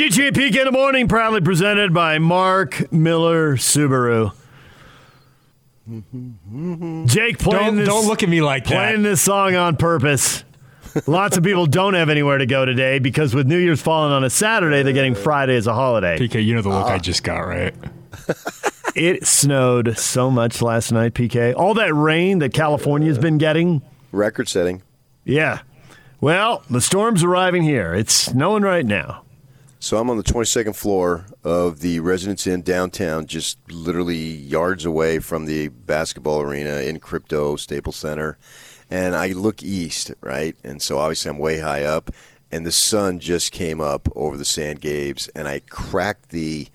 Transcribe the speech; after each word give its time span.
DJ 0.00 0.28
and 0.28 0.34
PK 0.36 0.60
in 0.60 0.64
the 0.64 0.72
morning, 0.72 1.08
proudly 1.08 1.42
presented 1.42 1.92
by 1.92 2.18
Mark 2.18 2.90
Miller 2.90 3.56
Subaru. 3.58 4.32
Jake 7.06 7.38
playing 7.38 7.66
Don't, 7.66 7.76
this, 7.76 7.86
don't 7.86 8.06
look 8.06 8.22
at 8.22 8.30
me 8.30 8.40
like 8.40 8.64
playing 8.64 9.02
that. 9.02 9.08
this 9.10 9.20
song 9.20 9.56
on 9.56 9.76
purpose. 9.76 10.42
Lots 11.06 11.36
of 11.36 11.44
people 11.44 11.66
don't 11.66 11.92
have 11.92 12.08
anywhere 12.08 12.38
to 12.38 12.46
go 12.46 12.64
today 12.64 12.98
because 12.98 13.34
with 13.34 13.46
New 13.46 13.58
Year's 13.58 13.82
falling 13.82 14.10
on 14.10 14.24
a 14.24 14.30
Saturday, 14.30 14.82
they're 14.82 14.94
getting 14.94 15.14
Friday 15.14 15.54
as 15.54 15.66
a 15.66 15.74
holiday. 15.74 16.16
PK, 16.18 16.42
you 16.42 16.54
know 16.54 16.62
the 16.62 16.70
look 16.70 16.86
Uh, 16.86 16.94
I 16.94 16.98
just 16.98 17.22
got, 17.22 17.40
right? 17.40 17.74
It 18.96 19.26
snowed 19.26 19.98
so 19.98 20.30
much 20.30 20.62
last 20.62 20.92
night, 20.92 21.12
PK. 21.12 21.54
All 21.54 21.74
that 21.74 21.94
rain 21.94 22.38
that 22.38 22.54
California's 22.54 23.18
been 23.18 23.36
getting. 23.36 23.82
Record 24.12 24.48
setting. 24.48 24.80
Yeah. 25.26 25.60
Well, 26.22 26.62
the 26.70 26.80
storm's 26.80 27.22
arriving 27.22 27.64
here. 27.64 27.94
It's 27.94 28.14
snowing 28.14 28.62
right 28.62 28.86
now. 28.86 29.24
So 29.82 29.96
I'm 29.96 30.10
on 30.10 30.18
the 30.18 30.22
22nd 30.22 30.76
floor 30.76 31.24
of 31.42 31.80
the 31.80 32.00
Residence 32.00 32.46
Inn 32.46 32.60
downtown, 32.60 33.24
just 33.26 33.58
literally 33.70 34.18
yards 34.18 34.84
away 34.84 35.20
from 35.20 35.46
the 35.46 35.68
basketball 35.68 36.42
arena 36.42 36.80
in 36.80 37.00
Crypto 37.00 37.56
Staples 37.56 37.96
Center. 37.96 38.36
And 38.90 39.14
I 39.16 39.28
look 39.28 39.62
east, 39.62 40.12
right? 40.20 40.54
And 40.62 40.82
so 40.82 40.98
obviously 40.98 41.30
I'm 41.30 41.38
way 41.38 41.60
high 41.60 41.84
up. 41.84 42.10
And 42.52 42.66
the 42.66 42.72
sun 42.72 43.20
just 43.20 43.52
came 43.52 43.80
up 43.80 44.06
over 44.14 44.36
the 44.36 44.44
San 44.44 44.76
Gabes. 44.76 45.30
And 45.34 45.48
I 45.48 45.60
cracked 45.70 46.28
the 46.28 46.68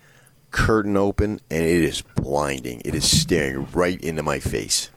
curtain 0.50 0.98
open, 0.98 1.42
and 1.52 1.64
it 1.64 1.84
is 1.84 2.02
blinding. 2.02 2.82
It 2.86 2.96
is 2.96 3.22
staring 3.22 3.68
right 3.74 4.02
into 4.02 4.24
my 4.24 4.40
face. 4.40 4.90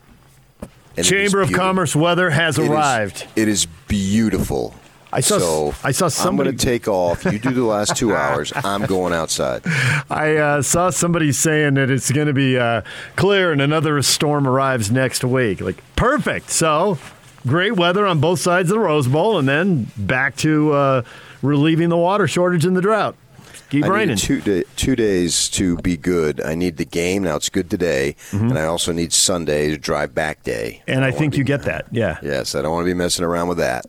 And 0.97 1.05
Chamber 1.05 1.41
of. 1.41 1.51
Commerce 1.51 1.95
weather 1.95 2.31
has 2.31 2.57
It 2.57 2.63
is- 2.63 2.69
arrived. 2.69 3.27
it 3.35 3.47
is 3.47 3.67
beautiful. 3.87 4.73
I 5.11 5.21
saw- 5.21 5.39
So 5.39 5.73
I 5.83 5.91
saw 5.91 6.05
I'm 6.05 6.09
somebody- 6.11 6.49
going 6.49 6.57
to 6.57 6.65
take 6.65 6.87
off. 6.87 7.25
You 7.25 7.39
do 7.39 7.51
the 7.51 7.63
last 7.63 7.95
two 7.95 8.15
hours. 8.15 8.53
I'm 8.55 8.85
going 8.85 9.13
outside. 9.13 9.61
I 10.09 10.35
uh, 10.37 10.61
saw 10.61 10.89
somebody 10.91 11.31
saying 11.31 11.75
that 11.75 11.89
it's 11.89 12.11
going 12.11 12.27
to 12.27 12.33
be 12.33 12.57
uh, 12.57 12.81
clear 13.15 13.51
and 13.51 13.61
another 13.61 14.01
storm 14.01 14.47
arrives 14.47 14.91
next 14.91 15.23
week. 15.23 15.61
Like, 15.61 15.81
perfect. 15.95 16.51
So, 16.51 16.97
great 17.47 17.75
weather 17.75 18.05
on 18.05 18.19
both 18.19 18.39
sides 18.39 18.69
of 18.69 18.75
the 18.75 18.79
Rose 18.79 19.07
Bowl, 19.07 19.39
and 19.39 19.47
then 19.47 19.87
back 19.97 20.35
to 20.37 20.73
uh, 20.73 21.01
relieving 21.41 21.89
the 21.89 21.97
water 21.97 22.27
shortage 22.27 22.65
and 22.65 22.75
the 22.77 22.81
drought. 22.81 23.15
Keep 23.71 23.85
I 23.85 23.87
raining. 23.89 24.17
two 24.17 24.41
day, 24.41 24.63
two 24.75 24.95
days 24.95 25.47
to 25.49 25.77
be 25.77 25.95
good. 25.95 26.41
I 26.41 26.55
need 26.55 26.77
the 26.77 26.85
game. 26.85 27.23
Now 27.23 27.35
it's 27.35 27.49
good 27.49 27.69
today, 27.69 28.15
and 28.31 28.57
I 28.57 28.63
also 28.65 28.91
need 28.91 29.13
Sunday 29.13 29.69
to 29.69 29.77
drive 29.77 30.15
back 30.15 30.41
day. 30.41 30.81
Mm-hmm. 30.81 30.91
and 30.91 31.05
I 31.05 31.11
don't 31.11 31.19
think 31.19 31.37
you 31.37 31.43
get 31.43 31.63
that. 31.63 31.85
Yeah. 31.91 32.17
Yes, 32.23 32.55
I 32.55 32.63
don't 32.63 32.71
want 32.71 32.85
to 32.85 32.89
be 32.91 32.95
messing 32.95 33.23
around 33.25 33.47
with 33.47 33.59
that. 33.59 33.85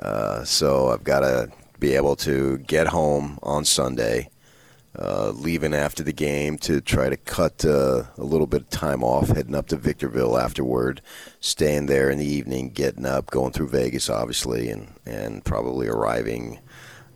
Uh, 0.00 0.44
so 0.44 0.90
I've 0.90 1.04
got 1.04 1.20
to 1.20 1.50
be 1.78 1.94
able 1.94 2.16
to 2.16 2.58
get 2.58 2.88
home 2.88 3.38
on 3.42 3.64
Sunday, 3.64 4.30
uh, 4.98 5.30
leaving 5.30 5.74
after 5.74 6.02
the 6.02 6.12
game 6.12 6.58
to 6.58 6.80
try 6.80 7.08
to 7.08 7.16
cut 7.16 7.64
uh, 7.64 8.04
a 8.16 8.24
little 8.24 8.46
bit 8.46 8.62
of 8.62 8.70
time 8.70 9.04
off, 9.04 9.28
heading 9.28 9.54
up 9.54 9.68
to 9.68 9.76
Victorville 9.76 10.38
afterward, 10.38 11.00
staying 11.40 11.86
there 11.86 12.10
in 12.10 12.18
the 12.18 12.26
evening, 12.26 12.70
getting 12.70 13.06
up, 13.06 13.30
going 13.30 13.52
through 13.52 13.68
Vegas, 13.68 14.10
obviously, 14.10 14.70
and, 14.70 14.88
and 15.06 15.44
probably 15.44 15.88
arriving 15.88 16.58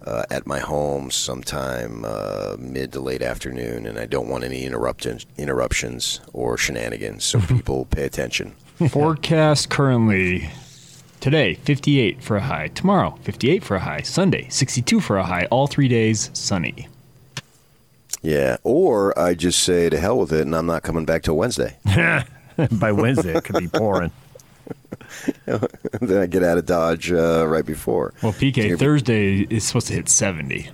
uh, 0.07 0.25
at 0.31 0.47
my 0.47 0.59
home 0.59 1.11
sometime 1.11 2.05
uh, 2.05 2.57
mid 2.59 2.93
to 2.93 3.01
late 3.01 3.23
afternoon. 3.23 3.87
And 3.87 3.99
I 3.99 4.07
don't 4.07 4.29
want 4.29 4.45
any 4.45 4.65
interruptions, 4.65 5.27
interruptions 5.37 6.21
or 6.33 6.57
shenanigans, 6.57 7.25
so 7.25 7.41
people 7.49 7.85
pay 7.87 8.05
attention. 8.05 8.55
Forecast 8.89 9.71
currently 9.71 10.51
today 11.23 11.55
58 11.55 12.21
for 12.21 12.37
a 12.37 12.41
high, 12.41 12.67
tomorrow 12.69 13.17
58 13.23 13.63
for 13.63 13.77
a 13.77 13.81
high, 13.81 14.03
Sunday 14.03 14.49
62 14.51 15.01
for 15.01 15.17
a 15.17 15.25
high, 15.25 15.47
all 15.47 15.67
three 15.67 15.89
days 15.89 16.31
sunny. 16.35 16.89
Yeah, 18.21 18.59
or 18.63 19.19
I 19.19 19.35
just 19.35 19.61
say 19.61 19.89
to 19.89 19.99
hell 19.99 20.19
with 20.19 20.33
it, 20.33 20.43
and 20.43 20.55
I'm 20.55 20.67
not 20.67 20.83
coming 20.83 21.05
back 21.05 21.23
till 21.23 21.37
Wednesday. 21.37 21.77
By 22.73 22.93
Wednesday, 22.93 23.37
it 23.37 23.45
could 23.45 23.59
be 23.59 23.69
pouring. 23.69 24.13
then 25.47 26.23
I 26.23 26.27
get 26.27 26.45
out 26.45 26.59
of 26.59 26.67
Dodge 26.67 27.11
uh, 27.11 27.47
right 27.49 27.65
before. 27.65 28.13
Well, 28.23 28.33
PK, 28.33 28.55
be- 28.55 28.77
Thursday 28.77 29.41
is 29.49 29.65
supposed 29.65 29.89
to 29.89 29.95
hit 29.95 30.09
70. 30.09 30.71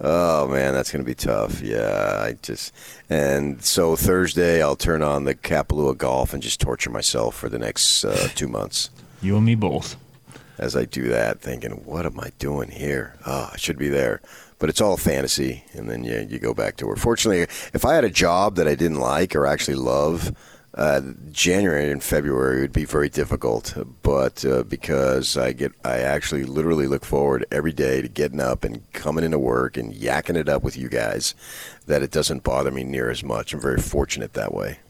Oh 0.00 0.46
man, 0.46 0.74
that's 0.74 0.92
going 0.92 1.04
to 1.04 1.06
be 1.06 1.16
tough. 1.16 1.60
Yeah, 1.60 2.20
I 2.22 2.36
just 2.40 2.72
and 3.10 3.60
so 3.64 3.96
Thursday 3.96 4.62
I'll 4.62 4.76
turn 4.76 5.02
on 5.02 5.24
the 5.24 5.34
Kapalua 5.34 5.98
golf 5.98 6.32
and 6.32 6.40
just 6.40 6.60
torture 6.60 6.90
myself 6.90 7.34
for 7.34 7.48
the 7.48 7.58
next 7.58 8.04
uh, 8.04 8.28
two 8.36 8.46
months 8.46 8.90
You 9.20 9.36
and 9.36 9.46
me 9.46 9.54
both. 9.54 9.96
as 10.58 10.74
I 10.74 10.84
do 10.86 11.08
that, 11.08 11.40
thinking, 11.40 11.70
"What 11.84 12.04
am 12.04 12.18
I 12.18 12.30
doing 12.38 12.70
here? 12.70 13.14
Oh, 13.26 13.50
I 13.52 13.56
should 13.56 13.78
be 13.78 13.88
there." 13.88 14.20
But 14.58 14.68
it's 14.68 14.80
all 14.80 14.96
fantasy, 14.96 15.64
and 15.72 15.88
then 15.88 16.02
you 16.04 16.26
you 16.28 16.38
go 16.38 16.52
back 16.54 16.76
to 16.78 16.86
work. 16.86 16.98
Fortunately, 16.98 17.42
if 17.72 17.84
I 17.84 17.94
had 17.94 18.04
a 18.04 18.10
job 18.10 18.56
that 18.56 18.66
I 18.66 18.74
didn't 18.74 18.98
like 19.00 19.36
or 19.36 19.46
actually 19.46 19.76
love, 19.76 20.34
uh, 20.74 21.00
January 21.30 21.90
and 21.92 22.02
February 22.02 22.60
would 22.60 22.72
be 22.72 22.84
very 22.84 23.08
difficult. 23.08 23.74
But 24.02 24.44
uh, 24.44 24.64
because 24.64 25.36
I 25.36 25.52
get, 25.52 25.72
I 25.84 25.98
actually 25.98 26.44
literally 26.44 26.88
look 26.88 27.04
forward 27.04 27.46
every 27.52 27.72
day 27.72 28.02
to 28.02 28.08
getting 28.08 28.40
up 28.40 28.64
and 28.64 28.90
coming 28.92 29.24
into 29.24 29.38
work 29.38 29.76
and 29.76 29.94
yakking 29.94 30.36
it 30.36 30.48
up 30.48 30.64
with 30.64 30.76
you 30.76 30.88
guys, 30.88 31.34
that 31.86 32.02
it 32.02 32.10
doesn't 32.10 32.42
bother 32.42 32.72
me 32.72 32.82
near 32.82 33.10
as 33.10 33.22
much. 33.22 33.54
I'm 33.54 33.60
very 33.60 33.80
fortunate 33.80 34.32
that 34.34 34.52
way. 34.52 34.80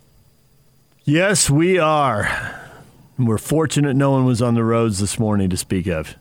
Yes, 1.04 1.50
we 1.50 1.78
are. 1.78 2.67
We're 3.18 3.38
fortunate 3.38 3.96
no 3.96 4.12
one 4.12 4.24
was 4.24 4.40
on 4.40 4.54
the 4.54 4.62
roads 4.62 5.00
this 5.00 5.18
morning 5.18 5.50
to 5.50 5.56
speak 5.56 5.88
of. 5.88 6.14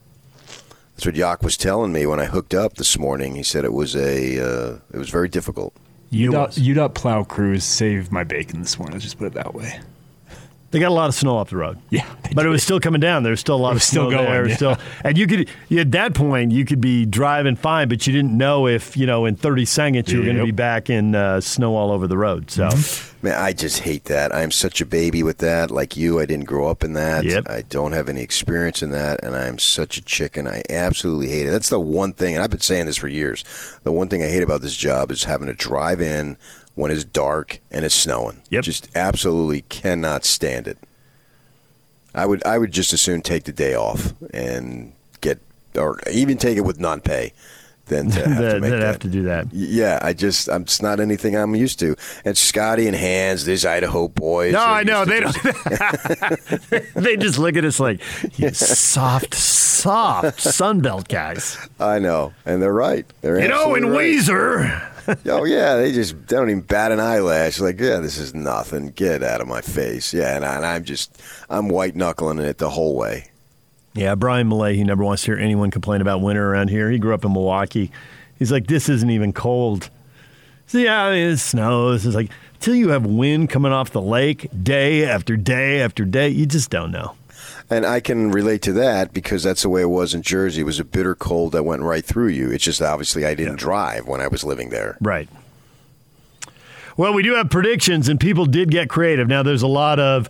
That's 0.96 1.06
what 1.06 1.16
Yak 1.16 1.44
was 1.44 1.56
telling 1.56 1.92
me 1.92 2.08
when 2.08 2.20
I 2.20 2.26
hooked 2.26 2.56
up 2.56 2.74
this 2.74 2.98
morning. 2.98 3.36
He 3.36 3.44
said 3.44 3.64
it 3.64 3.74
was 3.74 3.96
a, 3.96 4.40
uh, 4.40 4.80
it 4.92 4.98
was 4.98 5.12
very 5.12 5.30
difficult. 5.30 5.76
It 6.12 6.16
UDOT, 6.16 6.48
was. 6.48 6.58
UDOT 6.58 6.96
plow 6.96 7.24
crews 7.24 7.64
saved 7.64 8.12
my 8.12 8.24
bacon 8.24 8.62
this 8.62 8.80
morning. 8.80 8.94
Let's 8.94 9.04
just 9.04 9.20
put 9.20 9.28
it 9.28 9.34
that 9.34 9.54
way. 9.54 9.80
They 10.72 10.80
got 10.80 10.90
a 10.90 10.94
lot 10.94 11.08
of 11.08 11.16
snow 11.16 11.38
off 11.38 11.50
the 11.50 11.56
road. 11.58 11.78
Yeah, 11.90 12.06
they 12.24 12.34
but 12.34 12.46
it 12.46 12.50
was 12.50 12.62
still 12.62 12.80
coming 12.82 13.00
down. 13.00 13.24
There 13.24 13.32
was 13.32 13.40
still 13.40 13.56
a 13.56 13.58
lot 13.58 13.70
It 13.70 13.72
of 13.72 13.76
was 13.76 13.84
snow 13.86 14.10
still 14.10 14.20
going, 14.20 14.30
there. 14.32 14.48
yeah. 14.50 14.56
Still, 14.56 14.78
and 15.04 15.18
you 15.18 15.26
could 15.26 15.50
at 15.72 15.92
that 15.94 16.14
point 16.14 16.52
you 16.52 16.66
could 16.66 16.82
be 16.82 17.06
driving 17.06 17.56
fine, 17.56 17.88
but 17.88 18.06
you 18.06 18.12
didn't 18.12 18.38
know 18.38 18.68
if 18.68 18.98
you 18.98 19.06
know 19.06 19.26
in 19.26 19.36
30 19.38 19.64
seconds 19.66 20.12
you 20.12 20.20
were 20.20 20.26
going 20.26 20.36
to 20.36 20.42
Yep. 20.42 20.48
be 20.48 20.52
back 20.52 20.90
in 20.90 21.16
uh, 21.16 21.40
snow 21.40 21.76
all 21.76 21.92
over 21.92 22.06
the 22.08 22.18
road. 22.18 22.52
So 22.52 22.68
Mm-hmm. 22.68 23.14
Man, 23.26 23.34
I 23.36 23.52
just 23.52 23.80
hate 23.80 24.04
that. 24.06 24.32
I 24.34 24.44
am 24.44 24.52
such 24.52 24.80
a 24.80 24.86
baby 24.86 25.24
with 25.24 25.40
that. 25.40 25.72
Like 25.72 25.98
you, 25.98 26.20
I 26.20 26.28
didn't 26.28 26.46
grow 26.46 26.68
up 26.70 26.84
in 26.84 26.94
that. 26.94 27.24
Yep. 27.26 27.50
I 27.50 27.64
don't 27.64 27.94
have 27.94 28.10
any 28.10 28.22
experience 28.22 28.84
in 28.84 28.92
that, 28.92 29.24
and 29.24 29.36
I 29.36 29.48
am 29.48 29.58
such 29.58 29.98
a 29.98 30.04
chicken. 30.04 30.48
I 30.48 30.62
absolutely 30.70 31.28
hate 31.30 31.48
it. 31.48 31.50
That's 31.50 31.70
the 31.70 31.80
one 31.80 32.14
thing, 32.14 32.36
and 32.36 32.44
I've 32.44 32.52
been 32.52 32.60
saying 32.60 32.86
this 32.86 32.98
for 32.98 33.08
years. 33.08 33.44
The 33.84 33.92
one 33.92 34.08
thing 34.08 34.22
I 34.22 34.28
hate 34.28 34.44
about 34.44 34.62
this 34.62 34.76
job 34.78 35.10
is 35.10 35.24
having 35.24 35.48
to 35.48 35.56
drive 35.56 36.00
in 36.00 36.38
when 36.78 36.92
it's 36.92 37.04
dark 37.04 37.60
and 37.72 37.84
it's 37.84 37.96
snowing. 37.96 38.40
Yep. 38.52 38.64
Just 38.64 38.96
absolutely 38.96 39.62
cannot 39.64 40.24
stand 40.24 40.68
it. 40.68 40.78
I 42.14 42.26
would 42.26 42.46
I 42.46 42.58
would 42.60 42.72
just 42.72 42.94
as 42.94 43.02
soon 43.02 43.22
take 43.22 43.44
the 43.46 43.52
day 43.52 43.74
off 43.74 44.14
and 44.32 44.94
get 45.22 45.40
or 45.76 46.00
even 46.12 46.38
take 46.38 46.56
it 46.56 46.62
with 46.62 46.80
non 46.80 47.02
pay 47.02 47.34
than 47.88 48.12
to 48.12 48.16
have 48.28 48.38
to 48.38 48.44
that, 48.44 48.62
make 48.62 48.70
that 48.70 48.78
that. 48.78 48.86
have 48.86 49.00
to 49.00 49.08
do 49.08 49.24
that. 49.24 49.52
Yeah, 49.52 49.98
I 50.04 50.14
just 50.14 50.50
I'm 50.50 50.62
it's 50.64 50.80
not 50.80 51.00
anything 51.00 51.36
I'm 51.36 51.56
used 51.56 51.80
to. 51.80 51.96
And 52.24 52.38
Scotty 52.38 52.86
and 52.86 52.96
Hans, 52.96 53.46
these 53.46 53.66
Idaho 53.66 54.08
boys. 54.08 54.54
No, 54.54 54.64
I 54.64 54.84
know 54.84 55.04
they 55.04 55.22
to 55.22 55.32
don't. 56.70 56.94
they 57.04 57.18
just 57.18 57.40
look 57.40 57.56
at 57.56 57.66
us 57.66 57.80
like 57.80 58.02
you 58.38 58.50
soft, 58.54 59.34
soft 59.34 60.38
Sunbelt 60.42 61.08
guys. 61.08 61.58
I 61.80 61.98
know, 61.98 62.34
and 62.46 62.62
they're 62.62 62.72
right. 62.72 63.06
They're 63.22 63.40
You 63.42 63.48
know, 63.48 63.74
in 63.74 63.88
right. 63.88 64.00
Weezer. 64.14 64.94
Oh 65.26 65.46
yeah, 65.46 65.76
they 65.76 65.92
just 65.92 66.28
they 66.28 66.36
don't 66.36 66.50
even 66.50 66.62
bat 66.62 66.92
an 66.92 67.00
eyelash. 67.00 67.60
Like, 67.60 67.80
yeah, 67.80 67.98
this 67.98 68.18
is 68.18 68.34
nothing. 68.34 68.90
Get 68.90 69.24
out 69.24 69.42
of 69.42 69.48
my 69.48 69.62
face. 69.62 70.14
Yeah, 70.14 70.36
and, 70.36 70.44
I, 70.44 70.76
I'm 70.76 70.84
just 70.84 71.22
I'm 71.50 71.70
white 71.70 71.96
knuckling 71.96 72.40
it 72.40 72.58
the 72.58 72.70
whole 72.70 72.96
way. 72.96 73.30
Yeah, 73.94 74.16
Brian 74.16 74.48
Millay, 74.48 74.76
he 74.76 74.84
never 74.84 75.04
wants 75.04 75.24
to 75.24 75.32
hear 75.32 75.40
anyone 75.40 75.72
complain 75.72 76.02
about 76.02 76.22
winter 76.22 76.52
around 76.52 76.70
here. 76.70 76.92
He 76.92 77.00
grew 77.00 77.14
up 77.14 77.26
in 77.26 77.34
Milwaukee. 77.34 77.92
He's 78.38 78.52
like, 78.52 78.68
this 78.68 78.90
isn't 78.90 79.10
even 79.10 79.34
cold. 79.34 79.90
So, 80.68 80.78
yeah, 80.78 81.06
I 81.06 81.12
mean, 81.14 81.28
it 81.30 81.38
snows. 81.38 82.06
It's 82.06 82.16
like, 82.16 82.30
till 82.60 82.76
you 82.76 82.90
have 82.90 83.06
wind 83.08 83.50
coming 83.50 83.72
off 83.72 83.90
the 83.92 84.02
lake 84.02 84.50
day 84.62 85.06
after 85.06 85.36
day 85.36 85.82
after 85.82 86.06
day, 86.06 86.30
you 86.30 86.46
just 86.46 86.70
don't 86.70 86.92
know. 86.92 87.16
And 87.70 87.86
I 87.86 88.00
can 88.00 88.32
relate 88.32 88.62
to 88.64 88.74
that 88.74 89.14
because 89.14 89.44
that's 89.44 89.64
the 89.64 89.70
way 89.70 89.82
it 89.82 89.90
was 89.90 90.14
in 90.14 90.22
Jersey. 90.22 90.62
It 90.62 90.66
was 90.66 90.80
a 90.80 90.86
bitter 90.86 91.16
cold 91.16 91.52
that 91.52 91.64
went 91.64 91.82
right 91.82 92.04
through 92.04 92.30
you. 92.30 92.50
It's 92.52 92.64
just 92.64 92.82
obviously 92.82 93.26
I 93.26 93.36
didn't 93.36 93.58
drive 93.58 94.08
when 94.08 94.22
I 94.22 94.28
was 94.28 94.44
living 94.44 94.70
there. 94.70 94.98
Right. 95.02 95.28
Well, 96.96 97.14
we 97.14 97.22
do 97.22 97.36
have 97.36 97.50
predictions, 97.52 98.10
and 98.10 98.20
people 98.20 98.48
did 98.48 98.72
get 98.72 98.90
creative. 98.90 99.28
Now, 99.28 99.44
there's 99.44 99.62
a 99.62 99.68
lot 99.68 100.00
of, 100.00 100.28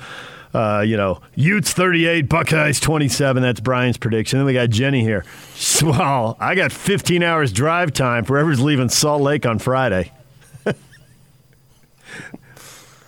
uh, 0.54 0.84
you 0.86 0.98
know, 0.98 1.22
Utes 1.34 1.72
38, 1.72 2.28
Buckeyes 2.28 2.81
27. 2.81 3.42
That's 3.42 3.62
Brian's 3.62 3.98
prediction. 3.98 4.40
Then 4.40 4.46
we 4.46 4.54
got 4.54 4.69
Jenny 4.69 5.02
here. 5.02 5.24
Well, 5.81 6.36
I 6.40 6.56
got 6.56 6.74
15 6.74 7.24
hours 7.24 7.54
drive 7.54 7.94
time 7.94 8.25
for 8.25 8.38
whoever's 8.38 8.60
leaving 8.60 8.90
Salt 8.90 9.22
Lake 9.22 9.46
on 9.46 9.60
Friday. 9.60 10.12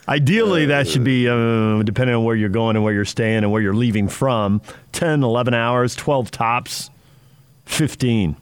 Ideally, 0.09 0.65
that 0.65 0.87
should 0.87 1.03
be, 1.03 1.29
uh, 1.29 1.83
depending 1.83 2.15
on 2.15 2.23
where 2.23 2.35
you're 2.35 2.49
going 2.49 2.75
and 2.75 2.83
where 2.83 2.91
you're 2.93 3.05
staying 3.05 3.43
and 3.43 3.51
where 3.51 3.61
you're 3.61 3.75
leaving 3.75 4.07
from, 4.07 4.59
10, 4.91 5.21
11 5.21 5.53
hours, 5.53 5.95
12 5.95 6.31
tops, 6.31 6.89
15. 7.65 8.35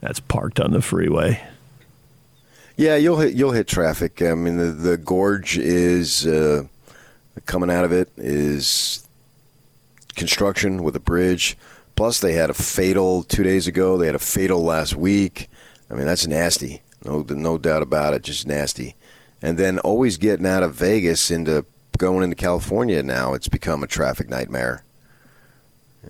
that's 0.00 0.20
parked 0.20 0.60
on 0.60 0.70
the 0.70 0.80
freeway. 0.80 1.42
Yeah, 2.76 2.94
you'll 2.94 3.18
hit 3.18 3.34
you'll 3.34 3.50
hit 3.50 3.66
traffic. 3.66 4.22
I 4.22 4.34
mean, 4.34 4.56
the 4.56 4.66
the 4.66 4.96
gorge 4.96 5.58
is 5.58 6.24
uh, 6.24 6.68
coming 7.44 7.68
out 7.72 7.84
of 7.84 7.90
it 7.90 8.08
is 8.16 9.08
construction 10.14 10.84
with 10.84 10.94
a 10.94 11.00
bridge. 11.00 11.58
Plus, 11.96 12.20
they 12.20 12.34
had 12.34 12.50
a 12.50 12.54
fatal 12.54 13.24
two 13.24 13.42
days 13.42 13.66
ago. 13.66 13.98
They 13.98 14.06
had 14.06 14.14
a 14.14 14.20
fatal 14.20 14.62
last 14.62 14.94
week. 14.94 15.50
I 15.90 15.94
mean, 15.94 16.06
that's 16.06 16.28
nasty. 16.28 16.82
No, 17.04 17.26
no 17.28 17.58
doubt 17.58 17.82
about 17.82 18.14
it. 18.14 18.22
Just 18.22 18.46
nasty. 18.46 18.94
And 19.40 19.58
then 19.58 19.78
always 19.80 20.16
getting 20.16 20.46
out 20.46 20.62
of 20.62 20.74
Vegas 20.74 21.30
into 21.30 21.64
going 21.96 22.22
into 22.24 22.36
California 22.36 23.02
now. 23.02 23.34
It's 23.34 23.48
become 23.48 23.82
a 23.82 23.86
traffic 23.86 24.28
nightmare. 24.28 24.84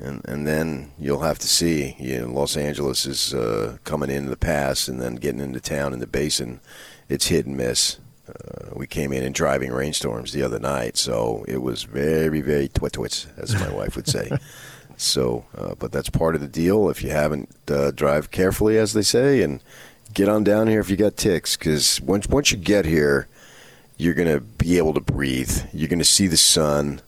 And 0.01 0.23
and 0.27 0.47
then 0.47 0.93
you'll 0.99 1.21
have 1.21 1.39
to 1.41 1.49
see. 1.49 1.97
You 1.99 2.21
know, 2.21 2.33
Los 2.33 2.57
Angeles 2.57 3.07
is 3.07 3.35
uh, 3.35 3.79
coming 3.85 4.11
into 4.11 4.31
the 4.31 4.37
pass, 4.37 4.87
and 4.87 5.01
then 5.01 5.17
getting 5.17 5.41
into 5.41 5.61
town 5.61 5.93
in 5.93 5.99
the 5.99 6.07
basin. 6.07 6.61
It's 7.09 7.27
hit 7.29 7.47
and 7.47 7.57
miss. 7.57 7.99
Uh, 8.29 8.71
we 8.75 8.87
came 8.87 9.13
in 9.13 9.23
in 9.23 9.33
driving 9.33 9.73
rainstorms 9.73 10.33
the 10.33 10.43
other 10.43 10.59
night, 10.59 10.99
so 10.99 11.45
it 11.49 11.63
was 11.63 11.85
very, 11.85 12.43
very 12.43 12.69
twit 12.69 12.93
twits, 12.93 13.27
as 13.39 13.55
my 13.55 13.73
wife 13.73 13.97
would 13.97 14.09
say. 14.09 14.31
So, 15.01 15.45
uh, 15.57 15.77
but 15.79 15.93
that's 15.93 16.11
part 16.11 16.35
of 16.35 16.41
the 16.41 16.49
deal. 16.49 16.91
If 16.91 17.05
you 17.05 17.11
haven't, 17.11 17.49
uh, 17.71 17.93
drive 17.93 18.33
carefully, 18.33 18.77
as 18.79 18.95
they 18.95 19.03
say, 19.03 19.43
and 19.43 19.63
get 20.15 20.29
on 20.29 20.45
down 20.45 20.67
here 20.69 20.81
if 20.81 20.91
you 20.91 20.97
got 20.97 21.17
ticks. 21.17 21.57
Because 21.57 22.01
once 22.01 22.27
once 22.29 22.51
you 22.53 22.59
get 22.59 22.85
here, 22.85 23.27
you're 23.97 24.15
gonna 24.15 24.41
be 24.41 24.79
able 24.79 24.95
to 24.95 25.01
breathe. 25.01 25.61
You're 25.73 25.89
gonna 25.89 26.05
see 26.05 26.27
the 26.27 26.37
sun, 26.37 27.01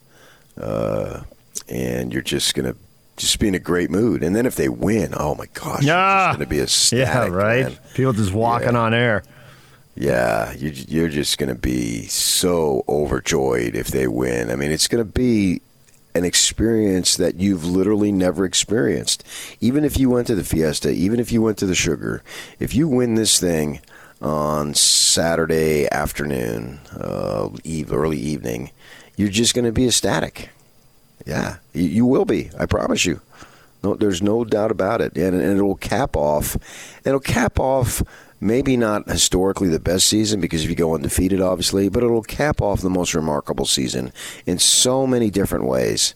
uh, 0.61 1.23
and 1.69 2.13
you're 2.13 2.23
just 2.23 2.55
gonna 2.55 2.75
just 3.17 3.39
be 3.39 3.49
in 3.49 3.55
a 3.55 3.59
great 3.59 3.91
mood. 3.91 4.23
And 4.23 4.35
then 4.35 4.47
if 4.47 4.57
they 4.57 4.69
win, 4.69 5.15
oh 5.17 5.35
my 5.35 5.47
gosh, 5.53 5.85
Yeah. 5.85 6.31
it's 6.31 6.37
gonna 6.39 6.49
be 6.49 6.61
ecstatic. 6.61 7.07
Yeah, 7.09 7.27
right. 7.37 7.65
man. 7.67 7.79
People 7.95 8.13
just 8.13 8.33
walking 8.33 8.73
Yeah. 8.73 8.81
on 8.81 8.95
air. 8.95 9.23
Yeah, 9.97 10.53
you, 10.55 10.71
you're 10.89 11.09
just 11.11 11.37
going 11.37 11.49
to 11.51 11.55
be 11.61 12.07
so 12.07 12.85
overjoyed 12.89 13.75
if 13.75 13.89
they 13.89 14.07
win. 14.07 14.51
I 14.51 14.55
mean, 14.57 14.71
it's 14.71 14.87
going 14.89 15.05
to 15.05 15.11
be 15.13 15.61
an 16.15 16.25
experience 16.25 17.17
that 17.17 17.37
you've 17.37 17.65
literally 17.65 18.13
never 18.13 18.45
experienced. 18.45 19.25
Even 19.61 19.85
if 19.85 19.99
you 19.99 20.11
went 20.11 20.27
to 20.27 20.35
the 20.35 20.45
Fiesta, 20.45 20.91
even 20.91 21.21
if 21.21 21.31
you 21.33 21.43
went 21.43 21.59
to 21.59 21.67
the 21.67 21.75
Sugar, 21.75 22.23
if 22.59 22.75
you 22.75 22.89
win 22.89 23.15
this 23.15 23.39
thing 23.39 23.81
on 24.21 24.75
Saturday 24.75 25.89
afternoon, 25.91 26.81
uh, 26.93 27.49
eve, 27.65 27.93
early 27.93 28.19
evening, 28.19 28.71
you're 29.17 29.29
just 29.29 29.55
going 29.55 29.65
to 29.65 29.73
be 29.73 29.87
ecstatic. 29.87 30.51
Yeah, 31.27 31.57
you, 31.73 31.85
you 31.85 32.07
will 32.07 32.25
be. 32.25 32.51
I 32.59 32.67
promise 32.67 33.05
you. 33.05 33.21
No, 33.83 33.95
there's 33.95 34.21
no 34.21 34.45
doubt 34.45 34.71
about 34.71 35.01
it, 35.01 35.17
and, 35.17 35.35
and 35.35 35.57
it'll 35.57 35.77
cap 35.77 36.15
off. 36.15 36.57
It'll 37.05 37.21
cap 37.21 37.59
off 37.59 38.03
maybe 38.41 38.77
not 38.77 39.09
historically 39.09 39.69
the 39.69 39.79
best 39.79 40.07
season 40.07 40.41
because 40.41 40.65
if 40.65 40.71
you 40.71 40.77
go 40.77 40.95
undefeated, 40.95 41.41
obviously, 41.41 41.89
but 41.89 42.03
it'll 42.03 42.23
cap 42.23 42.61
off 42.61 42.81
the 42.81 42.91
most 42.91 43.15
remarkable 43.15 43.67
season 43.67 44.13
in 44.47 44.59
so 44.59 45.07
many 45.07 45.31
different 45.31 45.67
ways. 45.67 46.15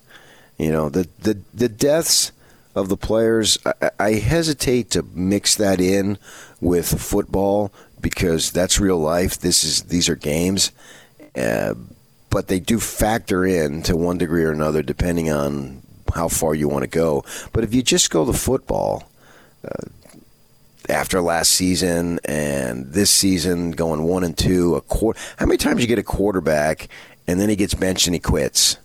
You 0.58 0.70
know, 0.72 0.88
the 0.88 1.08
the 1.20 1.38
the 1.52 1.68
deaths 1.68 2.32
of 2.74 2.88
the 2.88 2.96
players. 2.96 3.58
I, 3.64 3.90
I 3.98 4.12
hesitate 4.12 4.90
to 4.90 5.02
mix 5.14 5.54
that 5.56 5.80
in 5.80 6.18
with 6.60 7.00
football 7.00 7.72
because 8.00 8.50
that's 8.52 8.80
real 8.80 8.98
life. 8.98 9.38
This 9.38 9.64
is 9.64 9.82
these 9.84 10.08
are 10.08 10.16
games. 10.16 10.70
Uh, 11.36 11.74
but 12.30 12.48
they 12.48 12.58
do 12.58 12.80
factor 12.80 13.46
in 13.46 13.82
to 13.82 13.96
one 13.96 14.18
degree 14.18 14.44
or 14.44 14.50
another, 14.50 14.82
depending 14.82 15.30
on 15.30 15.82
how 16.14 16.28
far 16.28 16.54
you 16.54 16.68
want 16.68 16.82
to 16.82 16.88
go. 16.88 17.24
But 17.52 17.64
if 17.64 17.74
you 17.74 17.82
just 17.82 18.10
go 18.10 18.24
to 18.24 18.32
football, 18.32 19.08
uh, 19.64 19.84
after 20.88 21.20
last 21.20 21.52
season 21.52 22.18
and 22.24 22.86
this 22.92 23.10
season 23.10 23.72
going 23.72 24.02
one 24.02 24.24
and 24.24 24.36
two, 24.36 24.74
a 24.74 24.80
quarter. 24.80 25.18
How 25.36 25.46
many 25.46 25.58
times 25.58 25.80
you 25.80 25.86
get 25.86 25.98
a 25.98 26.02
quarterback 26.02 26.88
and 27.26 27.40
then 27.40 27.48
he 27.48 27.56
gets 27.56 27.74
benched 27.74 28.06
and 28.06 28.14
he 28.14 28.20
quits? 28.20 28.78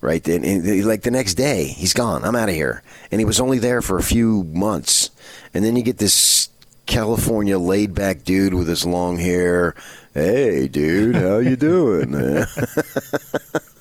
Right, 0.00 0.26
and, 0.26 0.44
and 0.44 0.84
like 0.84 1.02
the 1.02 1.12
next 1.12 1.34
day, 1.34 1.66
he's 1.66 1.92
gone. 1.94 2.24
I'm 2.24 2.34
out 2.34 2.48
of 2.48 2.56
here, 2.56 2.82
and 3.12 3.20
he 3.20 3.24
was 3.24 3.38
only 3.38 3.60
there 3.60 3.80
for 3.80 3.98
a 3.98 4.02
few 4.02 4.42
months, 4.42 5.10
and 5.54 5.64
then 5.64 5.76
you 5.76 5.84
get 5.84 5.98
this 5.98 6.48
California 6.86 7.56
laid 7.56 7.94
back 7.94 8.24
dude 8.24 8.52
with 8.52 8.66
his 8.66 8.84
long 8.84 9.16
hair. 9.18 9.76
Hey, 10.12 10.66
dude, 10.66 11.14
how 11.14 11.38
you 11.38 11.54
doing? 11.54 12.14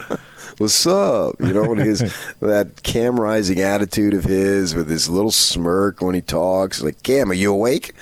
man?" 0.62 0.66
What's 0.66 0.88
up? 0.88 1.36
You 1.40 1.54
know, 1.54 1.72
and 1.72 1.82
his 1.82 2.00
that 2.40 2.84
Cam 2.84 3.20
Rising 3.20 3.60
attitude 3.60 4.14
of 4.14 4.24
his 4.24 4.76
with 4.76 4.90
his 4.90 5.10
little 5.10 5.32
smirk 5.32 6.02
when 6.02 6.16
he 6.16 6.22
talks. 6.22 6.82
Like, 6.82 7.02
Cam, 7.04 7.32
are 7.32 7.36
you 7.36 7.52
awake? 7.52 7.94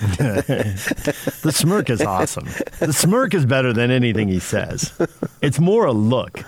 The 1.42 1.52
smirk 1.52 1.88
is 1.90 2.02
awesome. 2.02 2.44
The 2.80 2.92
smirk 2.92 3.34
is 3.34 3.46
better 3.46 3.72
than 3.72 3.90
anything 3.90 4.28
he 4.28 4.38
says. 4.38 4.92
It's 5.40 5.58
more 5.58 5.86
a 5.86 5.92
look. 5.92 6.44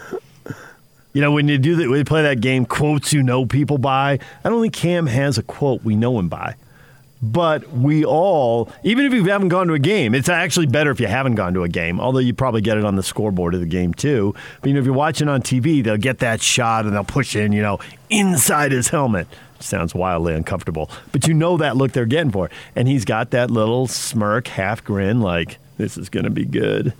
You 1.14 1.20
know, 1.20 1.32
when 1.32 1.48
you 1.48 1.58
do 1.58 1.76
that, 1.76 1.90
we 1.90 2.04
play 2.04 2.22
that 2.22 2.40
game, 2.40 2.64
quotes 2.64 3.12
you 3.12 3.22
know 3.22 3.44
people 3.46 3.78
by. 3.78 4.18
I 4.44 4.48
don't 4.48 4.62
think 4.62 4.74
Cam 4.74 5.06
has 5.06 5.38
a 5.38 5.42
quote 5.42 5.82
we 5.82 5.94
know 5.96 6.18
him 6.18 6.28
by. 6.28 6.56
But 7.22 7.70
we 7.72 8.04
all, 8.04 8.68
even 8.82 9.06
if 9.06 9.12
you 9.12 9.24
haven't 9.26 9.48
gone 9.48 9.68
to 9.68 9.74
a 9.74 9.78
game, 9.78 10.12
it's 10.12 10.28
actually 10.28 10.66
better 10.66 10.90
if 10.90 10.98
you 10.98 11.06
haven't 11.06 11.36
gone 11.36 11.54
to 11.54 11.62
a 11.62 11.68
game, 11.68 12.00
although 12.00 12.18
you 12.18 12.34
probably 12.34 12.60
get 12.60 12.78
it 12.78 12.84
on 12.84 12.96
the 12.96 13.02
scoreboard 13.02 13.54
of 13.54 13.60
the 13.60 13.66
game 13.66 13.94
too. 13.94 14.34
But, 14.60 14.68
you 14.68 14.74
know, 14.74 14.80
if 14.80 14.86
you're 14.86 14.94
watching 14.94 15.28
on 15.28 15.40
TV, 15.40 15.84
they'll 15.84 15.96
get 15.96 16.18
that 16.18 16.42
shot 16.42 16.84
and 16.84 16.92
they'll 16.94 17.04
push 17.04 17.36
in, 17.36 17.52
you 17.52 17.62
know, 17.62 17.78
inside 18.10 18.72
his 18.72 18.88
helmet. 18.88 19.28
Sounds 19.60 19.94
wildly 19.94 20.34
uncomfortable. 20.34 20.90
But 21.12 21.28
you 21.28 21.34
know 21.34 21.56
that 21.58 21.76
look 21.76 21.92
they're 21.92 22.06
getting 22.06 22.32
for. 22.32 22.46
it. 22.46 22.52
And 22.74 22.88
he's 22.88 23.04
got 23.04 23.30
that 23.30 23.52
little 23.52 23.86
smirk, 23.86 24.48
half 24.48 24.82
grin, 24.82 25.20
like, 25.20 25.58
this 25.78 25.96
is 25.96 26.08
going 26.08 26.24
to 26.24 26.30
be 26.30 26.44
good. 26.44 26.92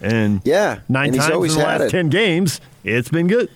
And 0.00 0.40
Yeah, 0.44 0.80
nine 0.88 1.08
and 1.08 1.14
he's 1.16 1.24
times 1.24 1.34
always 1.34 1.52
in 1.54 1.60
the 1.60 1.66
last 1.66 1.82
it. 1.82 1.90
10 1.90 2.08
games, 2.08 2.62
it's 2.84 3.10
been 3.10 3.26
good. 3.26 3.50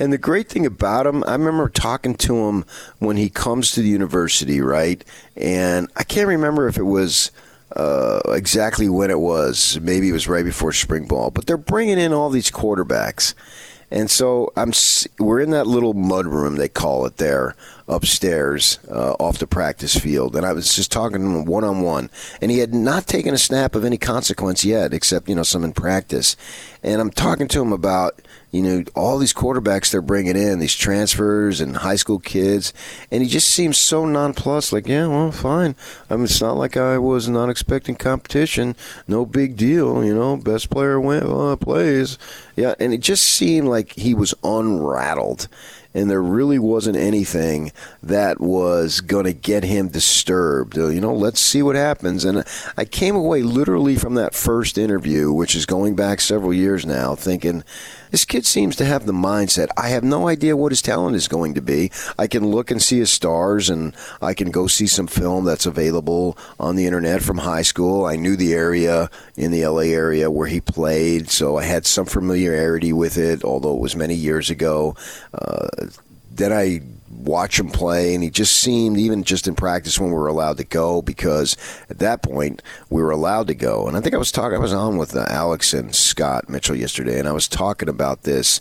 And 0.00 0.10
the 0.10 0.18
great 0.18 0.48
thing 0.48 0.64
about 0.64 1.06
him, 1.06 1.22
I 1.26 1.32
remember 1.32 1.68
talking 1.68 2.14
to 2.16 2.48
him 2.48 2.64
when 3.00 3.18
he 3.18 3.28
comes 3.28 3.72
to 3.72 3.82
the 3.82 3.88
university, 3.88 4.62
right? 4.62 5.04
And 5.36 5.88
I 5.94 6.04
can't 6.04 6.26
remember 6.26 6.68
if 6.68 6.78
it 6.78 6.84
was 6.84 7.30
uh, 7.76 8.20
exactly 8.28 8.88
when 8.88 9.10
it 9.10 9.20
was. 9.20 9.78
Maybe 9.82 10.08
it 10.08 10.12
was 10.12 10.26
right 10.26 10.44
before 10.44 10.72
spring 10.72 11.06
ball. 11.06 11.30
But 11.30 11.46
they're 11.46 11.58
bringing 11.58 11.98
in 11.98 12.14
all 12.14 12.30
these 12.30 12.50
quarterbacks. 12.50 13.34
And 13.90 14.10
so 14.10 14.52
I'm. 14.56 14.72
We're 15.18 15.40
in 15.40 15.50
that 15.50 15.66
little 15.66 15.92
mud 15.92 16.26
room 16.26 16.56
they 16.56 16.68
call 16.68 17.04
it 17.04 17.18
there 17.18 17.54
upstairs 17.90 18.78
uh, 18.88 19.14
off 19.18 19.38
the 19.38 19.46
practice 19.46 19.98
field, 19.98 20.36
and 20.36 20.46
I 20.46 20.52
was 20.52 20.74
just 20.74 20.92
talking 20.92 21.18
to 21.18 21.24
him 21.24 21.44
one 21.44 21.64
on 21.64 21.82
one, 21.82 22.08
and 22.40 22.50
he 22.50 22.58
had 22.58 22.72
not 22.72 23.06
taken 23.06 23.34
a 23.34 23.38
snap 23.38 23.74
of 23.74 23.84
any 23.84 23.98
consequence 23.98 24.64
yet, 24.64 24.94
except 24.94 25.28
you 25.28 25.34
know 25.34 25.42
some 25.42 25.64
in 25.64 25.72
practice. 25.72 26.36
And 26.82 27.00
I'm 27.00 27.10
talking 27.10 27.48
to 27.48 27.60
him 27.60 27.72
about 27.72 28.22
you 28.52 28.62
know 28.62 28.84
all 28.94 29.18
these 29.18 29.34
quarterbacks 29.34 29.90
they're 29.90 30.00
bringing 30.00 30.36
in, 30.36 30.60
these 30.60 30.76
transfers 30.76 31.60
and 31.60 31.78
high 31.78 31.96
school 31.96 32.20
kids, 32.20 32.72
and 33.10 33.22
he 33.22 33.28
just 33.28 33.50
seems 33.50 33.76
so 33.76 34.06
nonplussed. 34.06 34.72
Like, 34.72 34.86
yeah, 34.86 35.08
well, 35.08 35.32
fine. 35.32 35.74
I 36.08 36.14
mean, 36.14 36.24
it's 36.24 36.40
not 36.40 36.56
like 36.56 36.76
I 36.76 36.96
was 36.96 37.28
not 37.28 37.50
expecting 37.50 37.96
competition. 37.96 38.76
No 39.08 39.26
big 39.26 39.56
deal, 39.56 40.04
you 40.04 40.14
know. 40.14 40.36
Best 40.36 40.70
player 40.70 41.00
win, 41.00 41.24
uh, 41.24 41.56
plays. 41.56 42.18
Yeah, 42.56 42.74
and 42.78 42.94
it 42.94 43.00
just 43.00 43.24
seemed 43.24 43.68
like 43.68 43.92
he 43.94 44.14
was 44.14 44.32
unrattled 44.44 45.48
and 45.94 46.10
there 46.10 46.22
really 46.22 46.58
wasn't 46.58 46.96
anything 46.96 47.72
that 48.02 48.40
was 48.40 49.00
going 49.00 49.24
to 49.24 49.32
get 49.32 49.64
him 49.64 49.88
disturbed. 49.88 50.78
Uh, 50.78 50.88
You 50.88 51.00
know, 51.00 51.14
let's 51.14 51.40
see 51.40 51.62
what 51.62 51.76
happens. 51.76 52.24
And 52.24 52.44
I 52.76 52.84
came 52.84 53.16
away 53.16 53.42
literally 53.42 53.96
from 53.96 54.14
that 54.14 54.34
first 54.34 54.78
interview, 54.78 55.32
which 55.32 55.54
is 55.54 55.66
going 55.66 55.96
back 55.96 56.20
several 56.20 56.54
years 56.54 56.86
now, 56.86 57.14
thinking 57.14 57.64
this 58.10 58.24
kid 58.24 58.46
seems 58.46 58.76
to 58.76 58.84
have 58.84 59.06
the 59.06 59.12
mindset. 59.12 59.68
I 59.76 59.88
have 59.88 60.04
no 60.04 60.28
idea 60.28 60.56
what 60.56 60.72
his 60.72 60.82
talent 60.82 61.16
is 61.16 61.28
going 61.28 61.54
to 61.54 61.60
be. 61.60 61.90
I 62.18 62.26
can 62.26 62.46
look 62.46 62.70
and 62.70 62.82
see 62.82 62.98
his 62.98 63.10
stars, 63.10 63.70
and 63.70 63.94
I 64.20 64.34
can 64.34 64.50
go 64.50 64.66
see 64.66 64.86
some 64.86 65.06
film 65.06 65.44
that's 65.44 65.66
available 65.66 66.36
on 66.58 66.76
the 66.76 66.86
internet 66.86 67.22
from 67.22 67.38
high 67.38 67.62
school. 67.62 68.06
I 68.06 68.16
knew 68.16 68.36
the 68.36 68.54
area 68.54 69.10
in 69.36 69.50
the 69.50 69.66
LA 69.66 69.90
area 69.90 70.30
where 70.30 70.48
he 70.48 70.60
played, 70.60 71.30
so 71.30 71.56
I 71.56 71.64
had 71.64 71.86
some 71.86 72.06
familiarity 72.06 72.92
with 72.92 73.16
it, 73.16 73.44
although 73.44 73.74
it 73.74 73.80
was 73.80 73.96
many 73.96 74.14
years 74.14 74.50
ago. 74.50 74.96
Uh, 75.32 75.68
then 76.32 76.52
I 76.52 76.80
watch 77.10 77.58
him 77.58 77.68
play, 77.68 78.14
and 78.14 78.22
he 78.22 78.30
just 78.30 78.54
seemed, 78.54 78.96
even 78.96 79.24
just 79.24 79.48
in 79.48 79.54
practice 79.54 79.98
when 79.98 80.10
we 80.10 80.16
were 80.16 80.28
allowed 80.28 80.56
to 80.58 80.64
go, 80.64 81.02
because 81.02 81.56
at 81.88 81.98
that 81.98 82.22
point 82.22 82.62
we 82.88 83.02
were 83.02 83.10
allowed 83.10 83.48
to 83.48 83.54
go. 83.54 83.86
And 83.86 83.96
I 83.96 84.00
think 84.00 84.14
I 84.14 84.18
was 84.18 84.32
talking, 84.32 84.56
I 84.56 84.60
was 84.60 84.72
on 84.72 84.96
with 84.96 85.16
uh, 85.16 85.26
Alex 85.28 85.74
and 85.74 85.94
Scott 85.94 86.48
Mitchell 86.48 86.76
yesterday, 86.76 87.18
and 87.18 87.28
I 87.28 87.32
was 87.32 87.48
talking 87.48 87.88
about 87.88 88.22
this. 88.22 88.60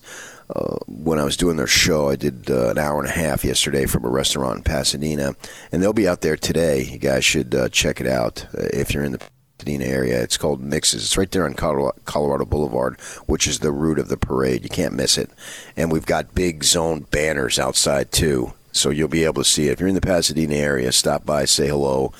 Uh, 0.55 0.77
when 0.87 1.19
I 1.19 1.23
was 1.23 1.37
doing 1.37 1.57
their 1.57 1.67
show, 1.67 2.09
I 2.09 2.15
did 2.15 2.49
uh, 2.49 2.69
an 2.69 2.79
hour 2.79 2.99
and 2.99 3.07
a 3.07 3.11
half 3.11 3.45
yesterday 3.45 3.85
from 3.85 4.03
a 4.03 4.09
restaurant 4.09 4.57
in 4.57 4.63
Pasadena, 4.63 5.35
and 5.71 5.81
they'll 5.81 5.93
be 5.93 6.07
out 6.07 6.21
there 6.21 6.35
today. 6.35 6.81
You 6.81 6.97
guys 6.97 7.23
should 7.23 7.53
uh, 7.53 7.69
check 7.69 8.01
it 8.01 8.07
out 8.07 8.47
uh, 8.57 8.63
if 8.73 8.91
you're 8.91 9.03
in 9.03 9.11
the 9.11 9.21
Pasadena 9.59 9.85
area. 9.85 10.21
It's 10.21 10.37
called 10.37 10.61
Mixes. 10.61 11.03
It's 11.03 11.17
right 11.17 11.29
there 11.29 11.45
on 11.45 11.53
Colorado, 11.53 12.45
Boulevard, 12.45 12.99
which 13.25 13.47
is 13.47 13.59
the 13.59 13.71
route 13.71 13.99
of 13.99 14.07
the 14.07 14.17
parade. 14.17 14.63
You 14.63 14.69
can't 14.69 14.93
miss 14.93 15.17
it. 15.17 15.29
And 15.75 15.91
we've 15.91 16.05
got 16.05 16.33
big 16.33 16.63
zone 16.63 17.05
banners 17.11 17.59
outside 17.59 18.11
too, 18.11 18.53
so 18.71 18.89
you'll 18.89 19.09
be 19.09 19.25
able 19.25 19.43
to 19.43 19.49
see 19.49 19.67
it. 19.67 19.73
If 19.73 19.79
you're 19.79 19.89
in 19.89 19.95
the 19.95 20.01
Pasadena 20.01 20.55
area, 20.55 20.91
stop 20.91 21.25
by, 21.25 21.45
say 21.45 21.67
hello, 21.67 22.13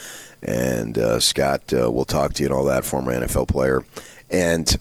and 0.44 0.98
uh, 0.98 1.20
Scott 1.20 1.74
uh, 1.74 1.90
will 1.90 2.06
talk 2.06 2.34
to 2.34 2.44
you 2.44 2.50
and 2.50 2.56
all 2.56 2.66
that, 2.66 2.86
former 2.86 3.14
NFL 3.14 3.48
player, 3.48 3.84
and 4.30 4.78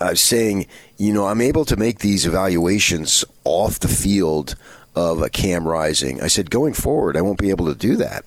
I 0.00 0.10
was 0.10 0.20
saying, 0.20 0.66
you 0.96 1.12
know, 1.12 1.26
I'm 1.26 1.40
able 1.40 1.64
to 1.64 1.76
make 1.76 1.98
these 1.98 2.24
evaluations 2.24 3.24
off 3.44 3.80
the 3.80 3.88
field 3.88 4.54
of 4.94 5.22
a 5.22 5.28
Cam 5.28 5.66
Rising. 5.66 6.20
I 6.22 6.28
said, 6.28 6.50
going 6.50 6.74
forward, 6.74 7.16
I 7.16 7.20
won't 7.20 7.38
be 7.38 7.50
able 7.50 7.66
to 7.66 7.74
do 7.74 7.96
that 7.96 8.24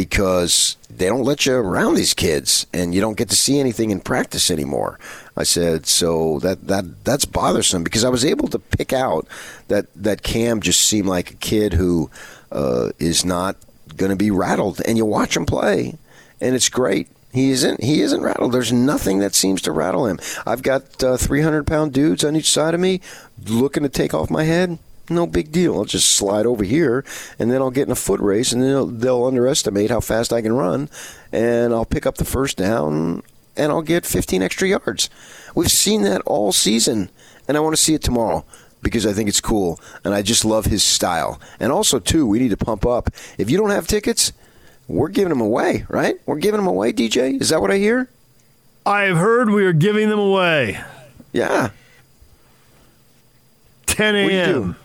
because 0.00 0.78
they 0.88 1.08
don't 1.08 1.24
let 1.24 1.44
you 1.44 1.52
around 1.52 1.94
these 1.94 2.14
kids 2.14 2.66
and 2.72 2.94
you 2.94 3.02
don't 3.02 3.18
get 3.18 3.28
to 3.28 3.36
see 3.36 3.60
anything 3.60 3.90
in 3.90 4.00
practice 4.00 4.50
anymore. 4.50 4.98
I 5.36 5.42
said, 5.42 5.86
so 5.86 6.38
that, 6.38 6.68
that 6.68 7.04
that's 7.04 7.26
bothersome 7.26 7.84
because 7.84 8.02
I 8.02 8.08
was 8.08 8.24
able 8.24 8.48
to 8.48 8.58
pick 8.58 8.94
out 8.94 9.28
that, 9.68 9.92
that 9.94 10.22
Cam 10.22 10.62
just 10.62 10.80
seemed 10.80 11.06
like 11.06 11.32
a 11.32 11.34
kid 11.34 11.74
who 11.74 12.10
uh, 12.50 12.92
is 12.98 13.26
not 13.26 13.56
going 13.94 14.08
to 14.08 14.16
be 14.16 14.30
rattled. 14.30 14.80
And 14.86 14.96
you 14.96 15.04
watch 15.04 15.36
him 15.36 15.44
play, 15.44 15.98
and 16.40 16.54
it's 16.54 16.70
great. 16.70 17.08
He 17.30 17.50
isn't. 17.50 17.84
He 17.84 18.00
isn't 18.00 18.22
rattled. 18.22 18.52
There's 18.52 18.72
nothing 18.72 19.18
that 19.18 19.34
seems 19.34 19.60
to 19.62 19.72
rattle 19.72 20.06
him. 20.06 20.18
I've 20.46 20.62
got 20.62 21.04
uh, 21.04 21.18
300 21.18 21.66
pound 21.66 21.92
dudes 21.92 22.24
on 22.24 22.36
each 22.36 22.50
side 22.50 22.72
of 22.72 22.80
me 22.80 23.02
looking 23.46 23.82
to 23.82 23.90
take 23.90 24.14
off 24.14 24.30
my 24.30 24.44
head. 24.44 24.78
No 25.10 25.26
big 25.26 25.50
deal. 25.50 25.76
I'll 25.76 25.84
just 25.84 26.12
slide 26.12 26.46
over 26.46 26.62
here, 26.62 27.04
and 27.38 27.50
then 27.50 27.60
I'll 27.60 27.72
get 27.72 27.88
in 27.88 27.92
a 27.92 27.96
foot 27.96 28.20
race, 28.20 28.52
and 28.52 28.62
then 28.62 28.70
they'll, 28.70 28.86
they'll 28.86 29.24
underestimate 29.24 29.90
how 29.90 29.98
fast 30.00 30.32
I 30.32 30.40
can 30.40 30.52
run, 30.52 30.88
and 31.32 31.74
I'll 31.74 31.84
pick 31.84 32.06
up 32.06 32.16
the 32.16 32.24
first 32.24 32.56
down, 32.56 33.24
and 33.56 33.72
I'll 33.72 33.82
get 33.82 34.06
15 34.06 34.40
extra 34.40 34.68
yards. 34.68 35.10
We've 35.54 35.70
seen 35.70 36.02
that 36.02 36.22
all 36.26 36.52
season, 36.52 37.10
and 37.48 37.56
I 37.56 37.60
want 37.60 37.74
to 37.74 37.82
see 37.82 37.94
it 37.94 38.02
tomorrow 38.02 38.44
because 38.82 39.04
I 39.04 39.12
think 39.12 39.28
it's 39.28 39.40
cool, 39.40 39.80
and 40.04 40.14
I 40.14 40.22
just 40.22 40.44
love 40.44 40.66
his 40.66 40.84
style. 40.84 41.40
And 41.58 41.72
also, 41.72 41.98
too, 41.98 42.24
we 42.24 42.38
need 42.38 42.50
to 42.50 42.56
pump 42.56 42.86
up. 42.86 43.10
If 43.36 43.50
you 43.50 43.58
don't 43.58 43.70
have 43.70 43.88
tickets, 43.88 44.32
we're 44.86 45.08
giving 45.08 45.30
them 45.30 45.40
away, 45.40 45.86
right? 45.88 46.20
We're 46.24 46.38
giving 46.38 46.58
them 46.58 46.68
away, 46.68 46.92
DJ. 46.92 47.40
Is 47.40 47.48
that 47.48 47.60
what 47.60 47.70
I 47.70 47.78
hear? 47.78 48.08
I've 48.86 49.16
heard 49.16 49.50
we 49.50 49.64
are 49.66 49.72
giving 49.72 50.08
them 50.08 50.18
away. 50.20 50.80
Yeah. 51.32 51.70
10 53.86 54.14
What 54.14 54.30
do 54.30 54.34
you 54.34 54.40
a.m. 54.42 54.76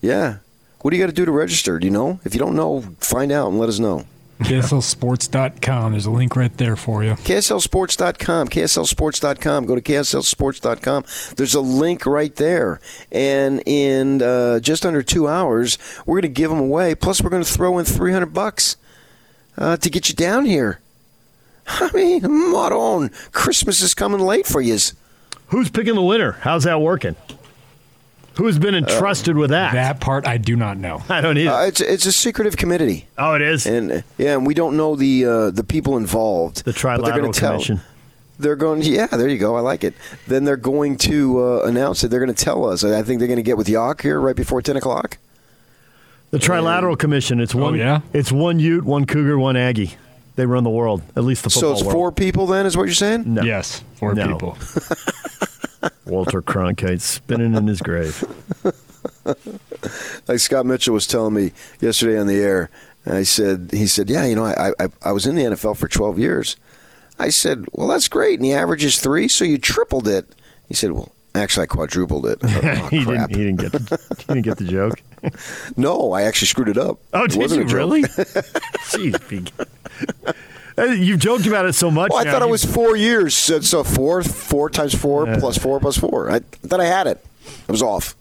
do? 0.00 0.06
Yeah. 0.06 0.38
What 0.80 0.90
do 0.90 0.96
you 0.96 1.02
got 1.02 1.08
to 1.08 1.14
do 1.14 1.24
to 1.24 1.32
register? 1.32 1.78
Do 1.78 1.86
you 1.86 1.90
know? 1.90 2.20
If 2.24 2.34
you 2.34 2.40
don't 2.40 2.56
know, 2.56 2.80
find 2.98 3.30
out 3.30 3.48
and 3.48 3.58
let 3.58 3.68
us 3.68 3.78
know. 3.78 4.06
KSLSports.com. 4.40 5.92
There's 5.92 6.06
a 6.06 6.10
link 6.10 6.34
right 6.34 6.56
there 6.56 6.74
for 6.74 7.04
you. 7.04 7.10
KSLSports.com, 7.12 8.48
KSLSports.com. 8.48 9.66
Go 9.66 9.74
to 9.74 9.82
KSLSports.com. 9.82 11.04
There's 11.36 11.54
a 11.54 11.60
link 11.60 12.06
right 12.06 12.34
there. 12.36 12.80
And 13.12 13.62
in 13.66 14.22
uh, 14.22 14.60
just 14.60 14.86
under 14.86 15.02
two 15.02 15.28
hours, 15.28 15.76
we're 16.06 16.16
going 16.22 16.34
to 16.34 16.40
give 16.40 16.50
them 16.50 16.60
away. 16.60 16.94
Plus, 16.94 17.22
we're 17.22 17.30
going 17.30 17.44
to 17.44 17.52
throw 17.52 17.78
in 17.78 17.84
300 17.84 18.32
bucks 18.32 18.78
uh, 19.58 19.76
to 19.76 19.90
get 19.90 20.08
you 20.08 20.14
down 20.14 20.46
here. 20.46 20.80
I 21.66 21.90
mean, 21.92 22.22
Maron, 22.22 23.10
Christmas 23.32 23.82
is 23.82 23.92
coming 23.92 24.20
late 24.20 24.46
for 24.46 24.62
you. 24.62 24.78
Who's 25.48 25.68
picking 25.68 25.96
the 25.96 26.02
winner? 26.02 26.32
How's 26.32 26.64
that 26.64 26.80
working? 26.80 27.16
Who's 28.36 28.58
been 28.58 28.74
entrusted 28.74 29.36
with 29.36 29.50
that? 29.50 29.72
That 29.74 30.00
part 30.00 30.26
I 30.26 30.38
do 30.38 30.56
not 30.56 30.78
know. 30.78 31.02
I 31.08 31.20
don't 31.20 31.36
either. 31.36 31.50
Uh, 31.50 31.66
it's, 31.66 31.80
it's 31.80 32.06
a 32.06 32.12
secretive 32.12 32.56
committee. 32.56 33.06
oh, 33.18 33.34
it 33.34 33.42
is 33.42 33.66
And 33.66 33.90
uh, 33.92 34.00
yeah, 34.18 34.34
and 34.34 34.46
we 34.46 34.54
don't 34.54 34.76
know 34.76 34.96
the 34.96 35.24
uh, 35.26 35.50
the 35.50 35.64
people 35.64 35.96
involved. 35.96 36.64
the 36.64 36.72
but 36.72 36.74
they're 36.80 36.96
Trilateral 36.98 37.16
gonna 37.20 37.32
tell- 37.32 37.52
Commission. 37.52 37.80
They're 38.38 38.56
going, 38.56 38.80
yeah, 38.80 39.06
there 39.08 39.28
you 39.28 39.36
go. 39.36 39.54
I 39.54 39.60
like 39.60 39.84
it. 39.84 39.92
Then 40.26 40.44
they're 40.44 40.56
going 40.56 40.96
to 40.98 41.44
uh, 41.44 41.62
announce 41.66 42.02
it. 42.04 42.08
They're 42.08 42.24
going 42.24 42.34
to 42.34 42.44
tell 42.44 42.64
us. 42.66 42.82
I 42.82 43.02
think 43.02 43.18
they're 43.18 43.28
going 43.28 43.36
to 43.36 43.42
get 43.42 43.58
with 43.58 43.66
Yock 43.66 44.00
here 44.00 44.18
right 44.18 44.34
before 44.34 44.62
10 44.62 44.78
o'clock. 44.78 45.18
The 46.30 46.38
Trilateral 46.38 46.98
Commission. 46.98 47.38
It's 47.38 47.54
one. 47.54 47.74
yeah? 47.74 48.00
It's 48.14 48.32
one 48.32 48.58
Ute, 48.58 48.82
one 48.82 49.04
Cougar, 49.04 49.38
one 49.38 49.58
Aggie. 49.58 49.94
They 50.36 50.46
run 50.46 50.64
the 50.64 50.70
world. 50.70 51.02
At 51.16 51.24
least 51.24 51.42
the 51.44 51.50
football. 51.50 51.70
So 51.70 51.74
it's 51.74 51.82
world. 51.82 51.92
four 51.92 52.12
people 52.12 52.46
then, 52.46 52.64
is 52.64 52.78
what 52.78 52.84
you're 52.84 52.94
saying? 52.94 53.24
No. 53.34 53.42
Yes, 53.42 53.84
four 53.96 54.14
No. 54.14 54.28
people. 54.28 54.56
Walter 56.06 56.42
Cronkite 56.42 57.00
spinning 57.00 57.54
in 57.54 57.66
his 57.66 57.80
grave. 57.80 58.24
Like 60.28 60.38
Scott 60.40 60.66
Mitchell 60.66 60.92
was 60.92 61.06
telling 61.06 61.32
me 61.32 61.52
yesterday 61.80 62.18
on 62.18 62.26
the 62.26 62.36
air. 62.40 62.68
I 63.06 63.22
said, 63.22 63.70
he 63.72 63.86
said, 63.86 64.10
yeah, 64.10 64.26
you 64.26 64.34
know, 64.34 64.44
I, 64.44 64.72
I, 64.78 64.88
I 65.02 65.12
was 65.12 65.26
in 65.26 65.36
the 65.36 65.42
NFL 65.42 65.76
for 65.78 65.88
12 65.88 66.18
years. 66.18 66.56
I 67.18 67.30
said, 67.30 67.64
well, 67.72 67.88
that's 67.88 68.08
great. 68.08 68.38
And 68.38 68.44
the 68.44 68.52
average 68.52 68.84
is 68.84 69.00
three, 69.00 69.26
so 69.28 69.44
you 69.44 69.56
tripled 69.56 70.06
it. 70.06 70.28
He 70.68 70.74
said, 70.74 70.92
well, 70.92 71.10
actually, 71.34 71.62
I 71.64 71.66
quadrupled 71.66 72.26
it. 72.26 72.40
Oh, 72.44 72.88
he 72.88 73.04
didn't. 73.04 73.30
He 73.30 73.36
didn't 73.36 73.56
get. 73.56 73.72
The, 73.72 73.98
he 74.18 74.24
didn't 74.24 74.42
get 74.42 74.58
the 74.58 74.64
joke. 74.64 75.00
No, 75.76 76.12
I 76.12 76.22
actually 76.22 76.48
screwed 76.48 76.68
it 76.68 76.78
up. 76.78 76.98
Oh, 77.14 77.24
It 77.24 77.30
did 77.32 77.40
wasn't 77.40 77.70
you 77.70 77.76
really? 77.76 78.02
Jeez, 78.02 79.50
You've 80.88 81.20
joked 81.20 81.46
about 81.46 81.66
it 81.66 81.74
so 81.74 81.90
much. 81.90 82.10
Well, 82.10 82.20
I 82.20 82.24
now. 82.24 82.32
thought 82.32 82.42
it 82.42 82.50
was 82.50 82.64
four 82.64 82.96
years. 82.96 83.34
So, 83.34 83.84
four, 83.84 84.22
four 84.22 84.70
times 84.70 84.94
four 84.94 85.26
plus 85.38 85.58
four 85.58 85.80
plus 85.80 85.96
four. 85.96 86.30
I 86.30 86.40
thought 86.40 86.80
I 86.80 86.86
had 86.86 87.06
it. 87.06 87.24
I 87.68 87.72
was 87.72 87.82
off. 87.82 88.14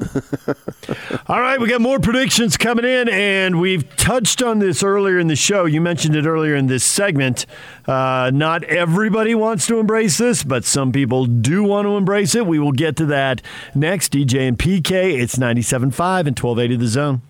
All 1.28 1.40
right, 1.40 1.60
we 1.60 1.68
got 1.68 1.80
more 1.80 2.00
predictions 2.00 2.56
coming 2.56 2.84
in, 2.84 3.08
and 3.08 3.60
we've 3.60 3.96
touched 3.96 4.42
on 4.42 4.58
this 4.58 4.82
earlier 4.82 5.18
in 5.18 5.26
the 5.26 5.36
show. 5.36 5.66
You 5.66 5.80
mentioned 5.80 6.16
it 6.16 6.26
earlier 6.26 6.56
in 6.56 6.66
this 6.66 6.82
segment. 6.82 7.46
Uh, 7.86 8.30
not 8.32 8.64
everybody 8.64 9.34
wants 9.34 9.66
to 9.66 9.78
embrace 9.78 10.18
this, 10.18 10.42
but 10.42 10.64
some 10.64 10.92
people 10.92 11.26
do 11.26 11.62
want 11.62 11.86
to 11.86 11.96
embrace 11.96 12.34
it. 12.34 12.46
We 12.46 12.58
will 12.58 12.72
get 12.72 12.96
to 12.96 13.06
that 13.06 13.42
next. 13.74 14.12
DJ 14.12 14.48
and 14.48 14.58
PK, 14.58 15.20
it's 15.20 15.36
97.5 15.36 15.82
and 15.82 16.38
1280 16.38 16.76
The 16.76 16.86
Zone. 16.86 17.22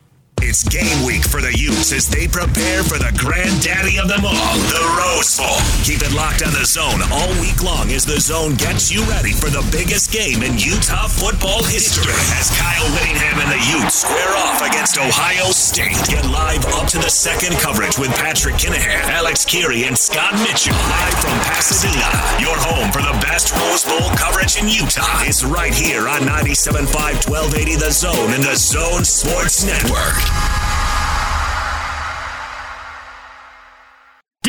It's 0.43 0.67
game 0.67 1.07
week 1.07 1.23
for 1.23 1.39
the 1.39 1.55
Utes 1.55 1.95
as 1.95 2.11
they 2.11 2.27
prepare 2.27 2.83
for 2.83 2.99
the 2.99 3.15
granddaddy 3.15 4.03
of 4.03 4.11
them 4.11 4.27
all, 4.27 4.55
the 4.75 4.83
Rose 4.99 5.39
Bowl. 5.39 5.55
Keep 5.87 6.03
it 6.03 6.11
locked 6.11 6.43
on 6.43 6.51
the 6.51 6.67
zone 6.67 6.99
all 7.15 7.31
week 7.39 7.63
long 7.63 7.95
as 7.95 8.03
the 8.03 8.19
zone 8.19 8.59
gets 8.59 8.91
you 8.91 9.07
ready 9.07 9.31
for 9.31 9.55
the 9.55 9.63
biggest 9.71 10.11
game 10.11 10.43
in 10.43 10.59
Utah 10.59 11.07
football 11.07 11.63
history. 11.63 12.11
As 12.35 12.51
Kyle 12.59 12.91
Whittingham 12.91 13.39
and 13.39 13.55
the 13.55 13.63
Utes 13.71 14.03
square 14.03 14.35
off 14.43 14.59
against 14.67 14.99
Ohio 14.99 15.55
State. 15.55 15.95
Get 16.11 16.27
live 16.27 16.67
up 16.75 16.91
to 16.91 16.99
the 16.99 17.09
second 17.09 17.55
coverage 17.63 17.95
with 17.95 18.11
Patrick 18.19 18.59
Kinahan, 18.59 19.07
Alex 19.15 19.47
Kirry, 19.47 19.87
and 19.87 19.95
Scott 19.95 20.35
Mitchell. 20.43 20.75
Live 20.75 21.17
from 21.23 21.39
Pasadena, 21.47 22.11
your 22.43 22.59
home 22.59 22.91
for 22.91 23.01
the 23.01 23.15
best 23.23 23.55
Rose 23.55 23.87
Bowl 23.87 24.11
coverage 24.19 24.59
in 24.59 24.67
Utah. 24.67 25.23
is 25.23 25.47
right 25.47 25.73
here 25.73 26.11
on 26.11 26.27
97.5 26.27 27.31
1280 27.31 27.79
The 27.79 27.95
Zone 27.95 28.35
and 28.35 28.43
the 28.43 28.59
Zone 28.59 29.07
Sports 29.07 29.63
Network. 29.63 30.32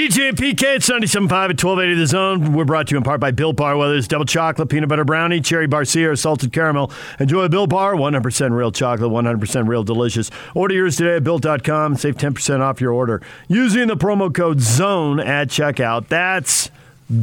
DJ 0.04 0.30
and 0.30 0.38
PK, 0.38 0.76
it's 0.76 0.90
97.5 0.90 1.24
at 1.24 1.64
1280 1.64 1.96
The 1.96 2.08
Zone. 2.08 2.54
We're 2.54 2.66
brought 2.66 2.88
to 2.88 2.92
you 2.92 2.98
in 2.98 3.04
part 3.04 3.22
by 3.22 3.32
Built 3.32 3.56
Bar, 3.56 3.78
whether 3.78 3.96
it's 3.96 4.08
double 4.08 4.26
chocolate, 4.26 4.68
peanut 4.68 4.90
butter 4.90 5.06
brownie, 5.06 5.40
cherry 5.40 5.68
barcia, 5.68 6.10
or 6.10 6.16
salted 6.16 6.52
caramel. 6.52 6.92
Enjoy 7.20 7.44
a 7.44 7.50
Built 7.50 7.70
Bar, 7.70 7.94
100% 7.94 8.52
real 8.52 8.72
chocolate, 8.72 9.10
100% 9.10 9.68
real 9.68 9.84
delicious. 9.84 10.30
Order 10.56 10.76
yours 10.76 10.98
today 10.98 11.16
at 11.16 11.24
Built.com 11.24 11.94
and 11.94 12.00
save 12.00 12.18
10% 12.18 12.60
off 12.60 12.82
your 12.82 12.92
order 12.92 13.22
using 13.48 13.88
the 13.88 13.96
promo 13.96 14.34
code 14.34 14.60
ZONE 14.60 15.20
at 15.20 15.48
checkout. 15.48 16.10
That's 16.10 16.70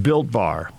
Built 0.02 0.30
Bar. 0.30 0.70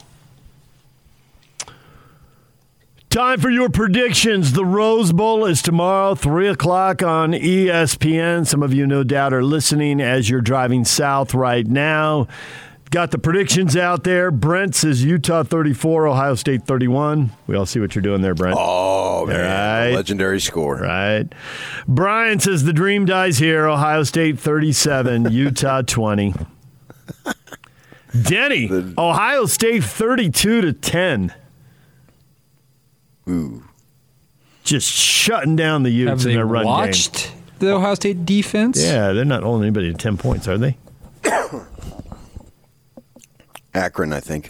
Time 3.12 3.42
for 3.42 3.50
your 3.50 3.68
predictions. 3.70 4.54
The 4.54 4.64
Rose 4.64 5.12
Bowl 5.12 5.44
is 5.44 5.62
tomorrow, 5.62 6.16
3 6.16 6.48
o'clock 6.48 7.04
on 7.04 7.34
ESPN. 7.34 8.48
Some 8.48 8.64
of 8.64 8.74
you, 8.74 8.88
no 8.88 9.04
doubt, 9.04 9.34
are 9.34 9.44
listening 9.44 10.00
as 10.00 10.30
you're 10.30 10.40
driving 10.40 10.86
south 10.86 11.34
right 11.34 11.68
now. 11.68 12.30
Got 12.90 13.12
the 13.12 13.18
predictions 13.18 13.76
out 13.76 14.06
there. 14.06 14.32
Brent 14.32 14.76
says 14.76 15.04
Utah 15.04 15.44
34, 15.44 16.08
Ohio 16.08 16.36
State 16.36 16.64
31. 16.64 17.32
We 17.48 17.58
all 17.58 17.66
see 17.66 17.82
what 17.82 17.96
you're 17.96 18.02
doing 18.02 18.22
there, 18.22 18.34
Brent. 18.34 18.56
Oh, 18.58 19.26
man. 19.26 19.90
Right. 19.90 19.94
Legendary 19.94 20.40
score. 20.40 20.78
Right. 20.78 21.26
Brian 21.90 22.40
says 22.40 22.64
the 22.64 22.72
dream 22.72 23.04
dies 23.04 23.38
here. 23.38 23.68
Ohio 23.68 24.04
State 24.04 24.40
37, 24.40 25.32
Utah 25.34 25.82
20. 25.82 26.34
Denny, 28.22 28.70
Ohio 28.98 29.48
State 29.48 29.84
32 29.84 30.62
to 30.62 30.72
10. 30.72 31.34
Ooh. 33.30 33.64
Just 34.64 34.90
shutting 34.90 35.56
down 35.56 35.84
the 35.84 35.90
Utes 35.90 36.10
Have 36.10 36.20
in 36.22 36.28
they 36.28 36.34
their 36.36 36.46
run 36.46 36.66
watched 36.66 37.32
the 37.60 37.72
Ohio 37.74 37.96
State 37.96 38.26
defense? 38.26 38.82
Yeah, 38.82 39.14
they're 39.14 39.26
not 39.26 39.44
holding 39.44 39.64
anybody 39.64 39.92
to 39.92 39.98
10 39.98 40.18
points, 40.18 40.48
are 40.48 40.58
they? 40.58 40.78
Akron, 43.74 44.14
I 44.14 44.20
think. 44.20 44.50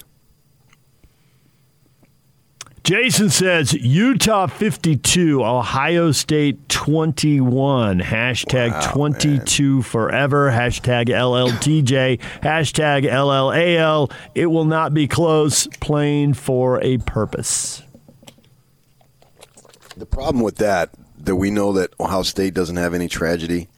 Jason 2.84 3.30
says 3.30 3.74
Utah 3.74 4.48
52, 4.48 5.46
Ohio 5.46 6.12
State 6.12 6.68
21. 6.68 8.00
Hashtag 8.00 8.72
Wow, 8.72 8.92
22 8.92 9.84
forever. 9.84 10.50
Hashtag 10.50 11.06
LLTJ. 11.06 12.20
Hashtag 12.42 13.04
LLAL. 13.06 14.12
It 14.34 14.48
will 14.48 14.66
not 14.66 14.96
be 14.96 15.08
close. 15.08 15.68
Playing 15.80 16.34
for 16.34 16.82
a 16.84 16.98
purpose. 16.98 17.84
The 20.02 20.08
problem 20.08 20.44
with 20.44 20.56
that, 20.56 20.90
that 21.20 21.36
we 21.36 21.52
know 21.52 21.74
that 21.74 21.94
Ohio 22.00 22.24
State 22.24 22.56
doesn't 22.56 22.78
have 22.78 22.96
any 22.96 23.08
tragedy. 23.08 23.70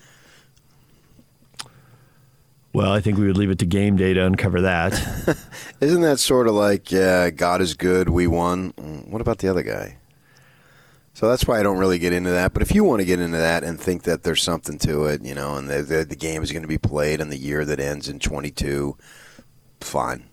Well, 2.72 2.94
I 2.94 3.02
think 3.02 3.18
we 3.18 3.28
would 3.28 3.36
leave 3.36 3.50
it 3.50 3.60
to 3.60 3.66
game 3.66 3.98
day 3.98 4.14
to 4.14 4.26
uncover 4.26 4.62
that. 4.62 4.94
Isn't 5.82 6.00
that 6.00 6.20
sort 6.20 6.48
of 6.48 6.54
like 6.54 6.94
uh, 6.94 7.32
God 7.32 7.60
is 7.60 7.74
good, 7.74 8.08
we 8.08 8.26
won? 8.28 8.70
What 9.10 9.20
about 9.20 9.40
the 9.40 9.50
other 9.50 9.64
guy? 9.64 9.98
So 11.14 11.28
that's 11.28 11.46
why 11.46 11.60
I 11.60 11.64
don't 11.64 11.78
really 11.78 12.00
get 12.00 12.14
into 12.14 12.32
that. 12.32 12.54
But 12.54 12.62
if 12.62 12.74
you 12.74 12.86
want 12.86 13.02
to 13.02 13.06
get 13.06 13.20
into 13.20 13.40
that 13.40 13.66
and 13.66 13.78
think 13.78 14.04
that 14.04 14.24
there's 14.24 14.42
something 14.42 14.78
to 14.78 15.04
it, 15.08 15.26
you 15.26 15.36
know, 15.36 15.56
and 15.56 15.70
the, 15.70 15.82
the, 15.82 16.06
the 16.06 16.16
game 16.16 16.42
is 16.42 16.54
going 16.54 16.62
to 16.62 16.70
be 16.70 16.78
played 16.78 17.20
in 17.20 17.32
the 17.32 17.38
year 17.38 17.66
that 17.66 17.82
ends 17.82 18.08
in 18.08 18.20
22, 18.20 18.96
fine. 19.82 20.24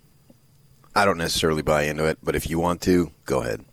I 0.95 1.05
don't 1.05 1.19
necessarily 1.19 1.63
buy 1.63 1.83
into 1.83 2.05
it, 2.05 2.19
but 2.23 2.37
if 2.37 2.49
you 2.49 2.61
want 2.61 2.81
to, 2.83 3.11
go 3.25 3.41
ahead. 3.43 3.65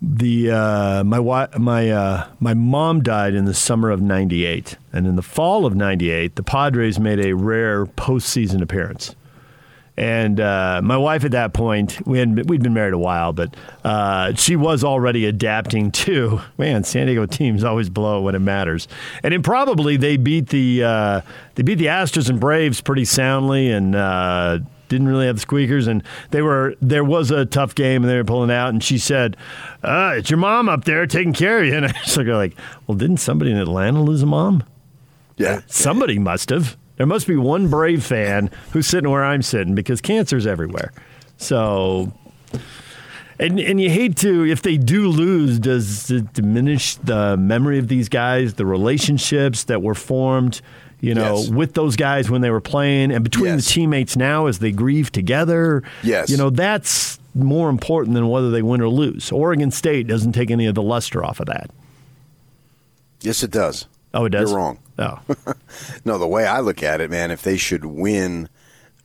The 0.00 0.50
uh, 0.50 1.04
my 1.04 1.48
my 1.58 1.90
uh, 1.90 2.26
my 2.38 2.54
mom 2.54 3.02
died 3.02 3.34
in 3.34 3.44
the 3.46 3.54
summer 3.54 3.90
of 3.90 4.00
'98, 4.00 4.76
and 4.92 5.06
in 5.06 5.16
the 5.16 5.22
fall 5.22 5.64
of 5.64 5.74
'98, 5.74 6.36
the 6.36 6.42
Padres 6.42 7.00
made 7.00 7.24
a 7.24 7.34
rare 7.34 7.86
postseason 7.86 8.62
appearance. 8.62 9.14
And 9.98 10.38
uh, 10.40 10.82
my 10.84 10.98
wife 10.98 11.24
at 11.24 11.30
that 11.30 11.54
point, 11.54 12.06
we 12.06 12.18
had 12.18 12.50
we'd 12.50 12.62
been 12.62 12.74
married 12.74 12.92
a 12.92 12.98
while, 12.98 13.32
but 13.32 13.56
uh, 13.82 14.34
she 14.34 14.54
was 14.54 14.84
already 14.84 15.24
adapting 15.24 15.90
to 15.92 16.42
man. 16.58 16.84
San 16.84 17.06
Diego 17.06 17.24
teams 17.24 17.64
always 17.64 17.88
blow 17.88 18.20
when 18.20 18.34
it 18.34 18.40
matters, 18.40 18.88
and 19.22 19.32
improbably 19.32 19.96
they 19.96 20.18
beat 20.18 20.50
the 20.50 20.84
uh, 20.84 21.20
they 21.54 21.62
beat 21.62 21.76
the 21.76 21.86
Astros 21.86 22.28
and 22.28 22.38
Braves 22.38 22.82
pretty 22.82 23.06
soundly, 23.06 23.70
and 23.70 23.94
uh, 23.94 24.58
didn't 24.88 25.08
really 25.08 25.26
have 25.26 25.36
the 25.36 25.40
squeakers. 25.40 25.86
And 25.86 26.02
they 26.30 26.42
were 26.42 26.74
there 26.80 27.04
was 27.04 27.30
a 27.30 27.44
tough 27.44 27.74
game, 27.74 28.02
and 28.02 28.10
they 28.10 28.16
were 28.16 28.24
pulling 28.24 28.50
out. 28.50 28.70
And 28.70 28.82
she 28.82 28.98
said, 28.98 29.36
uh, 29.82 30.14
"It's 30.16 30.30
your 30.30 30.38
mom 30.38 30.68
up 30.68 30.84
there 30.84 31.06
taking 31.06 31.32
care 31.32 31.60
of 31.60 31.66
you." 31.66 31.74
And 31.76 31.86
I 31.86 31.94
was 32.04 32.16
like, 32.16 32.26
like, 32.26 32.56
"Well, 32.86 32.96
didn't 32.96 33.18
somebody 33.18 33.50
in 33.50 33.58
Atlanta 33.58 34.02
lose 34.02 34.22
a 34.22 34.26
mom?" 34.26 34.64
Yeah. 35.36 35.60
Somebody 35.66 36.18
must 36.18 36.50
have. 36.50 36.76
There 36.96 37.06
must 37.06 37.26
be 37.26 37.36
one 37.36 37.68
brave 37.68 38.02
fan 38.02 38.50
who's 38.70 38.86
sitting 38.86 39.10
where 39.10 39.24
I'm 39.24 39.42
sitting 39.42 39.74
because 39.74 40.00
cancer's 40.00 40.46
everywhere. 40.46 40.92
So, 41.36 42.12
and 43.38 43.60
and 43.60 43.78
you 43.78 43.90
hate 43.90 44.16
to 44.18 44.46
if 44.46 44.62
they 44.62 44.78
do 44.78 45.08
lose, 45.08 45.58
does 45.58 46.10
it 46.10 46.32
diminish 46.32 46.94
the 46.96 47.36
memory 47.36 47.78
of 47.78 47.88
these 47.88 48.08
guys, 48.08 48.54
the 48.54 48.64
relationships 48.64 49.64
that 49.64 49.82
were 49.82 49.94
formed, 49.94 50.62
you 51.06 51.14
know, 51.14 51.36
Yes. 51.38 51.48
with 51.48 51.74
those 51.74 51.94
guys 51.96 52.28
when 52.28 52.40
they 52.40 52.50
were 52.50 52.60
playing, 52.60 53.12
and 53.12 53.22
between 53.24 53.54
Yes. 53.54 53.64
the 53.66 53.70
teammates 53.72 54.16
now 54.16 54.46
as 54.46 54.58
they 54.58 54.72
grieve 54.72 55.12
together. 55.12 55.82
Yes. 56.02 56.28
you 56.30 56.36
know 56.36 56.50
that's 56.50 57.18
more 57.34 57.68
important 57.68 58.14
than 58.14 58.28
whether 58.28 58.50
they 58.50 58.62
win 58.62 58.80
or 58.80 58.88
lose. 58.88 59.30
Oregon 59.30 59.70
State 59.70 60.06
doesn't 60.06 60.32
take 60.32 60.50
any 60.50 60.66
of 60.66 60.74
the 60.74 60.82
luster 60.82 61.24
off 61.24 61.38
of 61.38 61.46
that. 61.46 61.70
Yes, 63.20 63.42
it 63.42 63.50
does. 63.50 63.86
Oh, 64.14 64.24
it 64.24 64.30
does. 64.30 64.50
You're 64.50 64.58
wrong. 64.58 64.78
Oh, 64.98 65.18
No, 66.04 66.16
the 66.18 66.26
way 66.26 66.46
I 66.46 66.60
look 66.60 66.82
at 66.82 67.00
it, 67.02 67.10
man, 67.10 67.30
if 67.30 67.42
they 67.42 67.56
should 67.58 67.84
win, 67.84 68.48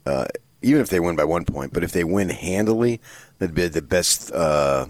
uh, 0.05 0.25
even 0.61 0.81
if 0.81 0.89
they 0.89 0.99
win 1.01 1.15
by 1.17 1.25
one 1.25 1.43
point, 1.43 1.73
but 1.73 1.83
if 1.83 1.91
they 1.91 2.03
win 2.05 2.29
handily, 2.29 3.01
that'd 3.39 3.53
be 3.55 3.67
the 3.67 3.81
best, 3.81 4.31
uh, 4.31 4.85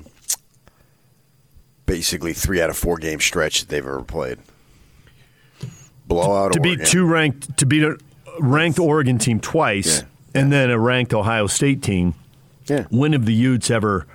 basically 1.86 2.34
three 2.34 2.62
out 2.62 2.70
of 2.70 2.78
four 2.78 2.98
game 2.98 3.20
stretch 3.20 3.62
that 3.62 3.70
they've 3.70 3.86
ever 3.86 4.04
played. 4.04 4.38
Blowout 6.14 6.54
to 6.54 6.60
beat 6.60 6.86
two 6.86 7.06
ranked 7.06 7.58
to 7.58 7.66
beat 7.66 7.84
a 7.84 7.98
ranked 8.40 8.80
Oregon 8.80 9.18
team 9.18 9.40
twice, 9.40 10.00
Yeah. 10.02 10.42
and 10.42 10.52
then 10.52 10.70
a 10.70 10.80
ranked 10.80 11.14
Ohio 11.14 11.48
State 11.48 11.82
team. 11.82 12.14
Yeah. 12.68 12.86
When 12.90 13.14
have 13.14 13.26
the 13.26 13.34
Utes 13.34 13.70
ever 13.72 14.06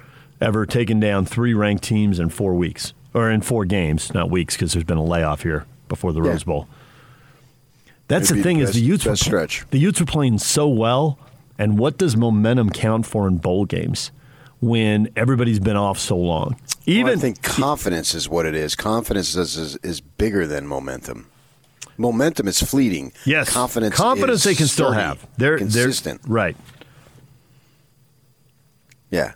ever 0.40 0.66
taken 0.66 1.00
down 1.00 1.24
three 1.26 1.54
ranked 1.54 1.82
teams 1.84 2.18
in 2.18 2.28
four 2.28 2.54
weeks 2.54 2.92
or 3.14 3.30
in 3.30 3.40
four 3.40 3.64
games? 3.64 4.12
Not 4.14 4.30
weeks 4.30 4.54
because 4.54 4.72
there's 4.72 4.84
been 4.84 4.98
a 4.98 5.04
layoff 5.04 5.42
here 5.42 5.64
before 5.88 6.12
the 6.12 6.22
Yeah. 6.22 6.30
Rose 6.30 6.44
Bowl. 6.44 6.68
That's 8.08 8.30
It'd 8.30 8.38
the 8.38 8.42
thing 8.42 8.58
the 8.58 8.64
is 8.64 8.72
the 8.74 8.80
Utes 8.80 9.04
were 9.04 9.16
stretch. 9.16 9.64
the 9.70 9.78
Utes 9.78 9.98
were 10.00 10.06
playing 10.06 10.38
so 10.38 10.68
well, 10.68 11.18
and 11.58 11.78
what 11.78 11.98
does 11.98 12.16
momentum 12.16 12.70
count 12.70 13.04
for 13.06 13.26
in 13.26 13.38
bowl 13.38 13.64
games 13.64 14.12
when 14.60 15.08
everybody's 15.16 15.58
been 15.58 15.76
off 15.76 15.98
so 15.98 16.16
long? 16.16 16.56
Even 16.86 17.04
Well, 17.06 17.14
I 17.14 17.20
think 17.20 17.42
confidence 17.42 18.14
is 18.14 18.28
what 18.28 18.46
it 18.46 18.54
is. 18.54 18.76
Confidence 18.76 19.34
is, 19.34 19.56
is, 19.56 19.76
is 19.82 20.00
bigger 20.00 20.46
than 20.46 20.66
momentum. 20.68 21.26
Momentum 21.98 22.48
is 22.48 22.62
fleeting. 22.62 23.12
yes, 23.24 23.52
confidence. 23.52 23.94
confidence 23.94 24.44
they 24.44 24.54
can 24.54 24.66
still 24.66 24.92
have. 24.92 25.26
They're 25.36 25.58
consistent. 25.58 26.22
They're, 26.22 26.32
right. 26.32 26.56
Yeah. 29.10 29.34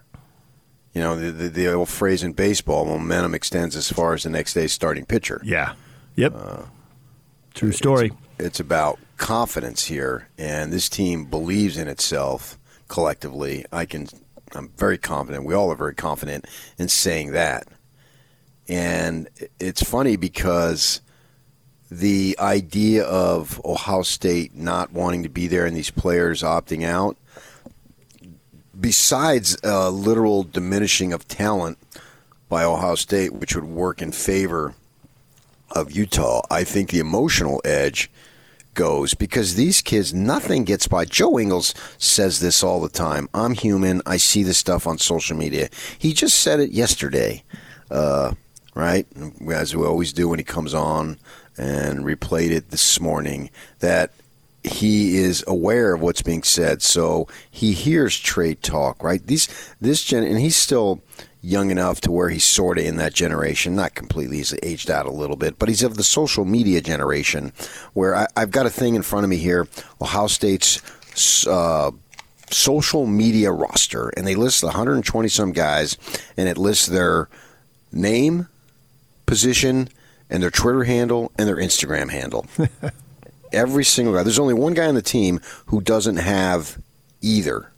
You 0.94 1.00
know, 1.00 1.16
the, 1.16 1.30
the, 1.30 1.48
the 1.48 1.72
old 1.72 1.88
phrase 1.88 2.22
in 2.22 2.32
baseball 2.32 2.84
momentum 2.84 3.34
extends 3.34 3.76
as 3.76 3.90
far 3.90 4.14
as 4.14 4.24
the 4.24 4.30
next 4.30 4.54
day's 4.54 4.72
starting 4.72 5.04
pitcher. 5.06 5.40
Yeah. 5.44 5.74
Yep. 6.16 6.34
Uh, 6.36 6.62
True 7.54 7.72
story. 7.72 8.12
It's 8.38 8.58
about 8.60 8.98
confidence 9.16 9.84
here, 9.84 10.28
and 10.38 10.72
this 10.72 10.88
team 10.88 11.26
believes 11.26 11.76
in 11.76 11.88
itself 11.88 12.58
collectively. 12.88 13.64
I 13.70 13.84
can, 13.84 14.08
I'm 14.52 14.70
very 14.76 14.98
confident. 14.98 15.44
We 15.44 15.54
all 15.54 15.70
are 15.70 15.76
very 15.76 15.94
confident 15.94 16.46
in 16.78 16.88
saying 16.88 17.32
that. 17.32 17.68
And 18.68 19.28
it's 19.58 19.82
funny 19.82 20.16
because 20.16 21.00
the 21.90 22.36
idea 22.38 23.04
of 23.04 23.60
Ohio 23.64 24.02
State 24.02 24.54
not 24.54 24.92
wanting 24.92 25.24
to 25.24 25.28
be 25.28 25.48
there 25.48 25.66
and 25.66 25.76
these 25.76 25.90
players 25.90 26.42
opting 26.42 26.84
out, 26.84 27.16
besides 28.78 29.56
a 29.64 29.90
literal 29.90 30.44
diminishing 30.44 31.12
of 31.12 31.26
talent 31.26 31.78
by 32.48 32.64
Ohio 32.64 32.94
State, 32.94 33.32
which 33.32 33.54
would 33.54 33.64
work 33.64 34.00
in 34.00 34.12
favor 34.12 34.74
of 35.70 35.92
Utah, 35.92 36.42
I 36.50 36.64
think 36.64 36.90
the 36.90 36.98
emotional 36.98 37.60
edge 37.64 38.10
goes 38.74 39.14
because 39.14 39.56
these 39.56 39.82
kids, 39.82 40.14
nothing 40.14 40.64
gets 40.64 40.86
by. 40.86 41.04
Joe 41.04 41.38
Ingles 41.38 41.74
says 41.98 42.40
this 42.40 42.62
all 42.62 42.80
the 42.80 42.88
time. 42.88 43.28
I'm 43.34 43.54
human. 43.54 44.00
I 44.06 44.16
see 44.16 44.42
this 44.42 44.58
stuff 44.58 44.86
on 44.86 44.98
social 44.98 45.36
media. 45.36 45.68
He 45.98 46.12
just 46.12 46.38
said 46.38 46.60
it 46.60 46.70
yesterday, 46.70 47.42
uh, 47.90 48.34
right? 48.74 49.06
As 49.50 49.74
we 49.74 49.84
always 49.84 50.12
do 50.12 50.28
when 50.28 50.38
he 50.38 50.44
comes 50.44 50.72
on 50.72 51.18
and 51.56 52.04
replayed 52.04 52.50
it 52.50 52.70
this 52.70 53.00
morning, 53.00 53.50
that 53.80 54.12
he 54.62 55.16
is 55.16 55.42
aware 55.46 55.94
of 55.94 56.00
what's 56.00 56.22
being 56.22 56.42
said, 56.42 56.82
so 56.82 57.26
he 57.50 57.72
hears 57.72 58.18
trade 58.18 58.62
talk, 58.62 59.02
right? 59.02 59.26
These 59.26 59.48
this 59.80 60.04
gen, 60.04 60.22
and 60.22 60.38
he's 60.38 60.56
still 60.56 61.00
young 61.42 61.70
enough 61.70 62.02
to 62.02 62.12
where 62.12 62.28
he's 62.28 62.44
sort 62.44 62.78
of 62.78 62.84
in 62.84 62.96
that 62.96 63.14
generation, 63.14 63.74
not 63.74 63.94
completely. 63.94 64.36
He's 64.38 64.54
aged 64.62 64.90
out 64.90 65.06
a 65.06 65.10
little 65.10 65.36
bit, 65.36 65.58
but 65.58 65.70
he's 65.70 65.82
of 65.82 65.96
the 65.96 66.04
social 66.04 66.44
media 66.44 66.82
generation, 66.82 67.52
where 67.94 68.14
I, 68.14 68.26
I've 68.36 68.50
got 68.50 68.66
a 68.66 68.70
thing 68.70 68.94
in 68.94 69.02
front 69.02 69.24
of 69.24 69.30
me 69.30 69.36
here, 69.36 69.66
Ohio 70.00 70.26
State's. 70.26 70.80
Uh, 71.46 71.90
social 72.52 73.06
media 73.06 73.52
roster 73.52 74.08
and 74.16 74.26
they 74.26 74.34
list 74.34 74.64
120 74.64 75.28
some 75.28 75.52
guys 75.52 75.96
and 76.36 76.48
it 76.48 76.58
lists 76.58 76.86
their 76.86 77.28
name 77.92 78.48
position 79.24 79.88
and 80.30 80.42
their 80.42 80.50
twitter 80.50 80.84
handle 80.84 81.30
and 81.36 81.46
their 81.46 81.56
instagram 81.56 82.10
handle 82.10 82.46
every 83.52 83.84
single 83.84 84.14
guy. 84.14 84.22
There's 84.22 84.38
only 84.38 84.54
one 84.54 84.74
guy 84.74 84.86
on 84.86 84.94
the 84.94 85.02
team 85.02 85.40
who 85.66 85.80
doesn't 85.80 86.16
have 86.16 86.78
either. 87.20 87.70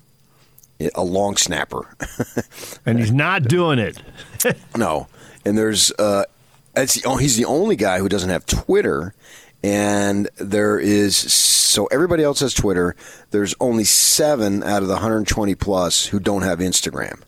A 0.95 1.05
long 1.05 1.37
snapper. 1.37 1.97
And 2.85 2.99
he's 2.99 3.13
not 3.13 3.45
doing 3.45 3.79
it. 3.79 4.03
no. 4.77 5.07
And 5.45 5.57
there's 5.57 5.93
uh 5.93 6.25
it's 6.75 6.95
the, 6.95 7.09
oh, 7.09 7.17
he's 7.17 7.37
the 7.37 7.45
only 7.45 7.77
guy 7.77 8.01
who 8.01 8.09
doesn't 8.09 8.31
have 8.31 8.45
Twitter 8.45 9.15
and 9.63 10.29
there 10.37 10.81
is 10.81 11.17
so 11.17 11.87
everybody 11.87 12.25
else 12.25 12.41
has 12.41 12.53
Twitter. 12.53 12.97
There's 13.31 13.55
only 13.61 13.85
7 13.85 14.65
out 14.65 14.83
of 14.83 14.89
the 14.89 14.95
120 14.95 15.55
plus 15.55 16.07
who 16.07 16.19
don't 16.19 16.43
have 16.43 16.59
Instagram. 16.59 17.21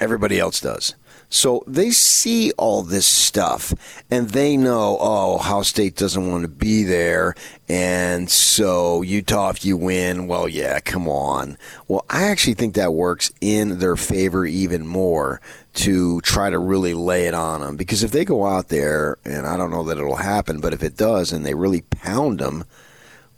Everybody 0.00 0.38
else 0.38 0.60
does. 0.60 0.94
So 1.28 1.64
they 1.66 1.90
see 1.90 2.52
all 2.52 2.82
this 2.82 3.06
stuff 3.06 3.74
and 4.10 4.30
they 4.30 4.56
know, 4.56 4.96
oh, 5.00 5.34
Ohio 5.34 5.62
State 5.62 5.96
doesn't 5.96 6.30
want 6.30 6.42
to 6.42 6.48
be 6.48 6.84
there. 6.84 7.34
And 7.68 8.30
so 8.30 9.02
Utah, 9.02 9.50
if 9.50 9.64
you 9.64 9.76
win, 9.76 10.28
well, 10.28 10.48
yeah, 10.48 10.80
come 10.80 11.08
on. 11.08 11.58
Well, 11.88 12.04
I 12.08 12.24
actually 12.24 12.54
think 12.54 12.74
that 12.74 12.94
works 12.94 13.32
in 13.40 13.78
their 13.78 13.96
favor 13.96 14.46
even 14.46 14.86
more 14.86 15.40
to 15.74 16.20
try 16.22 16.48
to 16.48 16.58
really 16.58 16.94
lay 16.94 17.26
it 17.26 17.34
on 17.34 17.60
them. 17.60 17.76
Because 17.76 18.02
if 18.02 18.12
they 18.12 18.24
go 18.24 18.46
out 18.46 18.68
there, 18.68 19.18
and 19.24 19.46
I 19.46 19.56
don't 19.56 19.70
know 19.70 19.82
that 19.84 19.98
it'll 19.98 20.16
happen, 20.16 20.60
but 20.60 20.72
if 20.72 20.82
it 20.82 20.96
does 20.96 21.32
and 21.32 21.44
they 21.44 21.54
really 21.54 21.82
pound 21.82 22.38
them, 22.38 22.64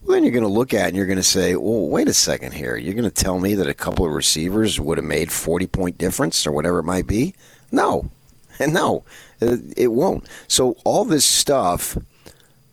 well, 0.02 0.14
then 0.14 0.22
you're 0.24 0.32
going 0.32 0.42
to 0.44 0.48
look 0.48 0.72
at 0.72 0.86
and 0.88 0.96
you're 0.96 1.06
going 1.06 1.16
to 1.16 1.22
say, 1.22 1.56
well, 1.56 1.88
wait 1.88 2.08
a 2.08 2.14
second 2.14 2.52
here. 2.52 2.76
You're 2.76 2.94
going 2.94 3.04
to 3.04 3.10
tell 3.10 3.40
me 3.40 3.54
that 3.54 3.68
a 3.68 3.74
couple 3.74 4.06
of 4.06 4.12
receivers 4.12 4.78
would 4.78 4.98
have 4.98 5.04
made 5.04 5.32
40 5.32 5.66
point 5.66 5.98
difference 5.98 6.46
or 6.46 6.52
whatever 6.52 6.78
it 6.78 6.84
might 6.84 7.06
be? 7.06 7.34
No. 7.70 8.10
And 8.58 8.72
no, 8.74 9.04
it 9.40 9.60
it 9.76 9.88
won't. 9.88 10.26
So 10.46 10.76
all 10.84 11.04
this 11.04 11.24
stuff, 11.24 11.96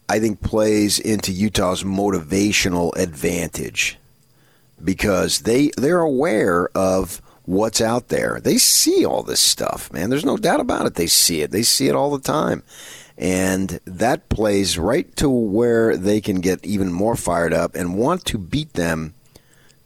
I 0.09 0.19
think, 0.19 0.41
plays 0.41 0.99
into 0.99 1.31
Utah's 1.31 1.83
motivational 1.83 2.95
advantage 2.97 3.97
because 4.83 5.41
they 5.41 5.71
they're 5.77 6.01
aware 6.01 6.69
of 6.75 7.21
what's 7.43 7.81
out 7.81 8.07
there. 8.09 8.39
They 8.41 8.57
see 8.57 9.05
all 9.05 9.23
this 9.23 9.39
stuff, 9.39 9.91
man. 9.93 10.09
There's 10.09 10.25
no 10.25 10.37
doubt 10.37 10.59
about 10.59 10.87
it. 10.87 10.95
They 10.95 11.07
see 11.07 11.41
it. 11.41 11.51
They 11.51 11.63
see 11.63 11.87
it 11.87 11.95
all 11.95 12.15
the 12.15 12.23
time. 12.23 12.63
And 13.17 13.79
that 13.85 14.27
plays 14.27 14.77
right 14.77 15.15
to 15.17 15.29
where 15.29 15.95
they 15.95 16.19
can 16.19 16.41
get 16.41 16.65
even 16.65 16.91
more 16.91 17.15
fired 17.15 17.53
up 17.53 17.73
and 17.73 17.97
want 17.97 18.25
to 18.25 18.37
beat 18.37 18.73
them 18.73 19.13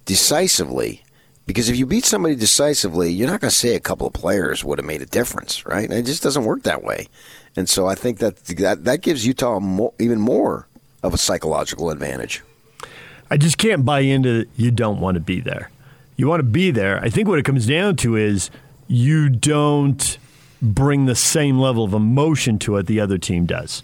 decisively. 0.05 1.03
Because 1.49 1.67
if 1.67 1.77
you 1.77 1.87
beat 1.87 2.05
somebody 2.05 2.35
decisively, 2.35 3.11
you're 3.11 3.27
not 3.27 3.41
going 3.41 3.49
to 3.49 3.55
say 3.55 3.73
a 3.73 3.79
couple 3.79 4.05
of 4.05 4.13
players 4.13 4.63
would 4.63 4.77
have 4.77 4.85
made 4.85 5.01
a 5.01 5.07
difference, 5.07 5.65
right? 5.65 5.89
It 5.89 6.05
just 6.05 6.21
doesn't 6.21 6.43
work 6.43 6.61
that 6.61 6.83
way. 6.83 7.07
And 7.55 7.67
so 7.67 7.87
I 7.87 7.95
think 7.95 8.19
that 8.19 8.35
that, 8.45 8.83
that 8.83 9.01
gives 9.01 9.25
Utah 9.25 9.59
mo- 9.59 9.95
even 9.97 10.19
more 10.19 10.67
of 11.01 11.11
a 11.11 11.17
psychological 11.17 11.89
advantage. 11.89 12.43
I 13.31 13.37
just 13.37 13.57
can't 13.57 13.83
buy 13.83 14.01
into 14.01 14.45
you 14.57 14.69
don't 14.69 14.99
want 14.99 15.15
to 15.15 15.21
be 15.21 15.39
there. 15.39 15.71
You 16.17 16.27
want 16.27 16.39
to 16.41 16.43
be 16.43 16.69
there. 16.69 16.99
I 16.99 17.09
think 17.09 17.27
what 17.27 17.39
it 17.39 17.45
comes 17.45 17.65
down 17.65 17.95
to 17.95 18.15
is 18.15 18.51
you 18.87 19.27
don't 19.27 20.19
bring 20.61 21.07
the 21.07 21.15
same 21.15 21.57
level 21.57 21.83
of 21.83 21.95
emotion 21.95 22.59
to 22.59 22.77
it 22.77 22.85
the 22.85 22.99
other 22.99 23.17
team 23.17 23.47
does. 23.47 23.81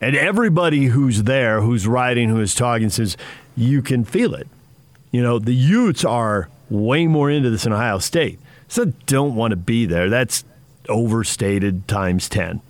And 0.00 0.14
everybody 0.14 0.84
who's 0.84 1.24
there, 1.24 1.62
who's 1.62 1.88
riding, 1.88 2.28
who 2.28 2.38
is 2.38 2.54
talking, 2.54 2.90
says 2.90 3.16
you 3.56 3.82
can 3.82 4.04
feel 4.04 4.36
it. 4.36 4.46
You 5.10 5.20
know, 5.20 5.40
the 5.40 5.52
Utes 5.52 6.04
are 6.04 6.48
way 6.70 7.06
more 7.06 7.30
into 7.30 7.50
this 7.50 7.66
in 7.66 7.72
Ohio 7.72 7.98
State. 7.98 8.38
So 8.68 8.86
don't 9.06 9.34
want 9.34 9.50
to 9.50 9.56
be 9.56 9.84
there. 9.86 10.08
That's 10.08 10.44
overstated 10.88 11.86
times 11.88 12.28
10. 12.28 12.60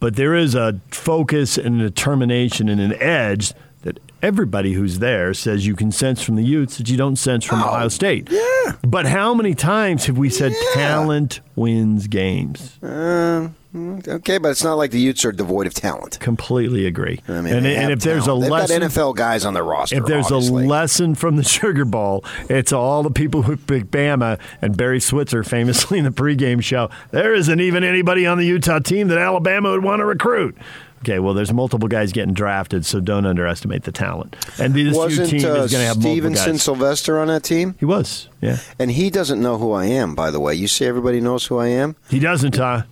But 0.00 0.16
there 0.16 0.34
is 0.34 0.54
a 0.54 0.80
focus 0.90 1.56
and 1.56 1.80
a 1.80 1.84
determination 1.84 2.68
and 2.68 2.80
an 2.80 2.94
edge 3.00 3.52
that 3.82 3.98
everybody 4.22 4.72
who's 4.74 4.98
there 4.98 5.32
says 5.34 5.66
you 5.66 5.74
can 5.76 5.92
sense 5.92 6.22
from 6.22 6.36
the 6.36 6.42
Utes 6.44 6.78
that 6.78 6.88
you 6.90 6.96
don't 6.96 7.16
sense 7.16 7.44
from 7.44 7.62
Oh, 7.62 7.66
Ohio 7.68 7.88
State. 7.88 8.28
yeah. 8.30 8.76
But 8.82 9.06
how 9.06 9.34
many 9.34 9.54
times 9.54 10.06
have 10.06 10.18
we 10.18 10.28
said 10.30 10.52
Yeah. 10.52 10.74
talent 10.74 11.40
wins 11.56 12.06
games? 12.06 12.78
Um, 12.82 13.54
Okay, 13.76 14.38
but 14.38 14.50
it's 14.50 14.62
not 14.62 14.74
like 14.74 14.92
the 14.92 15.00
Utes 15.00 15.24
are 15.24 15.32
devoid 15.32 15.66
of 15.66 15.74
talent. 15.74 16.20
Completely 16.20 16.86
agree. 16.86 17.20
I 17.26 17.40
mean, 17.40 17.54
and, 17.54 17.66
and 17.66 17.92
if 17.92 18.00
there's 18.00 18.28
a. 18.28 18.34
They've 18.34 18.50
lesson, 18.50 18.80
got 18.80 18.90
NFL 18.90 19.16
guys 19.16 19.44
on 19.44 19.54
their 19.54 19.64
roster. 19.64 19.96
if 19.96 20.04
there's 20.06 20.30
obviously. 20.30 20.64
a 20.64 20.68
lesson 20.68 21.14
from 21.14 21.36
the 21.36 21.42
Sugar 21.44 21.84
Bowl, 21.84 22.24
it's 22.48 22.72
all 22.72 23.02
the 23.02 23.10
people 23.10 23.42
who 23.42 23.56
picked 23.56 23.90
Bama 23.90 24.38
and 24.62 24.76
Barry 24.76 25.00
Switzer 25.00 25.42
famously 25.42 25.98
in 25.98 26.04
the 26.04 26.10
pregame 26.10 26.62
show. 26.62 26.88
There 27.10 27.34
isn't 27.34 27.60
even 27.60 27.82
anybody 27.82 28.26
on 28.26 28.38
the 28.38 28.46
Utah 28.46 28.78
team 28.78 29.08
that 29.08 29.18
Alabama 29.18 29.70
would 29.72 29.82
want 29.82 30.00
to 30.00 30.04
recruit. 30.04 30.56
Okay, 31.00 31.18
well, 31.18 31.34
there's 31.34 31.52
multiple 31.52 31.86
guys 31.86 32.12
getting 32.12 32.32
drafted, 32.32 32.86
so 32.86 32.98
don't 32.98 33.26
underestimate 33.26 33.82
the 33.82 33.92
talent. 33.92 34.36
And 34.58 34.72
this 34.72 34.96
wasn't 34.96 35.28
team 35.28 35.44
uh, 35.44 35.54
is 35.56 35.70
going 35.72 35.82
to 35.82 35.86
have 35.88 35.96
multiple 35.96 36.12
Stevenson. 36.12 36.58
Sylvester 36.58 37.18
on 37.18 37.28
that 37.28 37.42
team, 37.42 37.74
He 37.78 37.84
was, 37.84 38.28
yeah. 38.40 38.56
and 38.78 38.90
he 38.90 39.10
doesn't 39.10 39.38
know 39.42 39.58
who 39.58 39.72
I 39.72 39.84
am. 39.84 40.14
By 40.14 40.30
the 40.30 40.40
way, 40.40 40.54
you 40.54 40.66
say 40.66 40.86
everybody 40.86 41.20
knows 41.20 41.44
who 41.44 41.58
I 41.58 41.66
am. 41.66 41.96
He 42.08 42.18
doesn't, 42.18 42.56
huh? 42.56 42.84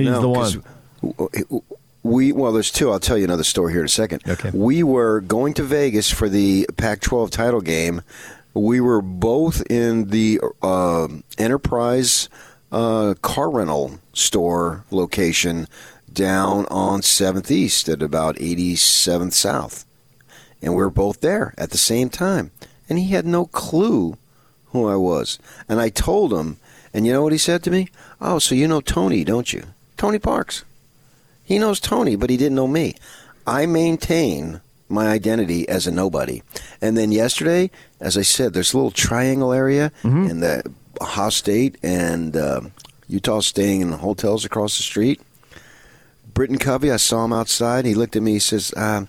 He's 0.00 0.10
No, 0.10 0.20
the 0.20 0.28
one. 0.28 1.62
We 2.02 2.32
well, 2.32 2.52
there's 2.52 2.70
two. 2.70 2.90
I'll 2.90 3.00
tell 3.00 3.18
you 3.18 3.24
another 3.24 3.44
story 3.44 3.72
here 3.72 3.80
in 3.80 3.86
a 3.86 3.88
second. 3.88 4.22
Okay. 4.26 4.50
We 4.54 4.82
were 4.82 5.20
going 5.20 5.52
to 5.54 5.62
Vegas 5.62 6.10
for 6.10 6.28
the 6.28 6.66
Pac-12 6.78 7.30
title 7.30 7.60
game. 7.60 8.02
We 8.54 8.80
were 8.80 9.02
both 9.02 9.62
in 9.70 10.08
the 10.08 10.40
uh, 10.62 11.08
Enterprise 11.36 12.28
uh, 12.72 13.14
car 13.20 13.50
rental 13.50 14.00
store 14.12 14.84
location 14.90 15.68
down 16.12 16.66
on 16.66 17.02
Seventh 17.02 17.50
East 17.50 17.88
at 17.88 18.02
about 18.02 18.36
87th 18.36 19.32
South, 19.32 19.84
and 20.62 20.72
we 20.72 20.82
were 20.82 20.90
both 20.90 21.20
there 21.20 21.54
at 21.58 21.70
the 21.70 21.78
same 21.78 22.08
time. 22.08 22.50
And 22.88 22.98
he 22.98 23.10
had 23.10 23.26
no 23.26 23.46
clue 23.46 24.16
who 24.66 24.88
I 24.88 24.96
was. 24.96 25.38
And 25.68 25.80
I 25.80 25.90
told 25.90 26.32
him, 26.32 26.58
and 26.92 27.06
you 27.06 27.12
know 27.12 27.22
what 27.22 27.32
he 27.32 27.38
said 27.38 27.62
to 27.64 27.70
me? 27.70 27.88
Oh, 28.20 28.38
so 28.40 28.54
you 28.54 28.66
know 28.66 28.80
Tony, 28.80 29.22
don't 29.22 29.52
you? 29.52 29.64
Tony 30.00 30.18
Parks. 30.18 30.64
He 31.44 31.58
knows 31.58 31.78
Tony, 31.78 32.16
but 32.16 32.30
he 32.30 32.38
didn't 32.38 32.54
know 32.54 32.66
me. 32.66 32.94
I 33.46 33.66
maintain 33.66 34.62
my 34.88 35.08
identity 35.08 35.68
as 35.68 35.86
a 35.86 35.90
nobody. 35.90 36.42
And 36.80 36.96
then 36.96 37.12
yesterday, 37.12 37.70
as 38.00 38.16
I 38.16 38.22
said, 38.22 38.54
there's 38.54 38.72
a 38.72 38.78
little 38.78 38.92
triangle 38.92 39.52
area 39.52 39.92
in 40.30 40.40
the 40.40 40.62
Ohio 41.02 41.28
State 41.28 41.76
and 41.82 42.34
uh, 42.34 42.62
Utah 43.08 43.40
staying 43.40 43.82
in 43.82 43.90
the 43.90 43.98
hotels 43.98 44.46
across 44.46 44.78
the 44.78 44.84
street. 44.84 45.20
Britton 46.32 46.56
Covey, 46.56 46.90
I 46.90 46.96
saw 46.96 47.26
him 47.26 47.34
outside. 47.34 47.84
He 47.84 47.92
looked 47.92 48.16
at 48.16 48.22
me. 48.22 48.32
He 48.32 48.38
says, 48.38 48.72
uh, 48.78 49.04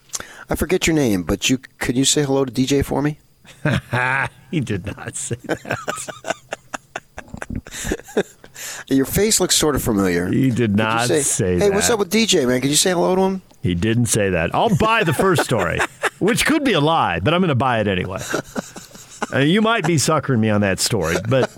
"I 0.49 0.55
forget 0.55 0.87
your 0.87 0.95
name, 0.97 1.23
but 1.23 1.49
you 1.49 1.57
could 1.79 1.95
you 1.95 2.03
say 2.03 2.23
hello 2.23 2.43
to 2.43 2.51
DJ 2.51 2.83
for 2.83 3.01
me?" 3.01 3.17
he 4.51 4.59
did 4.59 4.85
not 4.87 5.15
say 5.15 5.37
that. 5.45 5.77
Your 8.87 9.05
face 9.05 9.39
looks 9.39 9.55
sort 9.55 9.75
of 9.75 9.83
familiar. 9.83 10.27
He 10.31 10.49
did 10.51 10.75
not 10.75 11.07
say 11.07 11.53
Hey, 11.53 11.59
that. 11.59 11.73
what's 11.73 11.89
up 11.89 11.99
with 11.99 12.11
DJ, 12.11 12.47
man? 12.47 12.61
Could 12.61 12.69
you 12.69 12.75
say 12.75 12.91
hello 12.91 13.15
to 13.15 13.21
him? 13.21 13.41
He 13.61 13.75
didn't 13.75 14.07
say 14.07 14.29
that. 14.31 14.53
I'll 14.55 14.75
buy 14.77 15.03
the 15.03 15.13
first 15.13 15.43
story, 15.43 15.79
which 16.19 16.45
could 16.45 16.63
be 16.63 16.73
a 16.73 16.79
lie, 16.81 17.19
but 17.19 17.33
I'm 17.33 17.41
going 17.41 17.49
to 17.49 17.55
buy 17.55 17.79
it 17.79 17.87
anyway. 17.87 18.19
Uh, 19.33 19.39
you 19.39 19.61
might 19.61 19.85
be 19.85 19.97
suckering 19.97 20.41
me 20.41 20.49
on 20.49 20.61
that 20.61 20.79
story, 20.79 21.15
but 21.29 21.51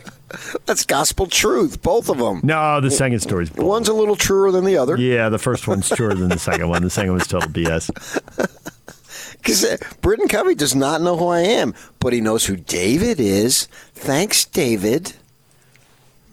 That's 0.66 0.86
gospel 0.86 1.28
truth, 1.28 1.82
both 1.82 2.10
of 2.10 2.18
them. 2.18 2.42
no, 2.44 2.82
the 2.82 2.92
second 2.92 3.20
story's 3.22 3.50
bull. 3.50 3.68
One's 3.70 3.88
a 3.88 3.94
little 3.94 4.16
truer 4.18 4.52
than 4.52 4.66
the 4.66 4.78
other. 4.78 4.98
Yeah, 4.98 5.30
the 5.30 5.40
first 5.40 5.68
one's 5.68 5.88
truer 5.90 6.14
than 6.14 6.28
the 6.30 6.40
second 6.40 6.68
one. 6.70 6.82
The 6.84 6.90
second 6.90 7.12
one's 7.14 7.28
total 7.28 7.50
BS. 7.50 7.90
Because 9.38 9.64
uh, 9.66 9.78
Britton 10.02 10.28
Covey 10.28 10.56
does 10.56 10.76
not 10.76 11.02
know 11.02 11.16
who 11.16 11.28
I 11.28 11.40
am, 11.42 11.74
but 12.00 12.12
he 12.14 12.20
knows 12.20 12.46
who 12.46 12.58
David 12.58 13.20
is. 13.20 13.68
Thanks, 13.94 14.44
David. 14.46 15.14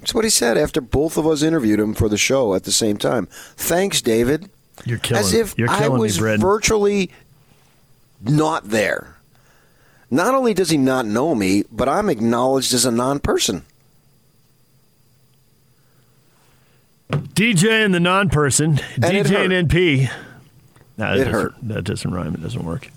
That's 0.01 0.15
what 0.15 0.25
he 0.25 0.31
said 0.31 0.57
after 0.57 0.81
both 0.81 1.17
of 1.17 1.27
us 1.27 1.43
interviewed 1.43 1.79
him 1.79 1.95
for 1.95 2.09
the 2.09 2.17
show 2.17 2.55
at 2.55 2.65
the 2.65 2.73
same 2.73 2.97
time. 2.97 3.27
Thanks, 3.57 4.01
David. 4.01 4.49
You're 4.85 4.99
killing. 4.99 5.21
As 5.21 5.35
if 5.35 5.55
You're 5.59 5.71
I 5.71 5.89
was 5.89 6.21
me, 6.21 6.37
virtually 6.37 7.11
not 8.23 8.69
there. 8.71 9.17
Not 10.11 10.35
only 10.35 10.55
does 10.55 10.71
he 10.71 10.77
not 10.79 11.07
know 11.07 11.35
me, 11.35 11.65
but 11.71 11.89
I'm 11.89 12.09
acknowledged 12.09 12.73
as 12.75 12.85
a 12.85 12.91
non-person. 12.91 13.63
DJ 17.11 17.85
and 17.85 17.95
the 17.95 18.01
non-person. 18.01 18.81
And 18.95 19.05
DJ 19.05 19.45
and 19.51 19.69
NP. 19.69 20.11
No, 20.97 21.15
It 21.15 21.27
hurt. 21.27 21.55
That 21.63 21.85
doesn't 21.85 22.13
rhyme. 22.13 22.35
It 22.35 22.43
doesn't 22.43 22.65
work. 22.65 22.91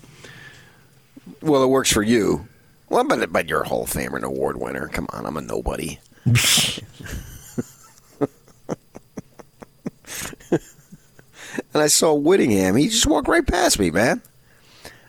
Well, 1.40 1.62
it 1.62 1.68
works 1.68 1.92
for 1.92 2.02
you. 2.02 2.48
Well, 2.88 3.04
but, 3.04 3.32
but 3.32 3.48
you're 3.48 3.62
a 3.62 3.68
Hall 3.68 3.84
of 3.84 3.90
Famer 3.90 4.16
and 4.16 4.24
award 4.24 4.58
winner. 4.60 4.88
Come 4.88 5.06
on, 5.12 5.26
I'm 5.26 5.36
a 5.36 5.40
nobody. 5.40 5.98
and 10.54 10.62
I 11.74 11.86
saw 11.86 12.14
Whittingham. 12.14 12.76
He 12.76 12.88
just 12.88 13.06
walked 13.06 13.28
right 13.28 13.46
past 13.46 13.78
me, 13.78 13.90
man. 13.90 14.22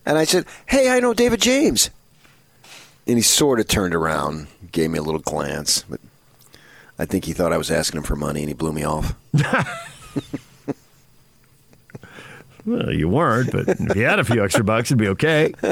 And 0.05 0.17
I 0.17 0.25
said, 0.25 0.45
"Hey, 0.65 0.89
I 0.89 0.99
know 0.99 1.13
David 1.13 1.41
James." 1.41 1.89
And 3.07 3.17
he 3.17 3.21
sort 3.21 3.59
of 3.59 3.67
turned 3.67 3.93
around, 3.93 4.47
gave 4.71 4.89
me 4.89 4.97
a 4.97 5.03
little 5.03 5.21
glance, 5.21 5.83
but 5.87 5.99
I 6.97 7.05
think 7.05 7.25
he 7.25 7.33
thought 7.33 7.53
I 7.53 7.57
was 7.57 7.69
asking 7.69 7.99
him 7.99 8.03
for 8.03 8.15
money, 8.15 8.41
and 8.41 8.49
he 8.49 8.55
blew 8.55 8.73
me 8.73 8.83
off. 8.83 9.13
Well, 12.65 12.91
you 12.91 13.07
weren't, 13.07 13.51
but 13.51 13.69
if 13.69 13.95
you 13.95 14.05
had 14.05 14.17
a 14.17 14.23
few 14.23 14.43
extra 14.43 14.63
bucks, 14.63 14.89
it'd 14.89 14.97
be 14.97 15.09
okay. 15.09 15.53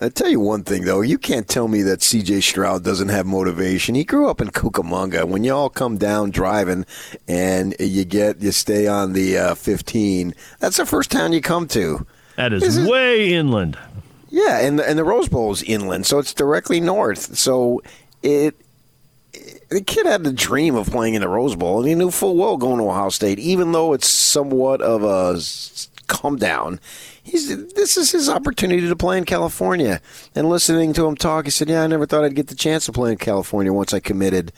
I 0.00 0.08
tell 0.08 0.28
you 0.28 0.38
one 0.38 0.62
thing 0.62 0.84
though, 0.84 1.00
you 1.00 1.18
can't 1.18 1.48
tell 1.48 1.66
me 1.66 1.82
that 1.82 2.02
C.J. 2.02 2.40
Stroud 2.42 2.84
doesn't 2.84 3.08
have 3.08 3.26
motivation. 3.26 3.94
He 3.96 4.04
grew 4.04 4.28
up 4.28 4.40
in 4.40 4.48
Cucamonga. 4.48 5.24
When 5.24 5.42
you 5.42 5.52
all 5.52 5.68
come 5.70 5.98
down 5.98 6.30
driving 6.30 6.86
and 7.26 7.74
you 7.80 8.04
get 8.04 8.40
you 8.40 8.52
stay 8.52 8.86
on 8.86 9.12
the 9.12 9.36
uh, 9.36 9.54
15, 9.56 10.34
that's 10.60 10.76
the 10.76 10.86
first 10.86 11.10
town 11.10 11.32
you 11.32 11.40
come 11.40 11.66
to. 11.68 12.06
That 12.36 12.52
is 12.52 12.76
is- 12.76 12.88
way 12.88 13.34
inland. 13.34 13.76
Yeah, 14.30 14.58
and 14.60 14.78
the, 14.78 14.86
and 14.88 14.98
the 14.98 15.04
Rose 15.04 15.28
Bowl 15.28 15.50
is 15.52 15.62
inland, 15.62 16.04
so 16.06 16.18
it's 16.18 16.34
directly 16.34 16.80
north. 16.80 17.36
So 17.36 17.82
it. 18.22 18.54
The 19.70 19.80
kid 19.82 20.06
had 20.06 20.24
the 20.24 20.32
dream 20.32 20.74
of 20.74 20.90
playing 20.90 21.14
in 21.14 21.20
the 21.22 21.28
Rose 21.28 21.56
Bowl, 21.56 21.78
and 21.80 21.88
he 21.88 21.94
knew 21.94 22.10
full 22.10 22.36
well 22.36 22.56
going 22.56 22.78
to 22.78 22.84
Ohio 22.84 23.08
State, 23.08 23.38
even 23.38 23.72
though 23.72 23.92
it's 23.94 24.08
somewhat 24.08 24.80
of 24.82 25.02
a 25.02 25.40
come 26.08 26.36
down. 26.36 26.80
He's 27.28 27.48
this 27.74 27.96
is 27.96 28.10
his 28.10 28.28
opportunity 28.28 28.88
to 28.88 28.96
play 28.96 29.18
in 29.18 29.24
California. 29.24 30.00
And 30.34 30.48
listening 30.48 30.92
to 30.94 31.06
him 31.06 31.16
talk, 31.16 31.44
he 31.44 31.50
said, 31.50 31.68
"Yeah, 31.68 31.82
I 31.82 31.86
never 31.86 32.06
thought 32.06 32.24
I'd 32.24 32.34
get 32.34 32.48
the 32.48 32.54
chance 32.54 32.86
to 32.86 32.92
play 32.92 33.12
in 33.12 33.18
California 33.18 33.72
once 33.72 33.92
I 33.92 34.00
committed 34.00 34.52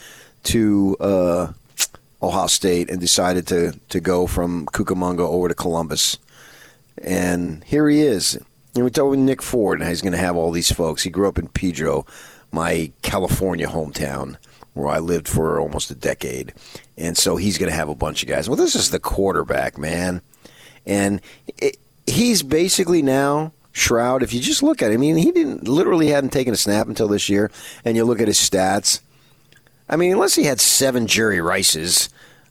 to 0.45 0.97
uh, 1.01 1.53
Ohio 2.23 2.47
State 2.47 2.89
and 2.89 3.01
decided 3.01 3.47
to 3.49 3.79
to 3.89 4.01
go 4.01 4.27
from 4.27 4.67
Cucamonga 4.67 5.21
over 5.21 5.49
to 5.49 5.55
Columbus." 5.55 6.19
And 7.03 7.65
here 7.65 7.89
he 7.89 8.03
is. 8.03 8.39
And 8.75 8.85
we 8.85 8.91
with 9.09 9.19
Nick 9.19 9.43
Ford, 9.43 9.81
and 9.81 9.89
he's 9.89 10.03
going 10.03 10.13
to 10.13 10.19
have 10.19 10.37
all 10.37 10.53
these 10.53 10.71
folks. 10.71 11.03
He 11.03 11.11
grew 11.11 11.27
up 11.27 11.39
in 11.39 11.49
Pedro, 11.49 12.07
my 12.53 12.93
California 13.03 13.67
hometown, 13.67 14.37
where 14.75 14.89
I 14.89 15.01
lived 15.01 15.27
for 15.27 15.59
almost 15.59 15.91
a 15.91 15.95
decade. 15.97 16.55
And 16.97 17.17
so 17.17 17.37
he's 17.37 17.59
going 17.59 17.71
to 17.71 17.77
have 17.77 17.89
a 17.89 17.97
bunch 17.97 18.23
of 18.23 18.29
guys. 18.29 18.49
Well, 18.49 18.57
this 18.57 18.77
is 18.77 18.91
the 18.91 19.01
quarterback, 19.01 19.77
man. 19.77 20.23
And 20.87 21.21
it, 21.59 21.79
he's 22.11 22.43
basically 22.43 23.03
now 23.03 23.53
Stroud. 23.73 24.23
If 24.23 24.33
you 24.33 24.41
just 24.41 24.63
look 24.63 24.83
at 24.83 24.91
him, 24.91 24.99
I 24.99 25.01
mean, 25.01 25.17
he 25.17 25.31
didn't 25.31 25.69
literally 25.69 26.09
hadn't 26.09 26.31
taken 26.31 26.53
a 26.53 26.57
snap 26.57 26.89
until 26.89 27.09
this 27.09 27.29
year. 27.29 27.51
And 27.85 27.97
you 27.97 28.05
look 28.05 28.21
at 28.21 28.29
his 28.29 28.39
stats. 28.39 29.01
I 29.89 29.97
mean, 29.97 30.13
unless 30.13 30.35
he 30.35 30.45
had 30.45 30.61
seven 30.61 31.07
Jerry 31.07 31.41
Rices, 31.41 32.09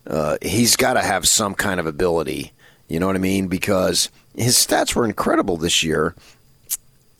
uh, 0.07 0.37
he's 0.41 0.75
got 0.75 0.93
to 0.93 1.01
have 1.01 1.27
some 1.27 1.55
kind 1.55 1.79
of 1.79 1.85
ability. 1.85 2.53
You 2.87 2.99
know 2.99 3.07
what 3.07 3.15
I 3.15 3.19
mean? 3.19 3.47
Because 3.47 4.09
his 4.35 4.55
stats 4.55 4.95
were 4.95 5.05
incredible 5.05 5.57
this 5.57 5.83
year, 5.83 6.15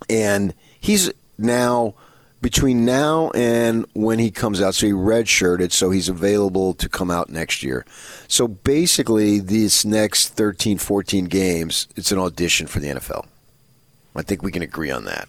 and 0.10 0.54
he's 0.80 1.12
now 1.38 1.93
between 2.41 2.86
now 2.86 3.32
and 3.32 3.86
when 3.93 4.19
he 4.19 4.32
comes 4.32 4.62
out. 4.62 4.75
So 4.75 4.88
he 4.88 4.93
redshirted, 4.93 5.71
so 5.71 5.89
he's 5.91 6.08
available 6.10 6.73
to 6.75 6.88
come 6.89 7.12
out 7.12 7.30
next 7.30 7.63
year. 7.63 7.86
So 8.28 8.47
basically, 8.47 9.39
these 9.39 9.86
next 9.86 10.30
13, 10.30 10.78
14 10.78 11.25
games, 11.25 11.88
it's 11.95 12.12
an 12.12 12.17
audition 12.17 12.67
for 12.67 12.80
the 12.80 12.88
NFL. 12.88 13.25
I 14.15 14.21
think 14.21 14.41
we 14.43 14.52
can 14.52 14.62
agree 14.63 14.91
on 14.91 15.06
that. 15.06 15.28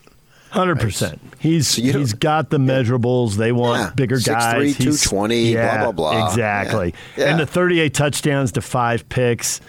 Hundred 0.51 0.81
percent. 0.81 1.20
He's 1.38 1.68
So 1.68 1.81
he's 1.81 2.12
got 2.12 2.51
the 2.51 2.59
measurables. 2.59 3.37
They 3.37 3.53
want 3.53 3.81
Yeah, 3.81 3.90
bigger 3.94 4.16
6'3", 4.16 4.25
guys. 4.27 4.77
He's- 4.77 5.01
220, 5.05 5.53
blah, 5.55 5.62
yeah, 5.62 5.83
blah, 5.85 5.92
blah. 5.92 6.27
Exactly. 6.29 6.94
Yeah. 7.16 7.25
Yeah. 7.25 7.31
And 7.31 7.40
the 7.40 7.46
thirty-eight 7.46 7.94
touchdowns 7.94 8.51
to 8.53 8.61
five 8.61 9.09
picks. 9.09 9.61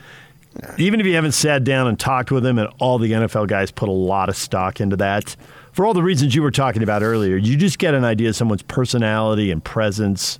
Even 0.80 1.00
if 1.00 1.06
you 1.06 1.14
haven't 1.14 1.32
sat 1.34 1.64
down 1.64 1.88
and 1.88 2.00
talked 2.00 2.32
with 2.32 2.44
him, 2.46 2.58
and 2.58 2.68
all 2.80 2.98
the 2.98 3.12
NFL 3.12 3.48
guys 3.48 3.70
put 3.72 3.90
a 3.90 3.94
lot 3.94 4.28
of 4.28 4.36
stock 4.36 4.82
into 4.82 4.96
that, 4.98 5.36
for 5.74 5.86
all 5.86 5.94
the 5.94 6.04
reasons 6.04 6.36
you 6.36 6.42
were 6.42 6.52
talking 6.52 6.84
about 6.84 7.04
earlier, 7.04 7.36
you 7.36 7.58
just 7.58 7.80
get 7.80 7.94
an 7.94 8.04
idea 8.04 8.30
of 8.30 8.36
someone's 8.36 8.64
personality 8.64 9.52
and 9.52 9.64
presence. 9.64 10.40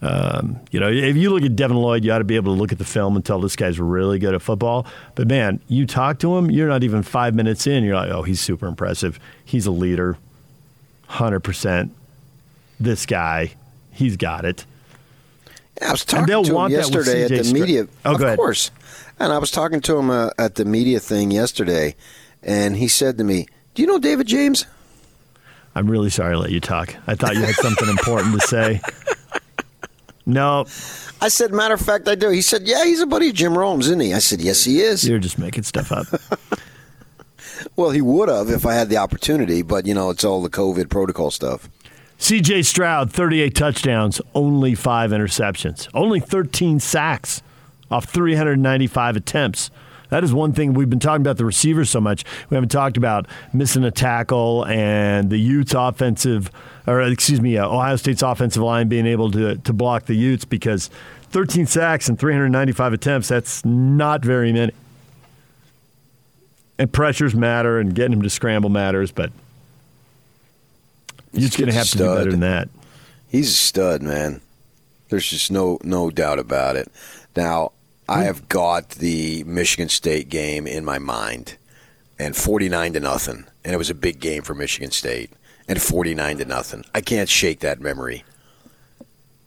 Um, 0.00 0.60
you 0.72 0.80
know, 0.80 0.88
if 0.88 1.16
you 1.16 1.30
look 1.30 1.44
at 1.44 1.54
Devin 1.54 1.76
Lloyd, 1.76 2.04
you 2.04 2.12
ought 2.12 2.18
to 2.18 2.24
be 2.24 2.36
able 2.36 2.54
to 2.54 2.60
look 2.60 2.72
at 2.72 2.78
the 2.78 2.84
film 2.84 3.14
and 3.14 3.24
tell 3.24 3.40
this 3.40 3.54
guy's 3.54 3.78
really 3.78 4.18
good 4.18 4.34
at 4.34 4.42
football. 4.42 4.86
But 5.14 5.28
man, 5.28 5.60
you 5.68 5.86
talk 5.86 6.18
to 6.20 6.36
him, 6.36 6.50
you're 6.50 6.68
not 6.68 6.82
even 6.82 7.02
five 7.02 7.34
minutes 7.34 7.66
in, 7.66 7.84
you're 7.84 7.94
like, 7.94 8.10
oh, 8.10 8.22
he's 8.22 8.40
super 8.40 8.66
impressive. 8.66 9.20
He's 9.44 9.66
a 9.66 9.70
leader, 9.70 10.16
hundred 11.06 11.40
percent. 11.40 11.94
This 12.80 13.06
guy, 13.06 13.52
he's 13.92 14.16
got 14.16 14.44
it. 14.44 14.66
Yeah, 15.80 15.88
I 15.88 15.92
was 15.92 16.04
talking 16.04 16.44
to 16.44 16.56
him 16.58 16.70
yesterday 16.70 17.24
at 17.24 17.30
the 17.30 17.44
Stroud. 17.44 17.60
media. 17.60 17.88
Oh, 18.04 18.14
of 18.14 18.36
course. 18.36 18.72
And 19.20 19.32
I 19.32 19.38
was 19.38 19.52
talking 19.52 19.80
to 19.82 19.98
him 19.98 20.10
uh, 20.10 20.30
at 20.36 20.56
the 20.56 20.64
media 20.64 20.98
thing 20.98 21.30
yesterday, 21.30 21.94
and 22.42 22.76
he 22.76 22.88
said 22.88 23.18
to 23.18 23.24
me, 23.24 23.46
"Do 23.74 23.82
you 23.82 23.88
know 23.88 23.98
David 23.98 24.26
James?" 24.26 24.66
I'm 25.74 25.90
really 25.90 26.10
sorry 26.10 26.34
I 26.34 26.38
let 26.38 26.50
you 26.50 26.60
talk. 26.60 26.94
I 27.06 27.14
thought 27.14 27.34
you 27.34 27.42
had 27.42 27.54
something 27.54 27.88
important 27.88 28.40
to 28.40 28.46
say. 28.46 28.80
No, 30.24 30.66
I 31.20 31.28
said, 31.28 31.52
"Matter 31.52 31.74
of 31.74 31.80
fact, 31.80 32.06
I 32.08 32.14
do." 32.14 32.28
He 32.30 32.42
said, 32.42 32.62
"Yeah, 32.62 32.84
he's 32.84 33.00
a 33.00 33.06
buddy 33.06 33.30
of 33.30 33.34
Jim 33.34 33.56
Rome's, 33.58 33.86
isn't 33.86 34.00
he?" 34.00 34.14
I 34.14 34.18
said, 34.18 34.40
"Yes, 34.40 34.64
he 34.64 34.80
is." 34.80 35.08
you're 35.08 35.18
just 35.18 35.38
making 35.38 35.64
stuff 35.64 35.90
up. 35.90 36.06
Well, 37.76 37.90
he 37.90 38.00
would 38.00 38.28
have 38.28 38.50
if 38.50 38.66
I 38.66 38.74
had 38.74 38.88
the 38.88 38.96
opportunity, 38.98 39.62
but 39.62 39.86
you 39.86 39.94
know, 39.94 40.10
it's 40.10 40.24
all 40.24 40.42
the 40.42 40.50
COVID 40.50 40.90
protocol 40.90 41.30
stuff. 41.30 41.68
CJ 42.18 42.64
Stroud, 42.64 43.12
38 43.12 43.54
touchdowns, 43.54 44.20
only 44.34 44.74
five 44.74 45.10
interceptions, 45.10 45.88
only 45.94 46.20
13 46.20 46.78
sacks 46.80 47.42
off 47.90 48.04
395 48.04 49.16
attempts. 49.16 49.70
That 50.12 50.24
is 50.24 50.34
one 50.34 50.52
thing 50.52 50.74
we've 50.74 50.90
been 50.90 51.00
talking 51.00 51.22
about 51.22 51.38
the 51.38 51.46
receivers 51.46 51.88
so 51.88 51.98
much. 51.98 52.22
We 52.50 52.54
haven't 52.54 52.68
talked 52.68 52.98
about 52.98 53.26
missing 53.54 53.82
a 53.82 53.90
tackle 53.90 54.66
and 54.66 55.30
the 55.30 55.38
Utes 55.38 55.72
offensive, 55.72 56.50
or 56.86 57.00
excuse 57.00 57.40
me, 57.40 57.56
uh, 57.56 57.66
Ohio 57.66 57.96
State's 57.96 58.20
offensive 58.20 58.62
line 58.62 58.88
being 58.88 59.06
able 59.06 59.30
to, 59.30 59.56
to 59.56 59.72
block 59.72 60.04
the 60.04 60.14
Utes 60.14 60.44
because 60.44 60.90
13 61.30 61.64
sacks 61.64 62.10
and 62.10 62.18
395 62.18 62.92
attempts, 62.92 63.28
that's 63.28 63.64
not 63.64 64.22
very 64.22 64.52
many. 64.52 64.74
And 66.78 66.92
pressures 66.92 67.34
matter 67.34 67.78
and 67.78 67.94
getting 67.94 68.12
him 68.12 68.20
to 68.20 68.28
scramble 68.28 68.68
matters, 68.68 69.10
but 69.12 69.32
you're 71.32 71.40
just 71.40 71.56
going 71.56 71.70
to 71.70 71.74
have 71.74 71.88
to 71.88 71.96
do 71.96 72.14
better 72.14 72.32
than 72.32 72.40
that. 72.40 72.68
He's 73.30 73.48
a 73.48 73.54
stud, 73.54 74.02
man. 74.02 74.42
There's 75.08 75.30
just 75.30 75.50
no 75.50 75.78
no 75.82 76.10
doubt 76.10 76.38
about 76.38 76.76
it. 76.76 76.92
Now, 77.34 77.72
I 78.08 78.24
have 78.24 78.48
got 78.48 78.90
the 78.90 79.44
Michigan 79.44 79.88
State 79.88 80.28
game 80.28 80.66
in 80.66 80.84
my 80.84 80.98
mind, 80.98 81.56
and 82.18 82.36
49 82.36 82.94
to 82.94 83.00
nothing, 83.00 83.46
and 83.64 83.74
it 83.74 83.78
was 83.78 83.90
a 83.90 83.94
big 83.94 84.20
game 84.20 84.42
for 84.42 84.54
Michigan 84.54 84.90
State, 84.90 85.30
and 85.68 85.80
49 85.80 86.38
to 86.38 86.44
nothing. 86.44 86.84
I 86.94 87.00
can't 87.00 87.28
shake 87.28 87.60
that 87.60 87.80
memory. 87.80 88.24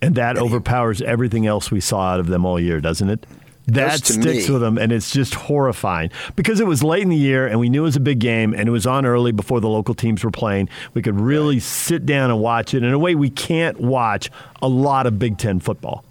And 0.01 0.15
that 0.15 0.37
overpowers 0.37 1.01
everything 1.01 1.47
else 1.47 1.71
we 1.71 1.79
saw 1.79 2.13
out 2.13 2.19
of 2.19 2.27
them 2.27 2.45
all 2.45 2.59
year, 2.59 2.79
doesn't 2.79 3.09
it? 3.09 3.25
That 3.67 4.05
sticks 4.05 4.47
me. 4.47 4.53
with 4.53 4.61
them, 4.61 4.77
and 4.77 4.91
it's 4.91 5.09
just 5.09 5.33
horrifying 5.33 6.11
because 6.35 6.59
it 6.59 6.67
was 6.67 6.83
late 6.83 7.01
in 7.01 7.09
the 7.09 7.15
year, 7.15 7.47
and 7.47 7.59
we 7.59 7.69
knew 7.69 7.81
it 7.81 7.85
was 7.85 7.95
a 7.95 8.01
big 8.01 8.19
game, 8.19 8.53
and 8.53 8.69
it 8.69 8.71
was 8.71 8.85
on 8.85 9.05
early 9.07 9.31
before 9.31 9.59
the 9.59 9.69
local 9.69 9.95
teams 9.95 10.23
were 10.23 10.31
playing. 10.31 10.69
We 10.93 11.01
could 11.01 11.19
really 11.19 11.59
sit 11.59 12.05
down 12.05 12.29
and 12.29 12.39
watch 12.39 12.75
it 12.75 12.83
in 12.83 12.93
a 12.93 12.99
way 12.99 13.15
we 13.15 13.31
can't 13.31 13.79
watch 13.79 14.29
a 14.61 14.67
lot 14.67 15.07
of 15.07 15.17
Big 15.17 15.39
Ten 15.39 15.59
football, 15.59 16.05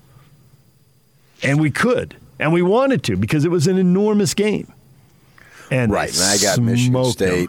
and 1.45 1.61
we 1.61 1.71
could, 1.71 2.17
and 2.45 2.53
we 2.53 2.61
wanted 2.61 3.03
to 3.03 3.17
because 3.17 3.47
it 3.47 3.51
was 3.51 3.67
an 3.67 3.79
enormous 3.79 4.35
game. 4.35 4.71
And 5.71 5.91
Right, 5.91 6.13
and 6.13 6.23
I 6.23 6.37
got 6.37 6.59
Michigan 6.61 6.93
them. 6.93 7.05
State. 7.07 7.49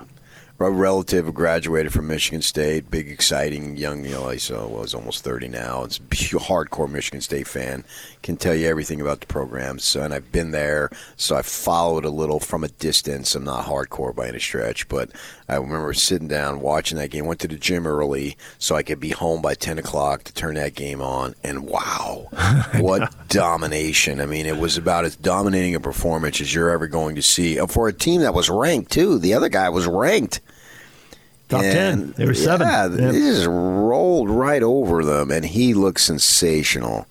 A 0.58 0.72
relative 0.72 1.34
graduated 1.34 1.92
from 1.92 2.08
Michigan 2.08 2.42
State, 2.42 2.90
big, 2.90 3.10
exciting 3.10 3.76
young, 3.76 4.06
you 4.06 4.12
know, 4.12 4.30
he's 4.30 4.50
uh, 4.50 4.66
was 4.66 4.94
almost 4.94 5.22
30 5.22 5.50
now. 5.50 5.84
It's 5.84 5.98
a 5.98 6.02
hardcore 6.02 6.90
Michigan 6.90 7.20
State 7.20 7.46
fan. 7.46 7.84
Can 8.24 8.38
tell 8.38 8.56
you 8.56 8.70
everything 8.70 9.02
about 9.02 9.20
the 9.20 9.28
programs. 9.28 9.84
So, 9.84 10.02
and 10.02 10.14
I've 10.14 10.32
been 10.32 10.52
there, 10.52 10.90
so 11.18 11.36
I 11.36 11.42
followed 11.42 12.06
a 12.06 12.10
little 12.10 12.40
from 12.40 12.64
a 12.64 12.70
distance. 12.70 13.36
I'm 13.36 13.44
not 13.44 13.66
hardcore 13.66 14.16
by 14.16 14.30
any 14.30 14.40
stretch, 14.40 14.88
but 14.88 15.12
I 15.48 15.58
remember 15.58 15.94
sitting 15.94 16.28
down 16.28 16.60
watching 16.60 16.98
that 16.98 17.12
game. 17.12 17.26
Went 17.28 17.40
to 17.42 17.48
the 17.48 17.56
gym 17.56 17.86
early 17.86 18.36
so 18.58 18.76
I 18.76 18.82
could 18.82 19.00
be 19.00 19.12
home 19.12 19.42
by 19.44 19.54
10 19.54 19.78
o'clock 19.78 20.24
to 20.24 20.34
turn 20.34 20.56
that 20.56 20.74
game 20.74 21.02
on. 21.02 21.36
And 21.44 21.68
wow, 21.68 22.30
what 22.80 23.14
domination! 23.28 24.20
I 24.22 24.26
mean, 24.26 24.48
it 24.48 24.58
was 24.58 24.76
about 24.78 25.06
as 25.06 25.16
dominating 25.16 25.76
a 25.76 25.80
performance 25.80 26.42
as 26.42 26.54
you're 26.54 26.72
ever 26.72 26.88
going 26.88 27.16
to 27.16 27.22
see 27.22 27.60
Uh, 27.60 27.68
for 27.68 27.88
a 27.88 27.94
team 27.94 28.22
that 28.22 28.34
was 28.34 28.50
ranked 28.50 28.92
too. 28.92 29.20
The 29.20 29.34
other 29.36 29.50
guy 29.50 29.70
was 29.70 29.86
ranked. 29.86 30.42
Top 31.48 31.62
ten, 31.62 31.94
And, 32.00 32.14
they 32.16 32.26
were 32.26 32.34
seven. 32.34 32.68
Yeah, 32.68 32.86
Yeah. 32.90 33.12
they 33.12 33.20
just 33.20 33.46
rolled 33.46 34.32
right 34.32 34.64
over 34.64 35.06
them, 35.06 35.30
and 35.30 35.46
he 35.46 35.76
looked 35.76 36.00
sensational. 36.02 37.06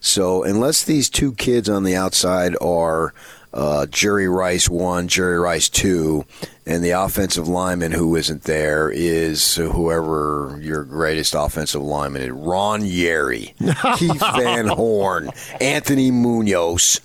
So 0.00 0.44
unless 0.44 0.84
these 0.84 1.08
two 1.08 1.32
kids 1.32 1.68
on 1.70 1.84
the 1.84 1.96
outside 1.96 2.54
are 2.60 3.14
uh, 3.52 3.86
Jerry 3.86 4.28
Rice 4.28 4.68
one, 4.68 5.08
Jerry 5.08 5.38
Rice 5.38 5.68
two, 5.68 6.24
and 6.66 6.84
the 6.84 6.90
offensive 6.90 7.48
lineman 7.48 7.92
who 7.92 8.16
isn't 8.16 8.44
there 8.44 8.90
is 8.90 9.56
whoever 9.56 10.58
your 10.60 10.84
greatest 10.84 11.34
offensive 11.34 11.82
lineman 11.82 12.22
is, 12.22 12.30
Ron 12.30 12.82
Yary, 12.82 13.54
Keith 13.98 14.20
Van 14.20 14.66
Horne, 14.68 15.30
Anthony 15.60 16.10
Munoz. 16.10 17.00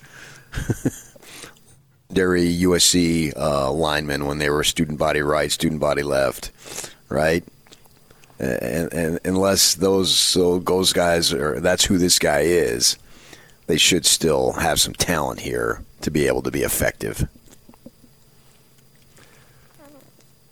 legendary 2.14 2.54
USC 2.60 3.36
uh, 3.36 3.72
linemen 3.72 4.26
when 4.26 4.38
they 4.38 4.48
were 4.48 4.62
student 4.62 4.98
body 4.98 5.20
right, 5.20 5.50
student 5.50 5.80
body 5.80 6.02
left, 6.02 6.52
right? 7.08 7.42
And, 8.38 8.92
and 8.92 9.20
unless 9.24 9.74
those 9.74 10.14
so 10.14 10.58
those 10.58 10.92
guys 10.92 11.32
are 11.32 11.60
that's 11.60 11.84
who 11.84 11.98
this 11.98 12.18
guy 12.18 12.40
is, 12.40 12.98
they 13.66 13.78
should 13.78 14.06
still 14.06 14.52
have 14.52 14.80
some 14.80 14.94
talent 14.94 15.40
here 15.40 15.82
to 16.04 16.10
be 16.10 16.26
able 16.26 16.42
to 16.42 16.50
be 16.50 16.62
effective. 16.62 17.28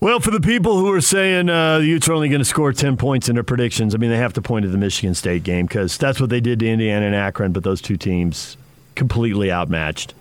Well, 0.00 0.18
for 0.18 0.32
the 0.32 0.40
people 0.40 0.78
who 0.78 0.92
are 0.92 1.00
saying 1.00 1.48
uh, 1.48 1.78
the 1.78 1.86
Utes 1.86 2.08
are 2.08 2.12
only 2.12 2.28
going 2.28 2.40
to 2.40 2.44
score 2.44 2.72
10 2.72 2.96
points 2.96 3.28
in 3.28 3.36
their 3.36 3.44
predictions, 3.44 3.94
I 3.94 3.98
mean, 3.98 4.10
they 4.10 4.16
have 4.16 4.32
to 4.32 4.42
point 4.42 4.64
to 4.64 4.68
the 4.68 4.76
Michigan 4.76 5.14
State 5.14 5.44
game 5.44 5.66
because 5.66 5.96
that's 5.96 6.20
what 6.20 6.28
they 6.28 6.40
did 6.40 6.58
to 6.58 6.68
Indiana 6.68 7.06
and 7.06 7.14
Akron, 7.14 7.52
but 7.52 7.62
those 7.62 7.80
two 7.80 7.96
teams 7.96 8.56
completely 8.96 9.52
outmatched. 9.52 10.14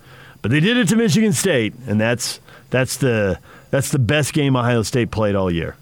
But 0.44 0.52
they 0.52 0.60
did 0.60 0.78
it 0.78 0.88
to 0.89 0.96
Michigan 0.96 1.34
State, 1.34 1.74
and 1.88 2.00
that's 2.00 2.39
that's 2.70 2.98
the 2.98 3.39
that's 3.72 3.89
the 3.89 3.98
best 3.98 4.34
game 4.34 4.56
Ohio 4.56 4.84
State 4.84 5.10
played 5.10 5.34
all 5.34 5.52
year. 5.52 5.76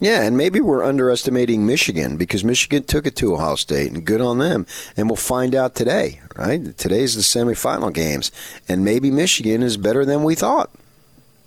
Yeah, 0.00 0.22
and 0.22 0.34
maybe 0.36 0.60
we're 0.60 0.82
underestimating 0.82 1.66
Michigan 1.66 2.16
because 2.16 2.42
Michigan 2.42 2.84
took 2.84 3.06
it 3.06 3.16
to 3.16 3.34
Ohio 3.34 3.54
State, 3.54 3.92
and 3.92 4.04
good 4.04 4.22
on 4.22 4.38
them. 4.38 4.66
And 4.96 5.08
we'll 5.08 5.16
find 5.16 5.54
out 5.54 5.74
today, 5.74 6.20
right? 6.36 6.76
Today's 6.78 7.14
the 7.14 7.20
semifinal 7.20 7.92
games, 7.92 8.32
and 8.66 8.82
maybe 8.82 9.10
Michigan 9.10 9.62
is 9.62 9.76
better 9.76 10.06
than 10.06 10.24
we 10.24 10.34
thought. 10.34 10.70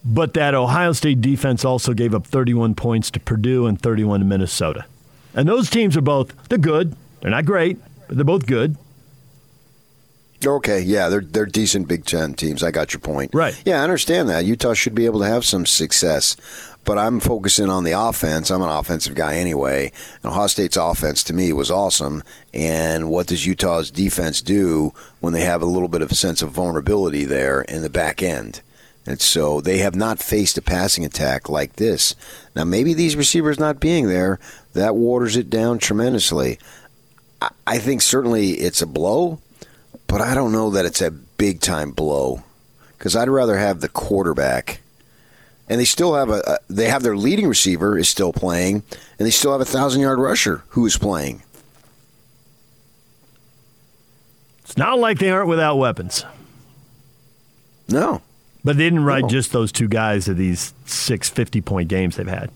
But 0.06 0.36
that 0.36 0.54
Ohio 0.54 0.92
State 0.92 1.22
defense 1.22 1.66
also 1.66 1.94
gave 1.94 2.14
up 2.14 2.28
31 2.28 2.76
points 2.76 3.10
to 3.12 3.20
Purdue 3.20 3.66
and 3.66 3.82
31 3.82 4.20
to 4.20 4.26
Minnesota. 4.26 4.86
And 5.34 5.48
those 5.48 5.70
teams 5.70 5.98
are 5.98 6.02
both 6.02 6.34
they're 6.50 6.58
good. 6.60 6.96
They're 7.22 7.32
not 7.32 7.46
great, 7.46 7.80
but 8.08 8.18
they're 8.18 8.26
both 8.26 8.46
good. 8.46 8.78
Okay, 10.46 10.82
yeah, 10.82 11.08
they're 11.08 11.22
they're 11.22 11.46
decent 11.46 11.88
Big 11.88 12.06
Ten 12.06 12.34
teams. 12.34 12.64
I 12.64 12.72
got 12.72 12.94
your 12.94 13.00
point. 13.00 13.34
Right. 13.34 13.60
Yeah, 13.66 13.80
I 13.80 13.84
understand 13.84 14.30
that. 14.30 14.46
Utah 14.46 14.74
should 14.74 14.94
be 14.94 15.06
able 15.06 15.22
to 15.22 15.26
have 15.26 15.46
some 15.46 15.66
success, 15.66 16.36
but 16.86 16.98
I'm 16.98 17.20
focusing 17.20 17.70
on 17.70 17.84
the 17.84 17.92
offense. 17.92 18.52
I'm 18.52 18.62
an 18.62 18.70
offensive 18.70 19.16
guy 19.16 19.36
anyway. 19.36 19.92
And 20.22 20.32
Ohio 20.32 20.48
State's 20.48 20.78
offense 20.78 21.24
to 21.26 21.34
me 21.34 21.54
was 21.54 21.72
awesome. 21.72 22.24
And 22.54 23.10
what 23.10 23.28
does 23.28 23.46
Utah's 23.46 23.90
defense 23.92 24.42
do 24.42 24.94
when 25.20 25.34
they 25.34 25.42
have 25.42 25.62
a 25.62 25.68
little 25.68 25.88
bit 25.88 26.02
of 26.02 26.12
a 26.12 26.16
sense 26.16 26.42
of 26.42 26.52
vulnerability 26.52 27.26
there 27.26 27.62
in 27.62 27.82
the 27.82 27.90
back 27.90 28.22
end? 28.22 28.62
And 29.06 29.20
so 29.20 29.60
they 29.60 29.80
have 29.80 29.96
not 29.96 30.20
faced 30.20 30.58
a 30.58 30.62
passing 30.62 31.04
attack 31.04 31.50
like 31.50 31.74
this. 31.76 32.16
Now, 32.56 32.64
maybe 32.64 32.94
these 32.94 33.16
receivers 33.16 33.60
not 33.60 33.80
being 33.80 34.08
there, 34.08 34.40
that 34.74 34.96
waters 34.96 35.36
it 35.36 35.50
down 35.50 35.78
tremendously. 35.80 36.58
I- 37.68 37.80
think 37.80 38.02
certainly 38.02 38.52
it's 38.52 38.82
a 38.82 38.88
blow, 38.88 39.40
but 40.08 40.22
I 40.22 40.34
don't 40.34 40.54
know 40.54 40.70
that 40.70 40.86
it's 40.86 41.02
a 41.02 41.12
big 41.12 41.60
time 41.60 41.92
blow 41.92 42.44
because 42.98 43.16
I'd 43.16 43.30
rather 43.30 43.58
have 43.58 43.82
the 43.82 43.90
quarterback. 43.90 44.80
And 45.74 45.80
they 45.82 45.86
still 45.86 46.14
have 46.14 46.30
a, 46.30 46.60
they 46.70 46.88
have 46.88 47.02
their 47.02 47.18
leading 47.18 47.48
receiver 47.48 47.98
is 47.98 48.08
still 48.08 48.32
playing, 48.32 48.84
and 49.18 49.26
they 49.26 49.32
still 49.32 49.54
have 49.54 49.60
a 49.60 49.66
thousand 49.66 50.02
yard 50.04 50.20
rusher 50.20 50.62
who 50.68 50.86
is 50.86 50.98
playing. 50.98 51.42
It's 54.64 54.78
not 54.78 55.00
like 55.00 55.18
they 55.18 55.32
aren't 55.32 55.48
without 55.50 55.78
weapons. 55.78 56.26
No, 57.90 58.22
But 58.64 58.78
they 58.78 58.84
didn't 58.84 59.04
ride 59.04 59.24
No. 59.24 59.30
just 59.30 59.52
those 59.52 59.72
two 59.72 59.88
guys 59.88 60.26
to 60.26 60.36
these 60.36 60.76
six 60.86 61.28
50 61.28 61.62
point 61.62 61.90
games 61.90 62.18
they've 62.18 62.28
had. 62.28 62.52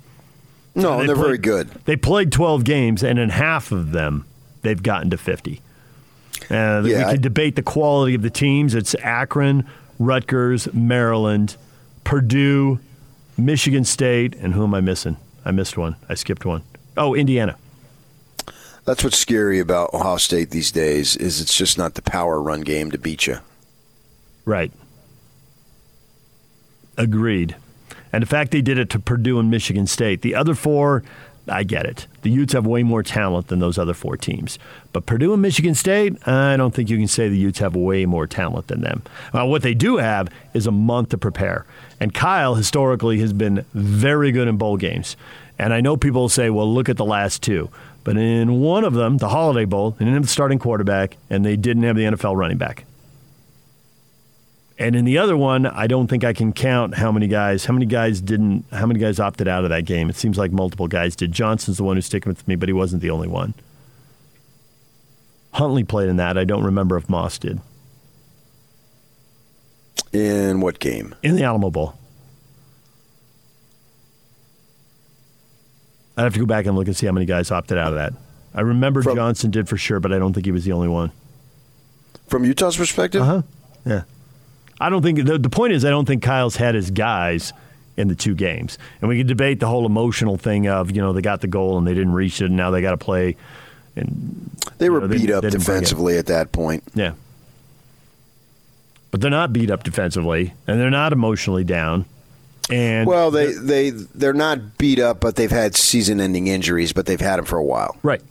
no, 0.76 0.94
They 0.94 1.00
and 1.00 1.10
they're 1.10 1.16
played- 1.16 1.26
very 1.26 1.38
good. 1.40 1.70
They 1.86 1.96
played 1.96 2.32
12 2.32 2.64
games, 2.66 3.02
and 3.02 3.18
in 3.18 3.30
half 3.30 3.72
of 3.72 3.94
them, 3.94 4.26
they've 4.62 4.84
gotten 4.84 5.10
to 5.10 5.18
50. 5.18 5.60
Uh, 6.52 6.82
we 6.84 6.92
can 6.92 7.04
I- 7.04 7.16
debate 7.16 7.56
the 7.56 7.64
quality 7.64 8.14
of 8.14 8.22
the 8.22 8.30
teams. 8.30 8.76
It's 8.76 8.94
Akron, 9.02 9.66
Rutgers, 9.98 10.72
Maryland, 10.72 11.56
Purdue, 12.04 12.80
Michigan 13.38 13.86
State, 13.86 14.36
and 14.36 14.54
who 14.54 14.64
am 14.64 14.74
I 14.74 14.82
missing? 14.82 15.18
I 15.46 15.52
missed 15.52 15.78
one. 15.78 15.96
I 16.10 16.16
skipped 16.16 16.46
one. 16.46 16.64
Oh, 16.98 17.14
Indiana. 17.14 17.56
That's 18.86 19.04
what's 19.04 19.18
scary 19.18 19.60
about 19.60 19.94
Ohio 19.94 20.18
State 20.18 20.50
these 20.50 20.72
days 20.72 21.16
is 21.16 21.42
it's 21.42 21.56
just 21.56 21.78
not 21.78 21.94
the 21.96 22.02
power 22.02 22.42
run 22.42 22.62
game 22.62 22.90
to 22.92 22.98
beat 22.98 23.28
you. 23.28 23.40
Right. 24.46 24.72
Agreed. 26.98 27.56
And 28.12 28.24
the 28.24 28.28
fact 28.28 28.52
they 28.52 28.62
did 28.62 28.80
it 28.80 28.90
to 28.92 29.00
Purdue 29.00 29.40
and 29.40 29.52
Michigan 29.52 29.88
State. 29.88 30.22
The 30.22 30.34
other 30.34 30.56
four, 30.56 31.04
I 31.50 31.64
get 31.64 31.86
it. 31.86 32.08
The 32.22 32.30
Utes 32.30 32.54
have 32.54 32.66
way 32.66 32.84
more 32.84 33.04
talent 33.04 33.48
than 33.48 33.60
those 33.60 33.78
other 33.78 33.94
four 33.94 34.18
teams. 34.18 34.60
But 34.92 35.06
Purdue 35.06 35.34
and 35.34 35.42
Michigan 35.42 35.76
State, 35.76 36.28
I 36.28 36.58
don't 36.58 36.74
think 36.74 36.90
you 36.90 36.98
can 36.98 37.08
say 37.08 37.30
the 37.30 37.38
Utes 37.38 37.60
have 37.60 37.76
way 37.76 38.06
more 38.06 38.28
talent 38.28 38.68
than 38.68 38.82
them. 38.82 39.04
Uh, 39.34 39.46
what 39.46 39.62
they 39.62 39.74
do 39.74 39.98
have 39.98 40.30
is 40.54 40.68
a 40.68 40.72
month 40.72 41.10
to 41.10 41.18
prepare. 41.18 41.66
And 42.00 42.14
Kyle 42.14 42.56
historically 42.56 43.20
has 43.20 43.34
been 43.34 43.66
very 43.74 44.32
good 44.32 44.48
in 44.48 44.58
bowl 44.58 44.78
games. 44.78 45.16
And 45.60 45.74
I 45.74 45.82
know 45.82 45.98
people 45.98 46.22
will 46.22 46.30
say, 46.30 46.50
well, 46.50 46.72
look 46.72 46.90
at 46.90 46.98
the 46.98 47.06
last 47.06 47.42
two. 47.42 47.70
But 48.04 48.18
in 48.18 48.62
one 48.62 48.84
of 48.84 48.94
them, 48.94 49.18
the 49.18 49.30
Holiday 49.30 49.66
Bowl, 49.66 49.92
they 49.92 50.06
didn't 50.06 50.14
have 50.14 50.24
the 50.24 50.30
starting 50.30 50.60
quarterback, 50.60 51.18
and 51.30 51.44
they 51.44 51.58
didn't 51.58 51.84
have 51.84 51.96
the 51.96 52.04
NFL 52.04 52.38
running 52.38 52.58
back. 52.58 52.86
And 54.80 54.96
in 54.96 55.06
the 55.06 55.18
other 55.18 55.36
one, 55.36 55.66
I 55.66 55.88
don't 55.88 56.08
think 56.08 56.24
I 56.24 56.34
can 56.34 56.54
count 56.54 56.96
how 56.96 57.12
many 57.12 57.28
guys, 57.28 57.66
how 57.66 57.74
many 57.74 57.88
guys 57.88 58.22
didn't, 58.22 58.66
how 58.72 58.86
many 58.86 59.00
guys 59.00 59.20
opted 59.20 59.48
out 59.48 59.64
of 59.64 59.72
that 59.72 59.86
game. 59.86 60.08
It 60.10 60.16
seems 60.16 60.38
like 60.38 60.52
multiple 60.52 60.88
guys 60.88 61.16
did. 61.16 61.32
Johnson's 61.32 61.78
the 61.78 61.84
one 61.84 61.98
who's 61.98 62.06
sticking 62.06 62.30
with 62.30 62.48
me, 62.48 62.56
but 62.56 62.70
he 62.70 62.74
wasn't 62.74 63.02
the 63.02 63.10
only 63.10 63.28
one. 63.28 63.56
Huntley 65.54 65.84
played 65.84 66.10
in 66.10 66.18
that. 66.18 66.38
I 66.38 66.44
don't 66.44 66.64
remember 66.64 66.96
if 66.96 67.10
Moss 67.10 67.40
did. 67.40 67.60
In 70.14 70.62
what 70.62 70.80
game? 70.80 71.16
In 71.24 71.36
the 71.36 71.44
Alamo 71.44 71.72
Bowl. 71.72 71.96
I'd 76.16 76.24
have 76.24 76.34
to 76.34 76.40
go 76.40 76.46
back 76.46 76.68
and 76.68 76.76
look 76.76 76.88
and 76.88 76.96
see 76.96 77.08
how 77.08 77.12
many 77.12 77.26
guys 77.26 77.50
opted 77.50 77.80
out 77.80 77.90
of 77.90 77.96
that. 77.96 78.14
I 78.54 78.62
remember 78.62 79.02
From- 79.02 79.16
Johnson 79.16 79.50
did 79.50 79.68
for 79.68 79.78
sure, 79.78 80.00
but 80.00 80.14
I 80.14 80.20
don't 80.20 80.34
think 80.34 80.46
he 80.46 80.52
was 80.52 80.66
the 80.66 80.72
only 80.72 80.88
one. 80.88 81.12
From 82.28 82.44
Utah's 82.46 82.78
perspective? 82.78 83.22
Uh 83.22 83.26
huh. 83.26 83.42
Yeah. 83.86 84.02
I 84.80 84.90
don't 84.90 85.02
think 85.02 85.26
the, 85.26 85.38
the 85.38 85.50
point 85.50 85.74
is 85.74 85.84
I 85.86 85.90
don't 85.90 86.06
think 86.06 86.22
Kyle's 86.24 86.56
had 86.56 86.76
his 86.76 86.92
guys 86.92 87.54
in 87.98 88.08
the 88.10 88.16
two 88.16 88.36
games, 88.36 88.78
and 89.02 89.10
we 89.10 89.18
could 89.18 89.28
debate 89.28 89.60
the 89.60 89.68
whole 89.68 89.86
emotional 89.86 90.38
thing 90.38 90.68
of 90.68 90.92
you 90.92 91.02
know 91.02 91.14
they 91.14 91.22
got 91.22 91.42
the 91.42 91.48
goal 91.48 91.78
and 91.78 91.88
they 91.88 91.94
didn't 91.96 92.14
reach 92.14 92.42
it, 92.42 92.46
and 92.46 92.56
now 92.58 92.70
they 92.72 92.82
got 92.82 92.92
to 92.92 92.98
play. 92.98 93.36
And 93.96 94.52
They 94.78 94.90
were 94.92 95.02
know, 95.02 95.08
they- 95.08 95.18
beat 95.18 95.32
up 95.32 95.42
they 95.42 95.50
didn't 95.50 95.66
bring 95.66 95.78
it. 95.78 95.80
defensively 95.82 96.18
at 96.20 96.28
that 96.28 96.52
point. 96.52 96.84
yeah, 96.94 97.14
but 99.12 99.22
they're 99.22 99.32
not 99.32 99.54
beat 99.54 99.72
up 99.72 99.84
defensively, 99.84 100.54
and 100.68 100.80
they're 100.80 100.90
not 100.92 101.14
emotionally 101.14 101.64
down. 101.64 102.06
And 102.70 103.08
Well, 103.08 103.32
they 103.32 103.54
they 103.54 103.90
they're 103.92 104.34
not 104.34 104.78
beat 104.78 105.00
up, 105.00 105.20
but 105.22 105.36
they've 105.38 105.50
had 105.50 105.76
season-ending 105.76 106.48
injuries, 106.48 106.92
but 106.94 107.06
they've 107.06 107.20
had 107.20 107.38
them 107.38 107.46
for 107.46 107.58
a 107.58 107.64
while. 107.64 107.96
right. 108.04 108.22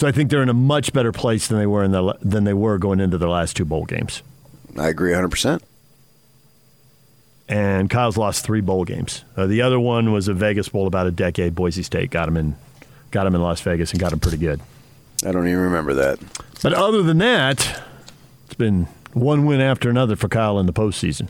So 0.00 0.08
I 0.08 0.12
think 0.12 0.30
they're 0.30 0.42
in 0.42 0.48
a 0.48 0.54
much 0.54 0.92
better 0.92 1.12
place 1.12 1.46
than 1.46 1.58
they 1.58 1.66
were 1.66 1.84
in 1.84 1.92
the 1.92 2.14
than 2.22 2.44
they 2.44 2.54
were 2.54 2.78
going 2.78 3.00
into 3.00 3.18
their 3.18 3.28
last 3.28 3.54
two 3.54 3.66
bowl 3.66 3.84
games. 3.84 4.22
I 4.78 4.88
agree 4.88 5.10
100. 5.10 5.28
percent 5.28 5.62
and 7.50 7.90
Kyle's 7.90 8.16
lost 8.16 8.44
three 8.44 8.60
bowl 8.60 8.84
games. 8.84 9.24
Uh, 9.36 9.46
the 9.46 9.60
other 9.60 9.78
one 9.78 10.12
was 10.12 10.28
a 10.28 10.34
Vegas 10.34 10.68
bowl 10.68 10.86
about 10.86 11.08
a 11.08 11.10
decade. 11.10 11.54
Boise 11.54 11.82
State 11.82 12.10
got 12.10 12.28
him 12.28 12.36
in, 12.36 12.56
got 13.10 13.26
him 13.26 13.34
in 13.34 13.42
Las 13.42 13.60
Vegas 13.60 13.90
and 13.90 14.00
got 14.00 14.12
him 14.12 14.20
pretty 14.20 14.36
good. 14.38 14.60
I 15.26 15.32
don't 15.32 15.48
even 15.48 15.60
remember 15.60 15.92
that. 15.94 16.20
But 16.62 16.72
other 16.74 17.02
than 17.02 17.18
that, 17.18 17.82
it's 18.46 18.54
been 18.54 18.86
one 19.14 19.46
win 19.46 19.60
after 19.60 19.90
another 19.90 20.14
for 20.14 20.28
Kyle 20.28 20.60
in 20.60 20.66
the 20.66 20.72
postseason. 20.72 21.28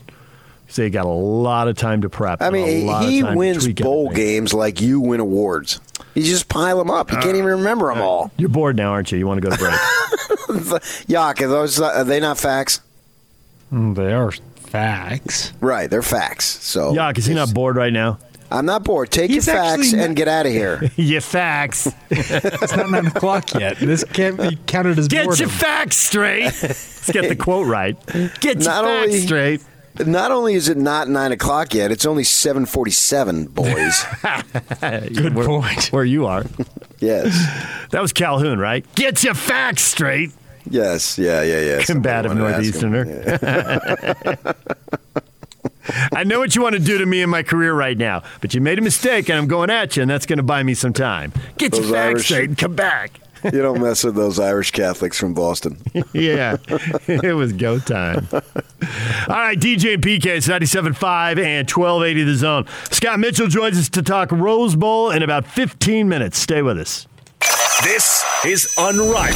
So 0.71 0.83
he 0.83 0.89
got 0.89 1.05
a 1.05 1.09
lot 1.09 1.67
of 1.67 1.75
time 1.77 2.01
to 2.01 2.09
prep. 2.09 2.41
I 2.41 2.47
and 2.47 2.55
a 2.55 2.59
mean, 2.65 2.85
lot 2.87 3.03
of 3.03 3.09
he 3.09 3.21
time 3.21 3.35
wins 3.37 3.67
bowl 3.67 4.05
everything. 4.07 4.25
games 4.25 4.53
like 4.53 4.79
you 4.81 4.99
win 5.01 5.19
awards. 5.19 5.79
You 6.15 6.23
just 6.23 6.47
pile 6.49 6.77
them 6.77 6.89
up. 6.89 7.11
You 7.11 7.17
can't 7.17 7.35
even 7.35 7.45
remember 7.45 7.87
them 7.93 8.01
all. 8.01 8.31
You're 8.37 8.49
bored 8.49 8.75
now, 8.77 8.91
aren't 8.91 9.11
you? 9.11 9.17
You 9.17 9.27
want 9.27 9.41
to 9.41 9.49
go 9.49 9.53
to 9.55 9.59
break? 9.59 9.73
Yuck, 11.07 11.41
are 11.41 11.47
those 11.47 11.79
are 11.79 12.03
they 12.03 12.19
not 12.19 12.37
facts? 12.37 12.81
Mm, 13.71 13.95
They 13.95 14.13
are 14.13 14.31
facts. 14.31 15.53
Right, 15.61 15.89
they're 15.89 16.01
facts. 16.01 16.45
So 16.45 16.93
Yuck, 16.93 17.17
is 17.17 17.25
he 17.25 17.33
not 17.33 17.53
bored 17.53 17.75
right 17.75 17.93
now? 17.93 18.19
I'm 18.49 18.65
not 18.65 18.83
bored. 18.83 19.09
Take 19.11 19.31
He's 19.31 19.47
your 19.47 19.55
facts 19.55 19.93
not- 19.93 20.05
and 20.07 20.15
get 20.15 20.27
out 20.27 20.45
of 20.45 20.51
here. 20.51 20.89
your 20.97 21.21
facts. 21.21 21.87
It's 22.09 22.75
not 22.75 22.89
nine 22.89 23.07
o'clock 23.07 23.53
yet. 23.53 23.77
This 23.77 24.03
can't 24.03 24.37
be 24.37 24.57
counted 24.67 24.99
as 24.99 25.07
Get 25.07 25.25
boredom. 25.25 25.41
your 25.41 25.49
facts 25.49 25.95
straight. 25.97 26.43
Let's 26.61 27.11
get 27.11 27.29
the 27.29 27.35
quote 27.37 27.67
right. 27.67 27.97
Get 28.41 28.57
your 28.57 28.65
Not 28.65 28.83
facts 28.85 29.05
only- 29.05 29.19
straight. 29.21 29.61
Not 30.07 30.31
only 30.31 30.53
is 30.55 30.69
it 30.69 30.77
not 30.77 31.07
nine 31.09 31.31
o'clock 31.31 31.73
yet, 31.73 31.91
it's 31.91 32.05
only 32.05 32.23
seven 32.23 32.65
forty-seven, 32.65 33.45
boys. 33.47 34.05
Good 34.81 35.35
where, 35.35 35.45
point. 35.45 35.85
Where 35.91 36.03
you 36.05 36.25
are. 36.25 36.45
yes, 36.99 37.33
That 37.91 38.01
was 38.01 38.13
Calhoun, 38.13 38.59
right? 38.59 38.85
Get 38.95 39.23
your 39.23 39.33
facts 39.33 39.83
straight. 39.83 40.31
yes, 40.69 41.17
yeah, 41.17 41.41
yeah, 41.43 41.59
yeah. 41.61 41.83
Somebody 41.83 42.29
Combative 42.29 42.53
wanted 42.53 42.73
to. 42.73 42.87
Northeasterner. 42.87 44.55
I 46.13 46.23
know 46.23 46.39
what 46.39 46.55
you 46.55 46.61
want 46.61 46.73
to 46.73 46.79
do 46.81 46.97
to 46.99 47.05
me 47.05 47.21
in 47.21 47.29
my 47.29 47.43
career 47.43 47.73
right 47.73 47.97
now, 47.97 48.23
but 48.39 48.53
you 48.53 48.61
made 48.61 48.77
a 48.77 48.81
mistake 48.81 49.29
and 49.29 49.37
I'm 49.37 49.47
going 49.47 49.69
at 49.69 49.95
you, 49.97 50.01
and 50.03 50.09
that's 50.11 50.25
going 50.25 50.37
to 50.37 50.43
buy 50.43 50.63
me 50.63 50.73
some 50.73 50.93
time. 50.93 51.33
Get 51.57 51.73
your 51.73 51.83
facts 51.83 51.93
Irish- 51.95 52.25
straight 52.25 52.49
and 52.49 52.57
come 52.57 52.75
back. 52.75 53.19
You 53.43 53.61
don't 53.61 53.81
mess 53.81 54.03
with 54.03 54.15
those 54.15 54.39
Irish 54.39 54.71
Catholics 54.71 55.19
from 55.19 55.33
Boston. 55.33 55.77
yeah, 56.13 56.57
it 57.07 57.35
was 57.35 57.53
go 57.53 57.79
time. 57.79 58.27
All 58.31 58.39
right, 59.27 59.59
DJ 59.59 59.95
and 59.95 60.03
PK, 60.03 60.25
it's 60.25 60.47
97.5 60.47 61.43
and 61.43 61.69
1280 61.69 62.23
the 62.23 62.35
zone. 62.35 62.65
Scott 62.91 63.19
Mitchell 63.19 63.47
joins 63.47 63.77
us 63.77 63.89
to 63.89 64.01
talk 64.01 64.31
Rose 64.31 64.75
Bowl 64.75 65.11
in 65.11 65.23
about 65.23 65.45
15 65.45 66.07
minutes. 66.07 66.37
Stay 66.37 66.61
with 66.61 66.79
us. 66.79 67.07
This 67.83 68.23
is 68.45 68.75
Unrivaled. 68.77 69.33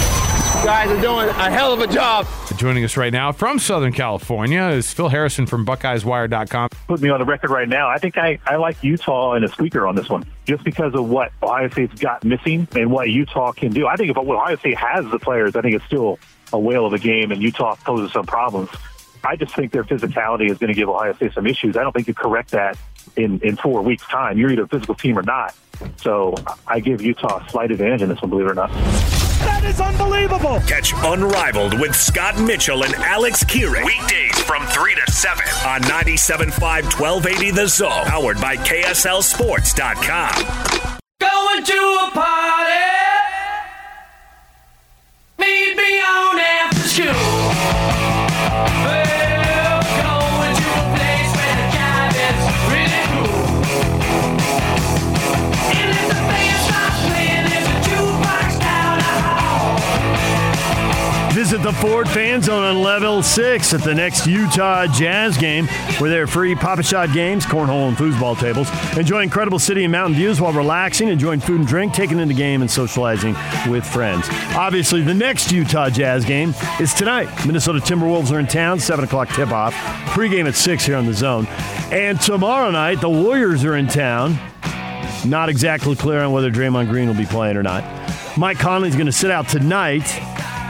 guys 0.63 0.89
are 0.89 1.01
doing 1.01 1.29
a 1.29 1.49
hell 1.49 1.73
of 1.73 1.79
a 1.79 1.87
job. 1.87 2.27
Joining 2.57 2.83
us 2.83 2.95
right 2.95 3.11
now 3.11 3.31
from 3.31 3.57
Southern 3.57 3.91
California 3.91 4.61
is 4.67 4.93
Phil 4.93 5.09
Harrison 5.09 5.47
from 5.47 5.65
BuckeyesWire.com. 5.65 6.69
put 6.87 7.01
me 7.01 7.09
on 7.09 7.19
the 7.19 7.25
record 7.25 7.49
right 7.49 7.67
now. 7.67 7.89
I 7.89 7.97
think 7.97 8.17
I, 8.17 8.37
I 8.45 8.57
like 8.57 8.83
Utah 8.83 9.33
and 9.33 9.43
a 9.43 9.47
squeaker 9.47 9.87
on 9.87 9.95
this 9.95 10.09
one, 10.09 10.25
just 10.45 10.63
because 10.63 10.93
of 10.93 11.09
what 11.09 11.31
Ohio 11.41 11.69
State's 11.69 11.99
got 11.99 12.23
missing 12.23 12.67
and 12.75 12.91
what 12.91 13.09
Utah 13.09 13.51
can 13.51 13.71
do. 13.71 13.87
I 13.87 13.95
think 13.95 14.11
if 14.11 14.17
Ohio 14.17 14.55
State 14.57 14.77
has 14.77 15.09
the 15.09 15.17
players, 15.19 15.55
I 15.55 15.61
think 15.61 15.75
it's 15.75 15.85
still 15.85 16.19
a 16.53 16.59
whale 16.59 16.85
of 16.85 16.93
a 16.93 16.99
game, 16.99 17.31
and 17.31 17.41
Utah 17.41 17.75
poses 17.83 18.13
some 18.13 18.25
problems. 18.27 18.69
I 19.23 19.35
just 19.37 19.55
think 19.55 19.71
their 19.71 19.83
physicality 19.83 20.51
is 20.51 20.59
going 20.59 20.67
to 20.67 20.75
give 20.75 20.87
Ohio 20.87 21.13
State 21.13 21.33
some 21.33 21.47
issues. 21.47 21.75
I 21.77 21.81
don't 21.81 21.93
think 21.93 22.07
you 22.07 22.13
correct 22.13 22.51
that 22.51 22.77
in, 23.17 23.39
in 23.41 23.55
four 23.57 23.81
weeks' 23.81 24.05
time. 24.07 24.37
You're 24.37 24.51
either 24.51 24.63
a 24.63 24.67
physical 24.67 24.95
team 24.95 25.17
or 25.17 25.23
not. 25.23 25.53
So 25.97 26.35
I 26.67 26.79
give 26.79 27.01
Utah 27.01 27.43
a 27.45 27.49
slight 27.49 27.71
advantage 27.71 28.01
in 28.01 28.07
this 28.09 28.21
one, 28.21 28.29
believe 28.29 28.45
it 28.45 28.51
or 28.51 28.55
not. 28.55 28.71
That 29.39 29.63
is 29.65 29.81
unbelievable. 29.81 30.59
Catch 30.61 30.93
Unrivaled 31.03 31.79
with 31.79 31.95
Scott 31.95 32.39
Mitchell 32.39 32.83
and 32.83 32.93
Alex 32.95 33.43
Kirry. 33.43 33.83
Weekdays 33.83 34.39
from 34.41 34.65
3 34.67 34.95
to 34.95 35.11
7 35.11 35.43
on 35.67 35.81
97.5 35.81 36.99
1280 36.99 37.51
The 37.51 37.67
Zone. 37.67 38.05
Powered 38.05 38.39
by 38.39 38.55
KSLSports.com. 38.57 40.99
Going 41.19 41.63
to 41.63 41.73
a 41.73 42.09
party. 42.11 42.71
Meet 45.37 45.75
me 45.75 45.99
on 46.01 46.39
after 46.39 46.87
school. 46.87 47.34
Visit 61.45 61.61
the 61.61 61.73
Ford 61.73 62.09
Fan 62.09 62.41
Zone 62.41 62.63
on 62.63 62.81
level 62.81 63.21
six 63.21 63.71
at 63.71 63.83
the 63.83 63.93
next 63.93 64.25
Utah 64.25 64.87
Jazz 64.87 65.37
game, 65.37 65.67
where 65.99 66.09
there 66.09 66.23
are 66.23 66.27
free 66.27 66.55
Pop-A-Shot 66.55 67.13
games, 67.13 67.45
cornhole, 67.45 67.87
and 67.87 67.95
foosball 67.95 68.35
tables. 68.35 68.67
Enjoy 68.97 69.21
incredible 69.21 69.59
city 69.59 69.83
and 69.83 69.91
mountain 69.91 70.15
views 70.15 70.41
while 70.41 70.53
relaxing, 70.53 71.07
enjoying 71.07 71.39
food 71.39 71.59
and 71.59 71.67
drink, 71.67 71.93
taking 71.93 72.17
in 72.17 72.27
the 72.29 72.33
game, 72.33 72.61
and 72.61 72.71
socializing 72.71 73.35
with 73.69 73.85
friends. 73.85 74.27
Obviously, 74.55 75.03
the 75.03 75.13
next 75.13 75.51
Utah 75.51 75.87
Jazz 75.87 76.25
game 76.25 76.55
is 76.79 76.95
tonight. 76.95 77.29
Minnesota 77.45 77.77
Timberwolves 77.77 78.31
are 78.31 78.39
in 78.39 78.47
town, 78.47 78.79
7 78.79 79.05
o'clock 79.05 79.29
tip 79.29 79.51
off. 79.51 79.75
Pregame 80.15 80.47
at 80.47 80.55
6 80.55 80.83
here 80.83 80.95
on 80.95 81.05
the 81.05 81.13
zone. 81.13 81.45
And 81.91 82.19
tomorrow 82.19 82.71
night, 82.71 83.01
the 83.01 83.09
Warriors 83.09 83.63
are 83.65 83.75
in 83.75 83.85
town. 83.85 84.35
Not 85.23 85.49
exactly 85.49 85.95
clear 85.95 86.23
on 86.23 86.31
whether 86.31 86.49
Draymond 86.49 86.89
Green 86.89 87.07
will 87.07 87.13
be 87.13 87.27
playing 87.27 87.55
or 87.55 87.61
not. 87.61 87.83
Mike 88.35 88.57
Conley's 88.57 88.95
going 88.95 89.05
to 89.05 89.11
sit 89.11 89.29
out 89.29 89.47
tonight 89.47 90.01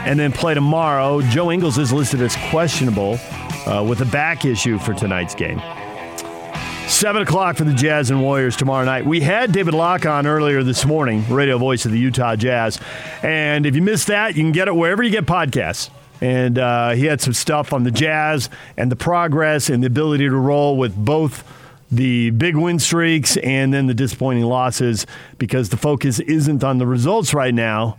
and 0.06 0.18
then 0.18 0.32
play 0.32 0.54
tomorrow. 0.54 1.20
Joe 1.20 1.50
Ingles 1.50 1.76
is 1.78 1.92
listed 1.92 2.22
as 2.22 2.36
questionable 2.48 3.18
uh, 3.66 3.84
with 3.86 4.00
a 4.00 4.06
back 4.06 4.44
issue 4.44 4.78
for 4.78 4.94
tonight's 4.94 5.34
game. 5.34 5.60
7 6.86 7.22
o'clock 7.22 7.56
for 7.56 7.64
the 7.64 7.74
Jazz 7.74 8.10
and 8.10 8.22
Warriors 8.22 8.56
tomorrow 8.56 8.84
night. 8.84 9.04
We 9.04 9.20
had 9.20 9.50
David 9.50 9.74
Locke 9.74 10.06
on 10.06 10.24
earlier 10.24 10.62
this 10.62 10.86
morning, 10.86 11.28
radio 11.28 11.58
voice 11.58 11.84
of 11.84 11.90
the 11.90 11.98
Utah 11.98 12.36
Jazz. 12.36 12.80
And 13.24 13.66
if 13.66 13.74
you 13.74 13.82
missed 13.82 14.06
that, 14.06 14.36
you 14.36 14.44
can 14.44 14.52
get 14.52 14.68
it 14.68 14.76
wherever 14.76 15.02
you 15.02 15.10
get 15.10 15.26
podcasts. 15.26 15.90
And 16.20 16.56
uh, 16.56 16.90
he 16.90 17.06
had 17.06 17.20
some 17.20 17.32
stuff 17.32 17.72
on 17.72 17.82
the 17.82 17.90
Jazz 17.90 18.48
and 18.76 18.90
the 18.90 18.96
progress 18.96 19.68
and 19.68 19.82
the 19.82 19.88
ability 19.88 20.28
to 20.28 20.36
roll 20.36 20.76
with 20.76 20.94
both 20.94 21.42
the 21.90 22.30
big 22.30 22.54
win 22.54 22.78
streaks 22.78 23.36
and 23.38 23.74
then 23.74 23.86
the 23.86 23.94
disappointing 23.94 24.44
losses 24.44 25.04
because 25.38 25.70
the 25.70 25.76
focus 25.76 26.20
isn't 26.20 26.62
on 26.62 26.78
the 26.78 26.86
results 26.86 27.34
right 27.34 27.52
now. 27.52 27.98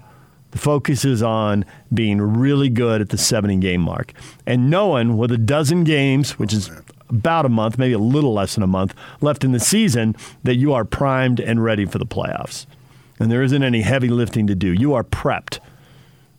The 0.58 0.64
focus 0.64 1.05
on 1.22 1.66
being 1.93 2.20
really 2.20 2.70
good 2.70 2.99
at 2.99 3.10
the 3.10 3.18
70 3.20 3.58
game 3.58 3.80
mark 3.80 4.12
and 4.47 4.72
knowing 4.72 5.16
with 5.16 5.32
a 5.32 5.38
dozen 5.38 5.84
games, 5.84 6.39
which 6.39 6.51
is 6.51 6.72
about 7.10 7.45
a 7.45 7.49
month, 7.49 7.78
maybe 7.78 7.93
a 7.93 7.99
little 7.99 8.34
less 8.34 8.55
than 8.55 8.64
a 8.64 8.68
month 8.68 8.95
left 9.22 9.43
in 9.43 9.51
the 9.51 9.60
season, 9.60 10.16
that 10.41 10.55
you 10.55 10.74
are 10.74 10.84
primed 10.84 11.39
and 11.39 11.64
ready 11.64 11.86
for 11.86 11.99
the 11.99 12.08
playoffs. 12.08 12.66
And 13.20 13.32
there 13.32 13.43
isn't 13.43 13.62
any 13.62 13.82
heavy 13.82 14.08
lifting 14.08 14.47
to 14.47 14.55
do. 14.55 14.74
You 14.74 14.95
are 14.95 15.03
prepped. 15.03 15.60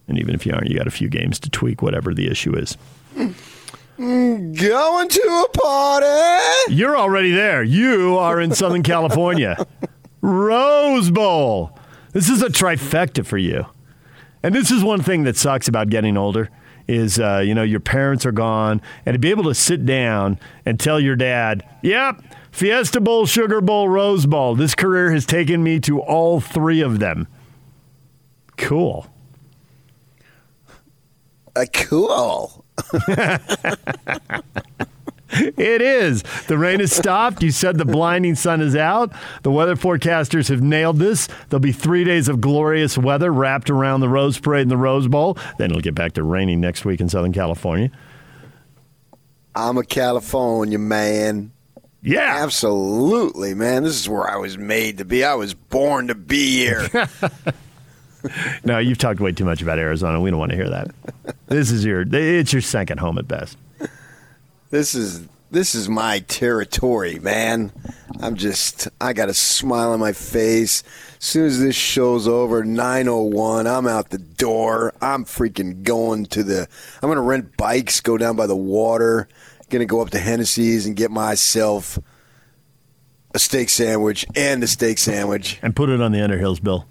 And 0.08 0.18
even 0.18 0.34
if 0.34 0.44
you 0.44 0.52
aren't, 0.52 0.68
you 0.68 0.76
got 0.76 0.88
a 0.88 0.90
few 0.90 1.08
games 1.08 1.38
to 1.38 1.48
tweak 1.48 1.80
whatever 1.80 2.12
the 2.12 2.28
issue 2.28 2.56
is. 2.56 2.76
Going 3.14 5.08
to 5.10 5.46
a 5.46 5.48
party. 5.56 6.74
You're 6.74 6.96
already 6.96 7.30
there. 7.30 7.62
You 7.62 8.18
are 8.18 8.40
in 8.40 8.52
Southern 8.52 8.82
California. 8.82 9.64
Rose 10.22 11.12
Bowl. 11.12 11.78
This 12.12 12.28
is 12.28 12.42
a 12.42 12.48
trifecta 12.48 13.24
for 13.24 13.38
you. 13.38 13.66
And 14.42 14.54
this 14.54 14.70
is 14.70 14.84
one 14.84 15.02
thing 15.02 15.24
that 15.24 15.36
sucks 15.36 15.68
about 15.68 15.88
getting 15.90 16.16
older 16.16 16.50
is 16.86 17.18
uh, 17.18 17.42
you 17.44 17.54
know 17.54 17.62
your 17.62 17.80
parents 17.80 18.24
are 18.24 18.32
gone 18.32 18.80
and 19.04 19.14
to 19.14 19.18
be 19.18 19.30
able 19.30 19.44
to 19.44 19.54
sit 19.54 19.84
down 19.84 20.38
and 20.64 20.80
tell 20.80 20.98
your 20.98 21.16
dad, 21.16 21.62
"Yep, 21.82 22.22
Fiesta 22.50 23.00
Bowl, 23.00 23.26
Sugar 23.26 23.60
Bowl, 23.60 23.88
Rose 23.88 24.26
Bowl. 24.26 24.54
This 24.54 24.74
career 24.74 25.12
has 25.12 25.26
taken 25.26 25.62
me 25.62 25.80
to 25.80 26.00
all 26.00 26.40
3 26.40 26.80
of 26.80 26.98
them." 26.98 27.28
Cool. 28.56 29.06
Uh, 31.54 31.66
cool. 31.72 32.64
It 35.30 35.82
is. 35.82 36.22
The 36.46 36.56
rain 36.56 36.80
has 36.80 36.92
stopped. 36.92 37.42
You 37.42 37.50
said 37.50 37.76
the 37.76 37.84
blinding 37.84 38.34
sun 38.34 38.60
is 38.60 38.74
out. 38.74 39.12
The 39.42 39.50
weather 39.50 39.76
forecasters 39.76 40.48
have 40.48 40.62
nailed 40.62 40.98
this. 40.98 41.28
There'll 41.48 41.60
be 41.60 41.72
three 41.72 42.04
days 42.04 42.28
of 42.28 42.40
glorious 42.40 42.96
weather 42.96 43.32
wrapped 43.32 43.68
around 43.70 44.00
the 44.00 44.08
Rose 44.08 44.38
Parade 44.38 44.62
and 44.62 44.70
the 44.70 44.76
Rose 44.76 45.06
Bowl. 45.06 45.36
Then 45.58 45.70
it'll 45.70 45.82
get 45.82 45.94
back 45.94 46.12
to 46.14 46.22
raining 46.22 46.60
next 46.60 46.84
week 46.84 47.00
in 47.00 47.08
Southern 47.08 47.32
California. 47.32 47.90
I'm 49.54 49.76
a 49.76 49.84
California 49.84 50.78
man. 50.78 51.52
Yeah. 52.00 52.38
Absolutely, 52.42 53.54
man. 53.54 53.82
This 53.82 54.00
is 54.00 54.08
where 54.08 54.28
I 54.28 54.36
was 54.36 54.56
made 54.56 54.98
to 54.98 55.04
be. 55.04 55.24
I 55.24 55.34
was 55.34 55.52
born 55.52 56.08
to 56.08 56.14
be 56.14 56.58
here. 56.58 56.88
No, 58.64 58.78
you've 58.78 58.98
talked 58.98 59.20
way 59.20 59.32
too 59.32 59.44
much 59.44 59.62
about 59.62 59.78
Arizona. 59.78 60.20
We 60.20 60.30
don't 60.30 60.38
want 60.38 60.50
to 60.50 60.56
hear 60.56 60.68
that. 60.68 60.90
This 61.46 61.70
is 61.70 61.84
your. 61.84 62.04
It's 62.12 62.52
your 62.52 62.62
second 62.62 62.98
home 62.98 63.18
at 63.18 63.28
best. 63.28 63.56
This 64.70 64.94
is 64.94 65.26
this 65.50 65.74
is 65.74 65.88
my 65.88 66.18
territory, 66.20 67.18
man. 67.18 67.72
I'm 68.20 68.36
just 68.36 68.88
I 69.00 69.14
got 69.14 69.28
a 69.30 69.34
smile 69.34 69.92
on 69.92 70.00
my 70.00 70.12
face. 70.12 70.82
As 71.18 71.24
soon 71.24 71.46
as 71.46 71.60
this 71.60 71.74
show's 71.74 72.28
over, 72.28 72.64
901, 72.64 73.66
I'm 73.66 73.86
out 73.86 74.10
the 74.10 74.18
door. 74.18 74.92
I'm 75.00 75.24
freaking 75.24 75.82
going 75.82 76.26
to 76.26 76.42
the 76.42 76.68
I'm 77.02 77.08
gonna 77.08 77.22
rent 77.22 77.56
bikes, 77.56 78.00
go 78.00 78.18
down 78.18 78.36
by 78.36 78.46
the 78.46 78.56
water, 78.56 79.28
gonna 79.70 79.86
go 79.86 80.02
up 80.02 80.10
to 80.10 80.18
Hennessey's 80.18 80.86
and 80.86 80.94
get 80.94 81.10
myself 81.10 81.98
a 83.34 83.38
steak 83.38 83.70
sandwich 83.70 84.26
and 84.36 84.62
a 84.62 84.66
steak 84.66 84.98
sandwich. 84.98 85.58
And 85.62 85.74
put 85.74 85.88
it 85.88 86.00
on 86.00 86.12
the 86.12 86.18
Underhills 86.18 86.62
bill. 86.62 86.86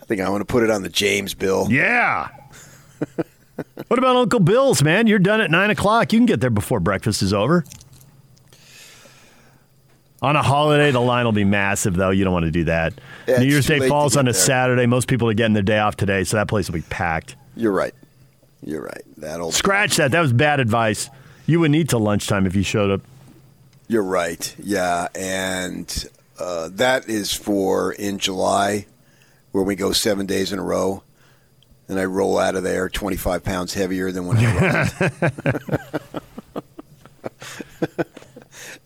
I 0.00 0.06
think 0.06 0.20
I 0.20 0.28
want 0.30 0.40
to 0.40 0.50
put 0.50 0.62
it 0.62 0.70
on 0.70 0.82
the 0.82 0.88
James 0.88 1.34
bill. 1.34 1.66
Yeah. 1.70 2.28
What 3.88 3.98
about 3.98 4.16
Uncle 4.16 4.40
Bill's, 4.40 4.82
man? 4.82 5.06
You're 5.06 5.18
done 5.18 5.40
at 5.40 5.50
9 5.50 5.70
o'clock. 5.70 6.12
You 6.12 6.18
can 6.18 6.26
get 6.26 6.40
there 6.40 6.50
before 6.50 6.80
breakfast 6.80 7.22
is 7.22 7.32
over. 7.32 7.64
On 10.22 10.36
a 10.36 10.42
holiday, 10.42 10.90
the 10.90 11.00
line 11.00 11.24
will 11.24 11.32
be 11.32 11.44
massive, 11.44 11.96
though. 11.96 12.10
You 12.10 12.24
don't 12.24 12.32
want 12.32 12.44
to 12.44 12.50
do 12.50 12.64
that. 12.64 12.92
Yeah, 13.26 13.38
New 13.38 13.46
Year's 13.46 13.66
Day 13.66 13.88
falls 13.88 14.16
on 14.18 14.28
a 14.28 14.32
there. 14.32 14.40
Saturday. 14.40 14.84
Most 14.84 15.08
people 15.08 15.30
are 15.30 15.34
getting 15.34 15.54
their 15.54 15.62
day 15.62 15.78
off 15.78 15.96
today, 15.96 16.24
so 16.24 16.36
that 16.36 16.46
place 16.46 16.68
will 16.68 16.74
be 16.74 16.84
packed. 16.90 17.36
You're 17.56 17.72
right. 17.72 17.94
You're 18.62 18.82
right. 18.82 19.02
That'll 19.16 19.50
Scratch 19.50 19.96
that. 19.96 20.10
That 20.10 20.20
was 20.20 20.34
bad 20.34 20.60
advice. 20.60 21.08
You 21.46 21.60
would 21.60 21.70
need 21.70 21.88
till 21.88 22.00
lunchtime 22.00 22.46
if 22.46 22.54
you 22.54 22.62
showed 22.62 22.90
up. 22.90 23.00
You're 23.88 24.02
right. 24.02 24.54
Yeah, 24.62 25.08
and 25.14 26.08
uh, 26.38 26.68
that 26.74 27.08
is 27.08 27.32
for 27.32 27.92
in 27.92 28.18
July, 28.18 28.86
where 29.52 29.64
we 29.64 29.74
go 29.74 29.92
seven 29.92 30.26
days 30.26 30.52
in 30.52 30.58
a 30.58 30.62
row, 30.62 31.02
and 31.90 31.98
I 31.98 32.04
roll 32.04 32.38
out 32.38 32.54
of 32.54 32.62
there 32.62 32.88
25 32.88 33.42
pounds 33.42 33.74
heavier 33.74 34.12
than 34.12 34.26
when 34.26 34.36
I 34.38 34.88
run. 35.02 36.22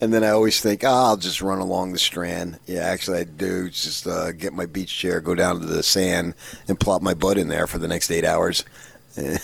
and 0.01 0.13
then 0.13 0.25
I 0.25 0.31
always 0.31 0.59
think, 0.59 0.85
oh, 0.85 0.89
I'll 0.89 1.19
just 1.19 1.43
run 1.43 1.59
along 1.59 1.93
the 1.93 1.99
strand. 1.99 2.59
Yeah, 2.67 2.81
actually, 2.81 3.19
I 3.19 3.25
do. 3.25 3.69
Just 3.69 4.07
uh, 4.07 4.33
get 4.33 4.55
my 4.55 4.65
beach 4.65 4.97
chair, 4.97 5.21
go 5.21 5.35
down 5.35 5.61
to 5.61 5.67
the 5.67 5.83
sand, 5.83 6.33
and 6.67 6.81
plop 6.81 7.03
my 7.03 7.13
butt 7.13 7.37
in 7.37 7.49
there 7.49 7.67
for 7.67 7.77
the 7.77 7.89
next 7.89 8.11
eight 8.11 8.25
hours. 8.25 8.65
and 9.17 9.39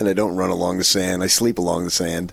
I 0.00 0.14
don't 0.14 0.36
run 0.36 0.48
along 0.48 0.78
the 0.78 0.84
sand. 0.84 1.22
I 1.22 1.26
sleep 1.26 1.58
along 1.58 1.84
the 1.84 1.90
sand. 1.90 2.32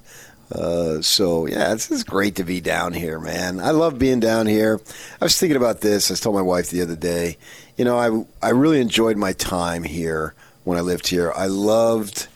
Uh, 0.49 1.01
so 1.01 1.45
yeah, 1.45 1.73
it's 1.73 2.03
great 2.03 2.35
to 2.35 2.45
be 2.45 2.61
down 2.61 2.93
here, 2.93 3.19
man. 3.19 3.59
I 3.59 3.71
love 3.71 3.99
being 3.99 4.21
down 4.21 4.47
here. 4.47 4.79
I 5.19 5.25
was 5.25 5.37
thinking 5.37 5.57
about 5.57 5.81
this. 5.81 6.09
I 6.09 6.15
told 6.15 6.35
my 6.35 6.41
wife 6.41 6.69
the 6.69 6.81
other 6.81 6.95
day. 6.95 7.37
You 7.77 7.85
know, 7.85 7.97
I 7.97 8.47
I 8.47 8.51
really 8.51 8.79
enjoyed 8.79 9.17
my 9.17 9.33
time 9.33 9.83
here 9.83 10.33
when 10.63 10.77
I 10.77 10.81
lived 10.81 11.07
here. 11.07 11.31
I 11.35 11.47
loved 11.47 12.27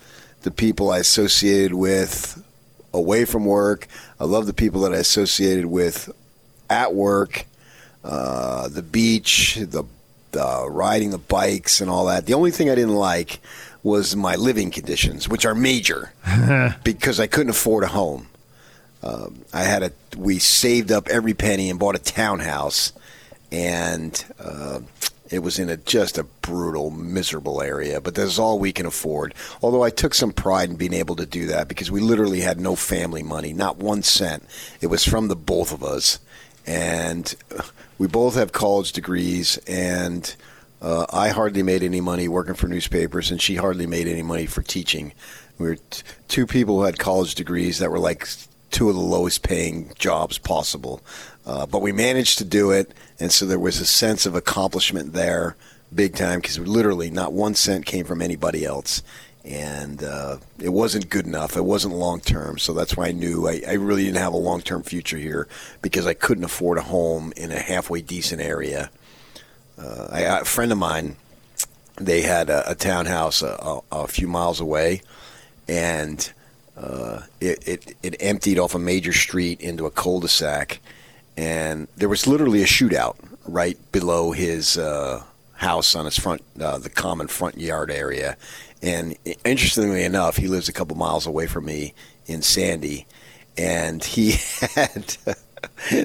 the 0.42 0.52
people 0.52 0.90
I 0.90 1.00
associated 1.00 1.74
with 1.74 2.44
away 2.94 3.26
from 3.26 3.46
work. 3.46 3.88
I 4.20 4.26
love 4.26 4.46
the 4.46 4.54
people 4.54 4.82
that 4.82 4.94
I 4.94 4.98
associated 4.98 5.66
with 5.66 6.12
at 6.70 6.94
work. 6.94 7.46
Uh, 8.04 8.68
the 8.70 8.82
beach, 8.82 9.56
the 9.56 9.84
the 10.32 10.70
riding 10.70 11.12
the 11.12 11.18
bikes 11.18 11.82
and 11.82 11.90
all 11.90 12.06
that. 12.06 12.26
The 12.26 12.34
only 12.34 12.52
thing 12.52 12.70
I 12.70 12.76
didn't 12.76 12.96
like 12.96 13.40
was 13.84 14.16
my 14.16 14.36
living 14.36 14.72
conditions, 14.72 15.30
which 15.30 15.46
are 15.46 15.56
major 15.56 16.12
because 16.84 17.20
I 17.20 17.28
couldn't 17.28 17.52
afford 17.52 17.84
a 17.84 17.88
home. 17.88 18.28
Um, 19.04 19.42
I 19.54 19.64
had 19.64 19.84
a 19.84 19.92
we 20.18 20.40
saved 20.40 20.92
up 20.92 21.08
every 21.08 21.34
penny 21.34 21.70
and 21.70 21.80
bought 21.80 21.96
a 21.96 22.00
townhouse, 22.00 22.94
and 23.52 24.26
uh, 24.40 24.80
it 25.30 25.40
was 25.40 25.60
in 25.60 25.70
a 25.70 25.78
just 25.78 26.18
a 26.18 26.24
brutal, 26.24 26.90
miserable 26.92 27.62
area. 27.62 28.02
But 28.02 28.16
that's 28.16 28.40
all 28.40 28.60
we 28.60 28.72
can 28.72 28.86
afford. 28.86 29.34
Although 29.62 29.84
I 29.84 29.90
took 29.90 30.14
some 30.14 30.32
pride 30.32 30.70
in 30.70 30.76
being 30.76 30.94
able 30.94 31.16
to 31.18 31.26
do 31.26 31.48
that 31.48 31.68
because 31.68 31.92
we 31.92 32.00
literally 32.00 32.42
had 32.42 32.60
no 32.60 32.76
family 32.76 33.24
money, 33.24 33.54
not 33.54 33.78
one 33.78 34.04
cent. 34.04 34.44
It 34.82 34.88
was 34.88 35.04
from 35.04 35.28
the 35.28 35.36
both 35.36 35.74
of 35.74 35.84
us, 35.84 36.20
and 36.66 37.34
we 37.98 38.08
both 38.08 38.36
have 38.36 38.52
college 38.52 38.92
degrees 38.92 39.58
and. 39.68 40.36
Uh, 40.80 41.08
I 41.12 41.30
hardly 41.30 41.64
made 41.64 41.82
any 41.82 42.02
money 42.02 42.28
working 42.28 42.54
for 42.54 42.68
newspapers, 42.68 43.32
and 43.32 43.42
she 43.42 43.56
hardly 43.56 43.88
made 43.88 44.08
any 44.08 44.22
money 44.22 44.46
for 44.46 44.62
teaching. 44.62 45.12
We 45.58 45.70
were 45.70 45.76
t- 45.78 46.04
two 46.28 46.46
people 46.46 46.78
who 46.78 46.84
had 46.84 47.00
college 47.00 47.34
degrees 47.34 47.80
that 47.80 47.90
were 47.90 47.98
like 47.98 48.28
two 48.70 48.90
of 48.90 48.96
the 48.96 49.02
lowest 49.02 49.44
paying 49.44 49.92
jobs 49.98 50.38
possible. 50.38 51.02
Uh, 51.48 51.66
but 51.66 51.82
we 51.82 51.94
managed 51.94 52.38
to 52.38 52.46
do 52.46 52.72
it, 52.72 52.92
and 53.20 53.32
so 53.32 53.46
there 53.46 53.58
was 53.58 53.80
a 53.80 53.86
sense 53.86 54.26
of 54.26 54.36
accomplishment 54.36 55.14
there, 55.14 55.56
big 55.96 56.14
time, 56.14 56.42
because 56.42 56.60
literally 56.60 57.10
not 57.10 57.32
one 57.32 57.56
cent 57.56 57.86
came 57.86 58.06
from 58.06 58.22
anybody 58.22 58.66
else. 58.66 59.02
And 59.46 60.04
uh, 60.04 60.38
it 60.60 60.70
wasn't 60.70 61.10
good 61.10 61.26
enough. 61.26 61.56
It 61.56 61.64
wasn't 61.64 61.96
long 61.96 62.20
term. 62.20 62.58
So 62.58 62.74
that's 62.74 62.98
why 62.98 63.08
I 63.08 63.12
knew 63.14 63.48
I, 63.48 63.62
I 63.66 63.74
really 63.74 64.04
didn't 64.04 64.18
have 64.18 64.34
a 64.34 64.38
long 64.38 64.62
term 64.62 64.84
future 64.84 65.18
here 65.18 65.48
because 65.82 66.06
I 66.06 66.14
couldn't 66.14 66.44
afford 66.44 66.78
a 66.78 66.82
home 66.82 67.32
in 67.38 67.54
a 67.54 67.60
halfway 67.60 68.02
decent 68.02 68.42
area. 68.42 68.90
Uh, 69.80 70.10
I, 70.12 70.22
a 70.24 70.44
friend 70.44 70.74
of 70.74 70.78
mine 70.78 71.16
they 72.00 72.22
had 72.22 72.50
a, 72.50 72.72
a 72.72 72.76
townhouse 72.76 73.42
a, 73.42 73.58
a, 73.62 73.82
a 73.92 74.08
few 74.08 74.28
miles 74.28 74.60
away, 74.60 75.02
and 75.68 76.32
uh, 76.78 77.22
it, 77.42 77.68
it 77.68 77.98
it 78.04 78.16
emptied 78.20 78.60
off 78.60 78.76
a 78.76 78.80
major 78.80 79.14
street 79.14 79.60
into 79.60 79.86
a 79.86 79.92
cul-de-sac, 79.92 80.80
and 81.38 81.88
there 81.96 82.10
was 82.10 82.28
literally 82.28 82.64
a 82.64 82.66
shootout 82.66 83.16
right 83.46 83.78
below 83.92 84.32
his 84.32 84.78
uh, 84.78 85.24
house 85.54 85.96
on 85.96 86.06
his 86.06 86.20
front, 86.20 86.42
uh, 86.60 86.80
the 86.80 86.90
common 86.90 87.28
front 87.28 87.58
yard 87.58 87.92
area. 87.92 88.36
And 88.82 89.16
interestingly 89.46 90.04
enough, 90.04 90.38
he 90.38 90.48
lives 90.48 90.68
a 90.68 90.74
couple 90.74 90.98
miles 90.98 91.26
away 91.26 91.48
from 91.48 91.66
me 91.66 91.94
in 92.26 92.42
Sandy, 92.42 93.06
and 93.58 94.04
he 94.04 94.32
had 94.76 95.18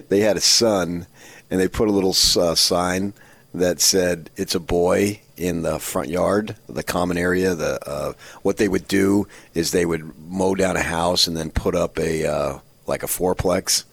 they 0.08 0.20
had 0.20 0.36
a 0.36 0.40
son, 0.40 1.06
and 1.50 1.60
they 1.60 1.68
put 1.68 1.88
a 1.88 1.92
little 1.92 2.10
uh, 2.10 2.54
sign 2.54 3.12
that 3.52 3.80
said 3.80 4.30
"It's 4.36 4.54
a 4.54 4.60
boy" 4.60 5.20
in 5.36 5.62
the 5.62 5.78
front 5.78 6.08
yard, 6.08 6.56
the 6.68 6.82
common 6.82 7.18
area. 7.18 7.54
The 7.54 7.78
uh, 7.86 8.12
what 8.42 8.56
they 8.56 8.68
would 8.68 8.88
do 8.88 9.26
is 9.54 9.70
they 9.70 9.84
would 9.84 10.12
mow 10.18 10.54
down 10.54 10.76
a 10.76 10.82
house 10.82 11.26
and 11.26 11.36
then 11.36 11.50
put 11.50 11.74
up 11.74 11.98
a 11.98 12.26
uh, 12.26 12.58
like 12.86 13.02
a 13.02 13.06
fourplex, 13.06 13.84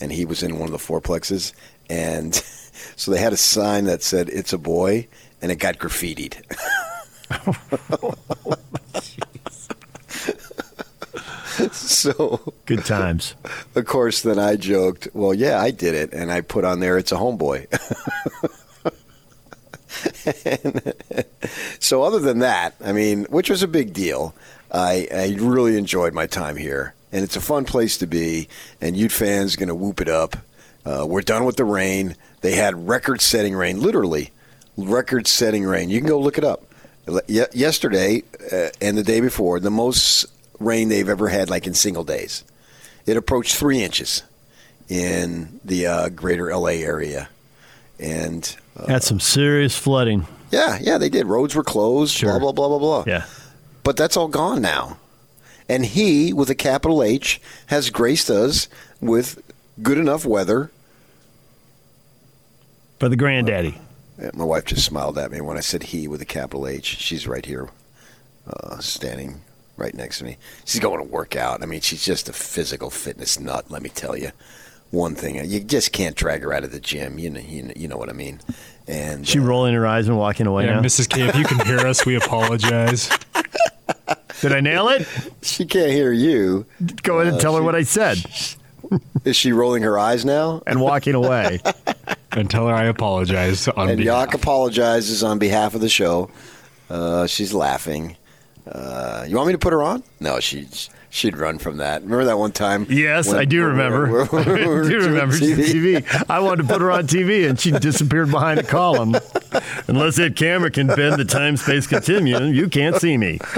and 0.00 0.12
he 0.12 0.24
was 0.24 0.42
in 0.42 0.58
one 0.58 0.68
of 0.68 0.72
the 0.72 0.78
fourplexes, 0.78 1.52
and 1.88 2.34
so 2.96 3.10
they 3.10 3.20
had 3.20 3.32
a 3.32 3.36
sign 3.36 3.84
that 3.84 4.02
said 4.02 4.28
"It's 4.28 4.52
a 4.52 4.58
boy," 4.58 5.08
and 5.42 5.52
it 5.52 5.56
got 5.56 5.78
graffitied. 5.78 6.42
so 11.72 12.52
Good 12.66 12.84
times. 12.84 13.34
of 13.74 13.84
course, 13.86 14.22
then 14.22 14.38
I 14.38 14.56
joked, 14.56 15.08
"Well, 15.12 15.34
yeah, 15.34 15.60
I 15.60 15.70
did 15.70 15.94
it," 15.94 16.12
and 16.12 16.30
I 16.30 16.40
put 16.40 16.64
on 16.64 16.80
there, 16.80 16.98
"It's 16.98 17.12
a 17.12 17.16
homeboy." 17.16 17.66
And 20.44 20.92
so, 21.80 22.02
other 22.02 22.18
than 22.20 22.38
that, 22.40 22.74
I 22.84 22.92
mean, 22.92 23.24
which 23.30 23.50
was 23.50 23.62
a 23.62 23.68
big 23.68 23.92
deal, 23.92 24.34
I, 24.70 25.08
I 25.12 25.36
really 25.40 25.76
enjoyed 25.76 26.14
my 26.14 26.26
time 26.26 26.56
here, 26.56 26.94
and 27.12 27.24
it's 27.24 27.36
a 27.36 27.40
fun 27.40 27.64
place 27.64 27.96
to 27.98 28.06
be. 28.06 28.48
And 28.80 28.96
Ute 28.96 29.12
fans 29.12 29.56
going 29.56 29.68
to 29.68 29.74
whoop 29.74 30.00
it 30.00 30.08
up. 30.08 30.36
Uh, 30.84 31.04
we're 31.06 31.22
done 31.22 31.44
with 31.44 31.56
the 31.56 31.64
rain. 31.64 32.16
They 32.40 32.52
had 32.52 32.88
record-setting 32.88 33.54
rain, 33.54 33.80
literally 33.80 34.30
record-setting 34.76 35.64
rain. 35.64 35.90
You 35.90 35.98
can 36.00 36.08
go 36.08 36.18
look 36.20 36.38
it 36.38 36.44
up. 36.44 36.64
Ye- 37.26 37.46
yesterday 37.52 38.22
uh, 38.52 38.68
and 38.80 38.96
the 38.96 39.02
day 39.02 39.20
before, 39.20 39.60
the 39.60 39.70
most 39.70 40.26
rain 40.60 40.88
they've 40.88 41.08
ever 41.08 41.28
had, 41.28 41.50
like 41.50 41.66
in 41.66 41.74
single 41.74 42.04
days. 42.04 42.44
It 43.06 43.16
approached 43.16 43.56
three 43.56 43.82
inches 43.82 44.22
in 44.88 45.60
the 45.64 45.86
uh, 45.86 46.08
greater 46.10 46.54
LA 46.54 46.68
area, 46.84 47.28
and 47.98 48.56
uh, 48.76 48.86
Had 48.86 49.02
some 49.02 49.20
serious 49.20 49.76
flooding. 49.76 50.26
yeah, 50.50 50.78
yeah, 50.80 50.98
they 50.98 51.08
did. 51.08 51.26
Roads 51.26 51.54
were 51.54 51.64
closed. 51.64 52.14
Sure. 52.14 52.30
Blah 52.38 52.52
blah 52.52 52.52
blah 52.52 52.68
blah 52.68 52.78
blah. 52.78 53.04
Yeah. 53.06 53.24
But 53.82 53.96
that's 53.96 54.16
all 54.16 54.28
gone 54.28 54.60
now, 54.60 54.98
and 55.68 55.84
he, 55.84 56.32
with 56.32 56.50
a 56.50 56.54
capital 56.54 57.02
H, 57.02 57.40
has 57.66 57.90
graced 57.90 58.30
us 58.30 58.68
with 59.00 59.40
good 59.82 59.98
enough 59.98 60.24
weather. 60.24 60.70
For 62.98 63.08
the 63.08 63.16
granddaddy. 63.16 63.78
Yeah, 64.20 64.30
My 64.34 64.44
wife 64.44 64.64
just 64.64 64.84
smiled 64.84 65.18
at 65.18 65.30
me 65.30 65.40
when 65.40 65.56
I 65.56 65.60
said 65.60 65.84
he 65.84 66.08
with 66.08 66.20
a 66.20 66.24
capital 66.26 66.66
H. 66.66 66.84
She's 66.98 67.28
right 67.28 67.44
here, 67.46 67.68
uh, 68.48 68.78
standing 68.78 69.42
right 69.76 69.94
next 69.94 70.18
to 70.18 70.24
me. 70.24 70.36
She's 70.64 70.80
going 70.80 70.98
to 70.98 71.04
work 71.04 71.36
out. 71.36 71.62
I 71.62 71.66
mean, 71.66 71.80
she's 71.80 72.04
just 72.04 72.28
a 72.28 72.32
physical 72.32 72.90
fitness 72.90 73.38
nut. 73.38 73.66
Let 73.70 73.82
me 73.82 73.90
tell 73.90 74.16
you. 74.16 74.32
One 74.90 75.14
thing 75.14 75.34
you 75.50 75.60
just 75.60 75.92
can't 75.92 76.16
drag 76.16 76.40
her 76.42 76.50
out 76.54 76.64
of 76.64 76.72
the 76.72 76.80
gym. 76.80 77.18
You 77.18 77.28
know, 77.28 77.40
you 77.40 77.62
know, 77.64 77.72
you 77.76 77.88
know 77.88 77.98
what 77.98 78.08
I 78.08 78.14
mean. 78.14 78.40
And 78.88 79.28
She 79.28 79.38
uh, 79.38 79.42
rolling 79.42 79.74
her 79.74 79.86
eyes 79.86 80.08
and 80.08 80.16
walking 80.16 80.46
away 80.46 80.64
Yeah, 80.64 80.76
now. 80.76 80.80
Mrs. 80.80 81.10
K, 81.10 81.28
if 81.28 81.36
you 81.36 81.44
can 81.44 81.64
hear 81.66 81.80
us, 81.86 82.06
we 82.06 82.14
apologize. 82.16 83.10
Did 84.40 84.52
I 84.52 84.60
nail 84.60 84.88
it? 84.88 85.06
she 85.42 85.64
can't 85.66 85.90
hear 85.90 86.12
you. 86.12 86.66
Go 87.02 87.20
ahead 87.20 87.32
and 87.32 87.40
tell 87.40 87.56
her 87.56 87.62
what 87.62 87.74
I 87.74 87.82
said. 87.82 88.18
Is 89.24 89.36
she 89.36 89.52
rolling 89.52 89.82
her 89.82 89.98
eyes 89.98 90.24
now? 90.24 90.62
And 90.66 90.80
walking 90.80 91.14
away. 91.14 91.60
And 92.32 92.48
tell 92.50 92.68
her 92.68 92.74
I 92.74 92.84
apologize 92.84 93.66
on 93.68 93.88
And 93.88 93.98
behalf. 93.98 94.28
Yak 94.28 94.34
apologizes 94.34 95.24
on 95.24 95.38
behalf 95.38 95.74
of 95.74 95.80
the 95.80 95.88
show. 95.88 96.30
Uh, 96.90 97.26
she's 97.26 97.54
laughing. 97.54 98.16
Uh, 98.70 99.24
you 99.26 99.34
want 99.34 99.46
me 99.46 99.54
to 99.54 99.58
put 99.58 99.72
her 99.72 99.82
on? 99.82 100.02
No, 100.20 100.38
she 100.38 100.68
she'd 101.10 101.36
run 101.36 101.58
from 101.58 101.78
that. 101.78 102.02
Remember 102.02 102.24
that 102.26 102.38
one 102.38 102.52
time? 102.52 102.86
Yes, 102.88 103.28
when- 103.28 103.36
I 103.36 103.44
do 103.44 103.62
when 103.66 103.76
we 103.76 103.82
were- 103.82 104.24
remember. 104.24 104.38
I 104.40 104.88
do 104.88 104.98
remember 105.00 105.34
TV? 105.36 106.02
TV. 106.02 106.24
I 106.30 106.40
wanted 106.40 106.62
to 106.62 106.68
put 106.68 106.80
her 106.80 106.90
on 106.90 107.06
TV, 107.06 107.48
and 107.48 107.58
she 107.58 107.70
disappeared 107.70 108.30
behind 108.30 108.60
a 108.60 108.62
column. 108.62 109.16
Unless 109.86 110.16
that 110.16 110.36
camera 110.36 110.70
can 110.70 110.86
bend 110.88 111.16
the 111.16 111.24
time 111.24 111.56
space 111.56 111.86
continuum, 111.86 112.52
you 112.54 112.68
can't 112.68 112.96
see 112.96 113.16
me. 113.16 113.38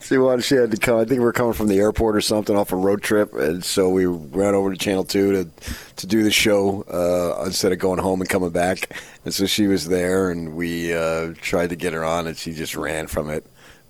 She 0.00 0.18
wanted. 0.18 0.44
She 0.44 0.54
had 0.54 0.70
to 0.70 0.76
come. 0.76 0.98
I 1.00 1.04
think 1.04 1.18
we 1.18 1.24
were 1.24 1.32
coming 1.32 1.52
from 1.52 1.66
the 1.66 1.78
airport 1.78 2.14
or 2.14 2.20
something 2.20 2.54
off 2.56 2.70
a 2.72 2.76
road 2.76 3.02
trip, 3.02 3.34
and 3.34 3.64
so 3.64 3.88
we 3.88 4.06
ran 4.06 4.54
over 4.54 4.70
to 4.72 4.78
Channel 4.78 5.02
Two 5.04 5.32
to 5.32 5.50
to 5.96 6.06
do 6.06 6.22
the 6.22 6.30
show 6.30 6.82
uh, 6.82 7.42
instead 7.44 7.72
of 7.72 7.78
going 7.80 7.98
home 7.98 8.20
and 8.20 8.30
coming 8.30 8.50
back. 8.50 8.96
And 9.24 9.34
so 9.34 9.44
she 9.46 9.66
was 9.66 9.88
there, 9.88 10.30
and 10.30 10.54
we 10.54 10.94
uh, 10.94 11.34
tried 11.40 11.70
to 11.70 11.76
get 11.76 11.92
her 11.92 12.04
on, 12.04 12.28
and 12.28 12.36
she 12.36 12.52
just 12.52 12.76
ran 12.76 13.08
from 13.08 13.28
it 13.30 13.44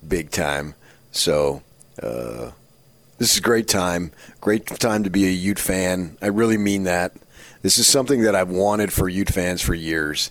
big 0.07 0.31
time. 0.31 0.73
So. 1.11 1.61
Uh, 2.01 2.51
This 3.17 3.31
is 3.31 3.39
a 3.39 3.41
great 3.41 3.67
time. 3.67 4.11
Great 4.41 4.67
time 4.67 5.03
to 5.03 5.09
be 5.09 5.25
a 5.25 5.31
Ute 5.31 5.57
fan. 5.59 6.17
I 6.21 6.27
really 6.27 6.57
mean 6.57 6.83
that. 6.83 7.13
This 7.63 7.79
is 7.79 7.87
something 7.87 8.21
that 8.21 8.35
I've 8.35 8.49
wanted 8.51 8.93
for 8.93 9.09
Ute 9.09 9.31
fans 9.31 9.61
for 9.61 9.73
years. 9.73 10.29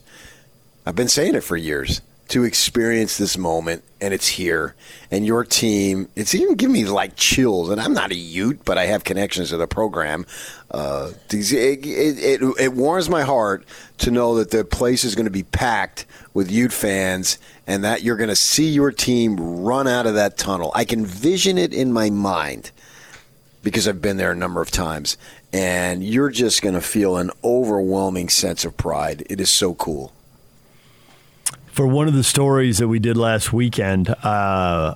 I've 0.87 0.95
been 0.95 1.09
saying 1.09 1.35
it 1.35 1.43
for 1.43 1.57
years 1.57 2.01
to 2.29 2.43
experience 2.45 3.18
this 3.18 3.39
moment, 3.39 3.85
and 4.01 4.12
it's 4.12 4.27
here. 4.27 4.74
And 5.11 5.24
your 5.24 5.45
team, 5.45 6.09
it's 6.16 6.35
even 6.35 6.57
giving 6.57 6.72
me 6.72 6.85
like 6.85 7.14
chills. 7.16 7.70
And 7.70 7.81
I'm 7.81 7.93
not 7.93 8.11
a 8.11 8.16
Ute, 8.16 8.64
but 8.64 8.79
I 8.79 8.87
have 8.87 9.05
connections 9.05 9.51
to 9.51 9.57
the 9.57 9.68
program. 9.68 10.27
Uh, 10.70 11.12
it, 11.31 11.53
it, 11.53 11.83
it, 11.87 12.43
it 12.59 12.72
warms 12.72 13.09
my 13.09 13.22
heart 13.22 13.64
to 13.99 14.11
know 14.11 14.37
that 14.37 14.51
the 14.51 14.64
place 14.64 15.05
is 15.05 15.14
going 15.14 15.27
to 15.27 15.31
be 15.31 15.45
packed 15.45 16.05
with 16.35 16.51
Ute 16.51 16.72
fans 16.72 17.39
and 17.66 17.85
that 17.85 18.03
you're 18.03 18.16
going 18.16 18.29
to 18.29 18.37
see 18.37 18.68
your 18.68 18.91
team 18.91 19.62
run 19.62 19.87
out 19.87 20.07
of 20.07 20.14
that 20.14 20.37
tunnel. 20.37 20.72
I 20.74 20.85
can 20.85 21.07
vision 21.07 21.59
it 21.59 21.72
in 21.72 21.93
my 21.93 22.11
mind 22.11 22.72
because 23.62 23.89
I've 23.89 24.03
been 24.03 24.16
there 24.16 24.33
a 24.33 24.37
number 24.37 24.61
of 24.61 24.70
times. 24.70 25.16
And 25.53 26.05
you're 26.05 26.31
just 26.31 26.61
going 26.61 26.74
to 26.74 26.81
feel 26.81 27.16
an 27.16 27.31
overwhelming 27.43 28.29
sense 28.29 28.64
of 28.64 28.77
pride. 28.77 29.24
It 29.31 29.41
is 29.41 29.49
so 29.49 29.74
cool. 29.74 30.12
For 31.77 31.87
one 31.87 32.09
of 32.09 32.14
the 32.14 32.24
stories 32.24 32.79
that 32.79 32.89
we 32.89 32.99
did 32.99 33.18
last 33.18 33.53
weekend, 33.53 34.09
uh, 34.09 34.95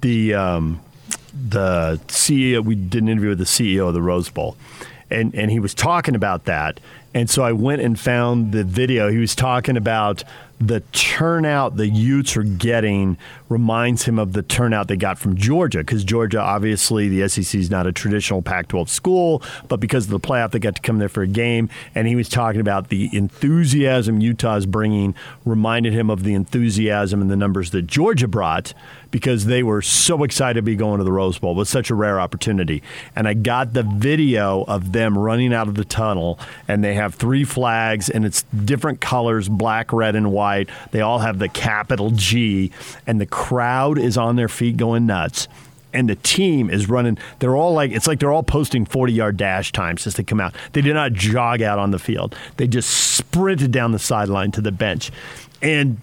the 0.00 0.34
um, 0.34 0.80
the 1.32 2.00
CEO 2.08 2.64
we 2.64 2.74
did 2.74 3.04
an 3.04 3.08
interview 3.08 3.28
with 3.28 3.38
the 3.38 3.44
CEO 3.44 3.86
of 3.86 3.94
the 3.94 4.02
Rose 4.02 4.28
Bowl, 4.28 4.56
and 5.08 5.32
and 5.36 5.52
he 5.52 5.60
was 5.60 5.72
talking 5.72 6.16
about 6.16 6.46
that, 6.46 6.80
and 7.14 7.30
so 7.30 7.44
I 7.44 7.52
went 7.52 7.80
and 7.80 7.96
found 7.98 8.50
the 8.50 8.64
video. 8.64 9.08
He 9.08 9.18
was 9.18 9.36
talking 9.36 9.76
about 9.76 10.24
the 10.60 10.80
turnout 10.90 11.76
the 11.76 11.86
Utes 11.86 12.36
are 12.36 12.42
getting 12.42 13.16
reminds 13.50 14.04
him 14.04 14.18
of 14.18 14.32
the 14.32 14.42
turnout 14.42 14.88
they 14.88 14.96
got 14.96 15.18
from 15.18 15.36
Georgia 15.36 15.78
because 15.78 16.04
Georgia 16.04 16.40
obviously 16.40 17.08
the 17.08 17.28
SEC 17.28 17.58
is 17.58 17.68
not 17.68 17.86
a 17.86 17.92
traditional 17.92 18.40
Pac-12 18.40 18.88
school, 18.88 19.42
but 19.68 19.80
because 19.80 20.04
of 20.04 20.10
the 20.10 20.20
playoff 20.20 20.52
they 20.52 20.58
got 20.58 20.76
to 20.76 20.82
come 20.82 20.98
there 20.98 21.08
for 21.10 21.22
a 21.22 21.26
game, 21.26 21.68
and 21.94 22.08
he 22.08 22.16
was 22.16 22.28
talking 22.28 22.60
about 22.60 22.88
the 22.88 23.10
enthusiasm 23.12 24.20
Utah's 24.20 24.64
bringing 24.64 25.14
reminded 25.44 25.92
him 25.92 26.08
of 26.08 26.22
the 26.22 26.32
enthusiasm 26.32 27.20
and 27.20 27.30
the 27.30 27.36
numbers 27.36 27.72
that 27.72 27.86
Georgia 27.86 28.28
brought 28.28 28.72
because 29.10 29.46
they 29.46 29.62
were 29.62 29.82
so 29.82 30.22
excited 30.22 30.54
to 30.54 30.62
be 30.62 30.76
going 30.76 30.98
to 30.98 31.04
the 31.04 31.12
Rose 31.12 31.38
Bowl. 31.38 31.52
It 31.52 31.56
was 31.56 31.68
such 31.68 31.90
a 31.90 31.94
rare 31.94 32.20
opportunity. 32.20 32.82
And 33.16 33.26
I 33.26 33.34
got 33.34 33.72
the 33.72 33.82
video 33.82 34.62
of 34.64 34.92
them 34.92 35.18
running 35.18 35.52
out 35.52 35.68
of 35.68 35.74
the 35.74 35.84
tunnel, 35.84 36.38
and 36.68 36.84
they 36.84 36.94
have 36.94 37.14
three 37.14 37.44
flags, 37.44 38.08
and 38.08 38.24
it's 38.24 38.42
different 38.42 39.00
colors 39.00 39.48
black, 39.48 39.92
red, 39.92 40.14
and 40.14 40.32
white. 40.32 40.68
They 40.92 41.00
all 41.00 41.18
have 41.18 41.38
the 41.38 41.48
capital 41.48 42.10
G, 42.10 42.70
and 43.06 43.20
the 43.20 43.26
crowd 43.40 43.98
is 43.98 44.18
on 44.18 44.36
their 44.36 44.48
feet 44.48 44.76
going 44.76 45.06
nuts. 45.06 45.48
And 45.92 46.08
the 46.08 46.14
team 46.14 46.70
is 46.70 46.88
running. 46.88 47.18
They're 47.40 47.56
all 47.56 47.72
like, 47.72 47.90
it's 47.90 48.06
like 48.06 48.20
they're 48.20 48.30
all 48.30 48.44
posting 48.44 48.84
40 48.84 49.12
yard 49.12 49.36
dash 49.36 49.72
times 49.72 50.06
as 50.06 50.14
they 50.14 50.22
come 50.22 50.38
out. 50.38 50.54
They 50.72 50.82
did 50.82 50.94
not 50.94 51.12
jog 51.14 51.62
out 51.62 51.80
on 51.80 51.90
the 51.90 51.98
field, 51.98 52.36
they 52.58 52.68
just 52.68 52.90
sprinted 52.90 53.72
down 53.72 53.90
the 53.92 53.98
sideline 53.98 54.52
to 54.52 54.60
the 54.60 54.70
bench. 54.70 55.10
And 55.62 56.00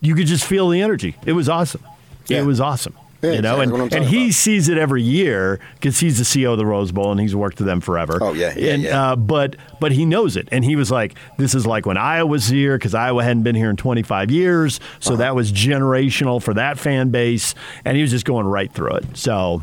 you 0.00 0.14
could 0.14 0.26
just 0.26 0.44
feel 0.44 0.68
the 0.70 0.80
energy. 0.80 1.16
It 1.26 1.32
was 1.32 1.48
awesome. 1.48 1.82
Yeah. 2.28 2.40
It 2.40 2.46
was 2.46 2.60
awesome. 2.60 2.94
Yeah, 3.22 3.32
you 3.32 3.42
know, 3.42 3.60
exactly 3.60 3.82
and, 3.84 3.94
and 3.94 4.04
he 4.04 4.24
about. 4.24 4.34
sees 4.34 4.68
it 4.68 4.76
every 4.78 5.02
year 5.02 5.58
because 5.74 5.98
he's 5.98 6.18
the 6.18 6.24
CEO 6.24 6.52
of 6.52 6.58
the 6.58 6.66
Rose 6.66 6.92
Bowl 6.92 7.10
and 7.10 7.18
he's 7.20 7.34
worked 7.34 7.58
with 7.58 7.66
them 7.66 7.80
forever. 7.80 8.18
Oh, 8.20 8.34
yeah, 8.34 8.52
yeah, 8.56 8.72
and, 8.74 8.82
yeah. 8.82 9.10
Uh, 9.12 9.16
but 9.16 9.56
but 9.80 9.92
he 9.92 10.04
knows 10.04 10.36
it, 10.36 10.48
and 10.52 10.64
he 10.64 10.76
was 10.76 10.90
like, 10.90 11.14
"This 11.38 11.54
is 11.54 11.66
like 11.66 11.86
when 11.86 11.96
Iowa 11.96 12.26
was 12.28 12.46
here 12.48 12.76
because 12.76 12.94
Iowa 12.94 13.24
hadn't 13.24 13.42
been 13.42 13.54
here 13.56 13.70
in 13.70 13.76
25 13.76 14.30
years, 14.30 14.80
so 15.00 15.14
Uh-huh. 15.14 15.18
that 15.22 15.34
was 15.34 15.50
generational 15.50 16.42
for 16.42 16.52
that 16.54 16.78
fan 16.78 17.08
base." 17.10 17.54
And 17.84 17.96
he 17.96 18.02
was 18.02 18.10
just 18.10 18.26
going 18.26 18.46
right 18.46 18.70
through 18.72 18.96
it. 18.96 19.04
So 19.16 19.62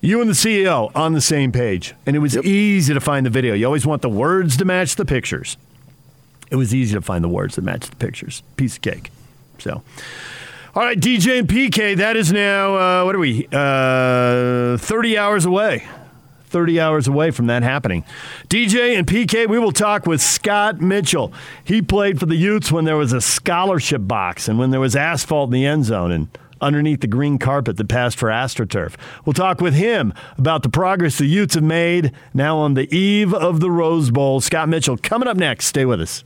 you 0.00 0.20
and 0.20 0.28
the 0.28 0.34
CEO 0.34 0.90
on 0.94 1.12
the 1.14 1.20
same 1.20 1.50
page, 1.52 1.94
and 2.04 2.14
it 2.14 2.18
was 2.18 2.36
easy 2.38 2.92
to 2.92 3.00
find 3.00 3.24
the 3.24 3.30
video. 3.30 3.54
You 3.54 3.64
always 3.66 3.86
want 3.86 4.02
the 4.02 4.10
words 4.10 4.56
to 4.58 4.64
match 4.64 4.96
the 4.96 5.04
pictures. 5.04 5.56
it 6.50 6.56
was 6.56 6.74
easy 6.74 6.94
to 6.94 7.00
find 7.00 7.24
the 7.24 7.28
words 7.28 7.54
that 7.56 7.62
matched 7.62 7.90
the 7.90 7.96
pictures. 7.96 8.42
Piece 8.56 8.76
of 8.76 8.82
cake. 8.82 9.10
So, 9.58 9.82
all 10.76 10.82
right, 10.82 10.98
DJ 10.98 11.38
and 11.38 11.48
PK, 11.48 11.96
that 11.98 12.16
is 12.16 12.32
now, 12.32 12.74
uh, 12.74 13.04
what 13.04 13.14
are 13.14 13.20
we, 13.20 13.46
uh, 13.52 14.76
30 14.76 15.16
hours 15.16 15.44
away. 15.44 15.84
30 16.46 16.80
hours 16.80 17.06
away 17.06 17.30
from 17.30 17.46
that 17.46 17.62
happening. 17.62 18.04
DJ 18.48 18.98
and 18.98 19.06
PK, 19.06 19.48
we 19.48 19.56
will 19.58 19.70
talk 19.70 20.04
with 20.04 20.20
Scott 20.20 20.80
Mitchell. 20.80 21.32
He 21.62 21.80
played 21.80 22.18
for 22.18 22.26
the 22.26 22.34
Utes 22.34 22.72
when 22.72 22.84
there 22.86 22.96
was 22.96 23.12
a 23.12 23.20
scholarship 23.20 24.08
box 24.08 24.48
and 24.48 24.58
when 24.58 24.72
there 24.72 24.80
was 24.80 24.96
asphalt 24.96 25.48
in 25.48 25.52
the 25.52 25.66
end 25.66 25.84
zone 25.84 26.10
and 26.10 26.26
underneath 26.60 27.02
the 27.02 27.06
green 27.06 27.38
carpet 27.38 27.76
that 27.76 27.88
passed 27.88 28.18
for 28.18 28.28
AstroTurf. 28.28 28.94
We'll 29.24 29.34
talk 29.34 29.60
with 29.60 29.74
him 29.74 30.12
about 30.36 30.64
the 30.64 30.68
progress 30.68 31.18
the 31.18 31.26
Utes 31.26 31.54
have 31.54 31.62
made 31.62 32.10
now 32.32 32.58
on 32.58 32.74
the 32.74 32.92
eve 32.92 33.32
of 33.32 33.60
the 33.60 33.70
Rose 33.70 34.10
Bowl. 34.10 34.40
Scott 34.40 34.68
Mitchell 34.68 34.96
coming 34.96 35.28
up 35.28 35.36
next. 35.36 35.66
Stay 35.66 35.84
with 35.84 36.00
us. 36.00 36.24